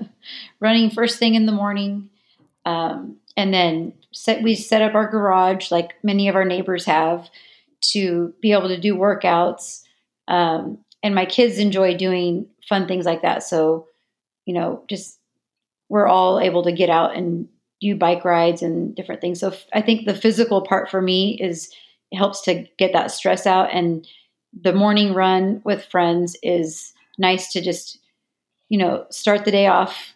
running 0.60 0.90
first 0.90 1.20
thing 1.20 1.36
in 1.36 1.46
the 1.46 1.52
morning, 1.52 2.10
um, 2.64 3.18
and 3.36 3.54
then 3.54 3.92
set, 4.12 4.42
we 4.42 4.56
set 4.56 4.82
up 4.82 4.96
our 4.96 5.08
garage 5.08 5.70
like 5.70 5.94
many 6.02 6.26
of 6.26 6.34
our 6.34 6.44
neighbors 6.44 6.86
have 6.86 7.30
to 7.92 8.34
be 8.40 8.50
able 8.50 8.68
to 8.68 8.80
do 8.80 8.96
workouts. 8.96 9.82
Um, 10.26 10.78
and 11.04 11.14
my 11.14 11.26
kids 11.26 11.58
enjoy 11.58 11.96
doing 11.96 12.48
fun 12.68 12.88
things 12.88 13.04
like 13.04 13.22
that. 13.22 13.44
So, 13.44 13.86
you 14.44 14.54
know, 14.54 14.82
just 14.88 15.20
we're 15.88 16.08
all 16.08 16.40
able 16.40 16.64
to 16.64 16.72
get 16.72 16.90
out 16.90 17.14
and 17.14 17.48
do 17.84 17.98
bike 17.98 18.24
rides 18.24 18.62
and 18.62 18.94
different 18.94 19.20
things. 19.20 19.40
So 19.40 19.54
I 19.72 19.82
think 19.82 20.06
the 20.06 20.14
physical 20.14 20.62
part 20.62 20.90
for 20.90 21.02
me 21.02 21.38
is 21.40 21.70
it 22.10 22.16
helps 22.16 22.42
to 22.42 22.66
get 22.78 22.92
that 22.92 23.10
stress 23.10 23.46
out 23.46 23.72
and 23.72 24.06
the 24.62 24.72
morning 24.72 25.14
run 25.14 25.60
with 25.64 25.84
friends 25.84 26.36
is 26.42 26.92
nice 27.18 27.52
to 27.52 27.60
just, 27.60 27.98
you 28.68 28.78
know, 28.78 29.06
start 29.10 29.44
the 29.44 29.50
day 29.50 29.66
off 29.66 30.14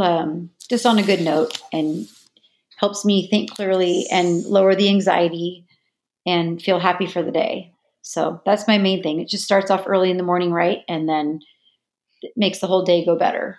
um, 0.00 0.50
just 0.68 0.86
on 0.86 0.98
a 0.98 1.02
good 1.02 1.22
note 1.22 1.60
and 1.72 2.06
helps 2.76 3.04
me 3.04 3.28
think 3.28 3.50
clearly 3.50 4.06
and 4.10 4.44
lower 4.44 4.74
the 4.74 4.88
anxiety 4.88 5.66
and 6.26 6.60
feel 6.60 6.78
happy 6.78 7.06
for 7.06 7.22
the 7.22 7.32
day. 7.32 7.72
So 8.02 8.42
that's 8.44 8.68
my 8.68 8.78
main 8.78 9.02
thing. 9.02 9.20
It 9.20 9.28
just 9.28 9.44
starts 9.44 9.70
off 9.70 9.84
early 9.86 10.10
in 10.10 10.16
the 10.16 10.22
morning, 10.22 10.52
right? 10.52 10.80
And 10.88 11.08
then 11.08 11.40
it 12.20 12.32
makes 12.36 12.58
the 12.58 12.66
whole 12.66 12.84
day 12.84 13.04
go 13.04 13.16
better. 13.16 13.58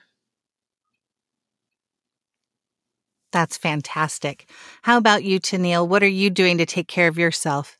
That's 3.33 3.57
fantastic. 3.57 4.47
How 4.83 4.97
about 4.97 5.23
you, 5.23 5.39
Tennille? 5.39 5.87
What 5.87 6.03
are 6.03 6.07
you 6.07 6.29
doing 6.29 6.59
to 6.59 6.65
take 6.67 6.87
care 6.87 7.07
of 7.07 7.17
yourself? 7.17 7.79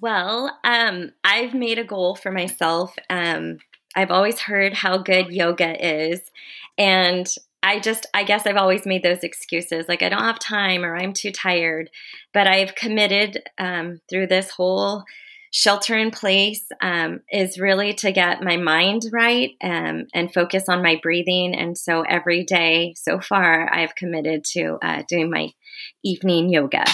Well, 0.00 0.58
um, 0.64 1.12
I've 1.22 1.52
made 1.52 1.78
a 1.78 1.84
goal 1.84 2.16
for 2.16 2.32
myself. 2.32 2.96
Um, 3.10 3.58
I've 3.94 4.10
always 4.10 4.40
heard 4.40 4.72
how 4.72 4.96
good 4.96 5.28
yoga 5.28 5.76
is. 5.86 6.20
And 6.78 7.26
I 7.62 7.78
just, 7.78 8.06
I 8.14 8.24
guess 8.24 8.46
I've 8.46 8.56
always 8.56 8.86
made 8.86 9.02
those 9.02 9.22
excuses 9.22 9.86
like 9.86 10.02
I 10.02 10.08
don't 10.08 10.22
have 10.22 10.38
time 10.38 10.82
or 10.82 10.96
I'm 10.96 11.12
too 11.12 11.30
tired. 11.30 11.90
But 12.32 12.46
I've 12.46 12.74
committed 12.74 13.42
um, 13.58 14.00
through 14.08 14.28
this 14.28 14.50
whole 14.50 15.04
shelter 15.50 15.96
in 15.96 16.10
place 16.10 16.64
um, 16.80 17.20
is 17.32 17.58
really 17.58 17.94
to 17.94 18.12
get 18.12 18.42
my 18.42 18.56
mind 18.56 19.04
right 19.12 19.52
um, 19.62 20.06
and 20.14 20.32
focus 20.32 20.68
on 20.68 20.82
my 20.82 20.98
breathing. 21.02 21.54
And 21.54 21.76
so 21.76 22.02
every 22.02 22.44
day 22.44 22.94
so 22.96 23.20
far, 23.20 23.72
I've 23.72 23.94
committed 23.94 24.44
to 24.52 24.78
uh, 24.82 25.02
doing 25.08 25.30
my 25.30 25.50
evening 26.04 26.50
yoga. 26.50 26.84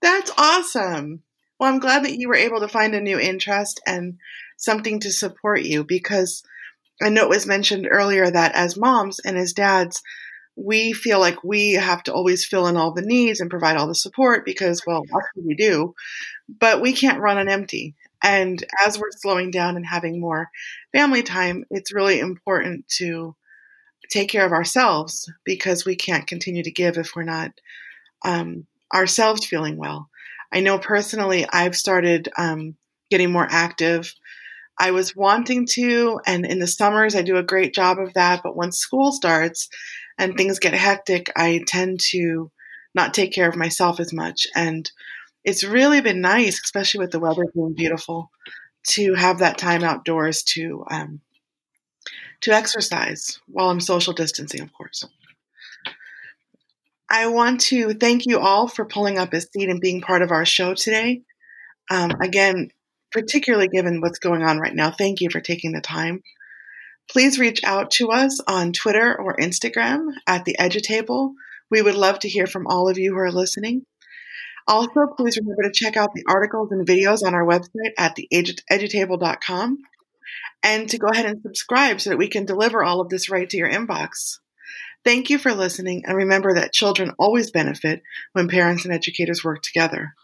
That's 0.00 0.30
awesome. 0.36 1.22
Well, 1.58 1.72
I'm 1.72 1.78
glad 1.78 2.04
that 2.04 2.18
you 2.18 2.28
were 2.28 2.34
able 2.34 2.60
to 2.60 2.68
find 2.68 2.94
a 2.94 3.00
new 3.00 3.18
interest 3.18 3.80
and 3.86 4.18
something 4.56 5.00
to 5.00 5.10
support 5.10 5.62
you 5.62 5.84
because 5.84 6.42
I 7.02 7.08
know 7.08 7.24
it 7.24 7.30
was 7.30 7.46
mentioned 7.46 7.88
earlier 7.90 8.30
that 8.30 8.54
as 8.54 8.76
moms 8.76 9.18
and 9.20 9.36
as 9.36 9.52
dads, 9.52 10.02
we 10.56 10.92
feel 10.92 11.18
like 11.18 11.42
we 11.42 11.72
have 11.72 12.02
to 12.04 12.12
always 12.12 12.44
fill 12.44 12.66
in 12.66 12.76
all 12.76 12.92
the 12.92 13.02
needs 13.02 13.40
and 13.40 13.50
provide 13.50 13.76
all 13.76 13.88
the 13.88 13.94
support 13.94 14.44
because, 14.44 14.82
well, 14.86 15.02
that's 15.02 15.28
what 15.34 15.46
we 15.46 15.54
do. 15.54 15.94
But 16.48 16.80
we 16.80 16.92
can't 16.92 17.20
run 17.20 17.38
on 17.38 17.48
empty. 17.48 17.94
And 18.22 18.64
as 18.84 18.98
we're 18.98 19.10
slowing 19.10 19.50
down 19.50 19.76
and 19.76 19.84
having 19.84 20.20
more 20.20 20.48
family 20.92 21.22
time, 21.22 21.64
it's 21.70 21.92
really 21.92 22.20
important 22.20 22.88
to 22.96 23.34
take 24.10 24.30
care 24.30 24.46
of 24.46 24.52
ourselves 24.52 25.30
because 25.44 25.84
we 25.84 25.96
can't 25.96 26.26
continue 26.26 26.62
to 26.62 26.70
give 26.70 26.96
if 26.98 27.14
we're 27.14 27.24
not 27.24 27.50
um, 28.24 28.66
ourselves 28.94 29.44
feeling 29.44 29.76
well. 29.76 30.08
I 30.52 30.60
know 30.60 30.78
personally, 30.78 31.46
I've 31.52 31.76
started 31.76 32.28
um, 32.38 32.76
getting 33.10 33.32
more 33.32 33.46
active. 33.50 34.14
I 34.78 34.90
was 34.90 35.14
wanting 35.14 35.66
to, 35.72 36.20
and 36.26 36.44
in 36.44 36.58
the 36.58 36.66
summers, 36.66 37.14
I 37.14 37.22
do 37.22 37.36
a 37.36 37.42
great 37.42 37.74
job 37.74 37.98
of 37.98 38.14
that. 38.14 38.42
But 38.42 38.56
once 38.56 38.78
school 38.78 39.12
starts, 39.12 39.68
and 40.18 40.36
things 40.36 40.58
get 40.58 40.74
hectic, 40.74 41.30
I 41.36 41.62
tend 41.66 42.00
to 42.10 42.50
not 42.94 43.14
take 43.14 43.32
care 43.32 43.48
of 43.48 43.56
myself 43.56 44.00
as 44.00 44.12
much. 44.12 44.46
And 44.54 44.90
it's 45.44 45.64
really 45.64 46.00
been 46.00 46.20
nice, 46.20 46.62
especially 46.62 47.00
with 47.00 47.10
the 47.10 47.20
weather 47.20 47.44
being 47.54 47.74
beautiful, 47.74 48.30
to 48.88 49.14
have 49.14 49.38
that 49.38 49.58
time 49.58 49.82
outdoors 49.82 50.42
to 50.42 50.84
um, 50.90 51.20
to 52.42 52.52
exercise 52.52 53.40
while 53.46 53.70
I'm 53.70 53.80
social 53.80 54.12
distancing, 54.12 54.60
of 54.60 54.72
course. 54.72 55.04
I 57.08 57.26
want 57.28 57.60
to 57.62 57.94
thank 57.94 58.26
you 58.26 58.38
all 58.38 58.68
for 58.68 58.84
pulling 58.84 59.18
up 59.18 59.32
a 59.32 59.40
seat 59.40 59.68
and 59.68 59.80
being 59.80 60.00
part 60.00 60.22
of 60.22 60.30
our 60.30 60.44
show 60.44 60.74
today. 60.74 61.22
Um, 61.90 62.12
again, 62.20 62.70
particularly 63.14 63.68
given 63.68 64.00
what's 64.00 64.18
going 64.18 64.42
on 64.42 64.58
right 64.58 64.74
now, 64.74 64.90
thank 64.90 65.20
you 65.20 65.30
for 65.30 65.40
taking 65.40 65.72
the 65.72 65.80
time. 65.80 66.20
Please 67.10 67.38
reach 67.38 67.62
out 67.64 67.90
to 67.92 68.10
us 68.10 68.40
on 68.46 68.72
Twitter 68.72 69.18
or 69.18 69.36
Instagram 69.36 70.08
at 70.26 70.44
the 70.44 70.56
Edutable. 70.58 71.32
We 71.70 71.80
would 71.80 71.94
love 71.94 72.18
to 72.20 72.28
hear 72.28 72.46
from 72.46 72.66
all 72.66 72.88
of 72.88 72.98
you 72.98 73.12
who 73.12 73.18
are 73.18 73.32
listening. 73.32 73.86
Also, 74.66 75.06
please 75.16 75.38
remember 75.38 75.62
to 75.62 75.72
check 75.72 75.96
out 75.96 76.10
the 76.14 76.24
articles 76.28 76.72
and 76.72 76.86
videos 76.86 77.24
on 77.24 77.34
our 77.34 77.46
website 77.46 77.92
at 77.96 78.16
theedutable.com 78.16 79.78
and 80.62 80.88
to 80.88 80.98
go 80.98 81.08
ahead 81.08 81.26
and 81.26 81.42
subscribe 81.42 82.00
so 82.00 82.10
that 82.10 82.16
we 82.16 82.28
can 82.28 82.46
deliver 82.46 82.82
all 82.82 83.00
of 83.00 83.10
this 83.10 83.30
right 83.30 83.48
to 83.48 83.56
your 83.56 83.70
inbox. 83.70 84.38
Thank 85.04 85.28
you 85.28 85.36
for 85.36 85.52
listening, 85.52 86.04
and 86.06 86.16
remember 86.16 86.54
that 86.54 86.72
children 86.72 87.12
always 87.18 87.50
benefit 87.50 88.02
when 88.32 88.48
parents 88.48 88.86
and 88.86 88.94
educators 88.94 89.44
work 89.44 89.62
together. 89.62 90.14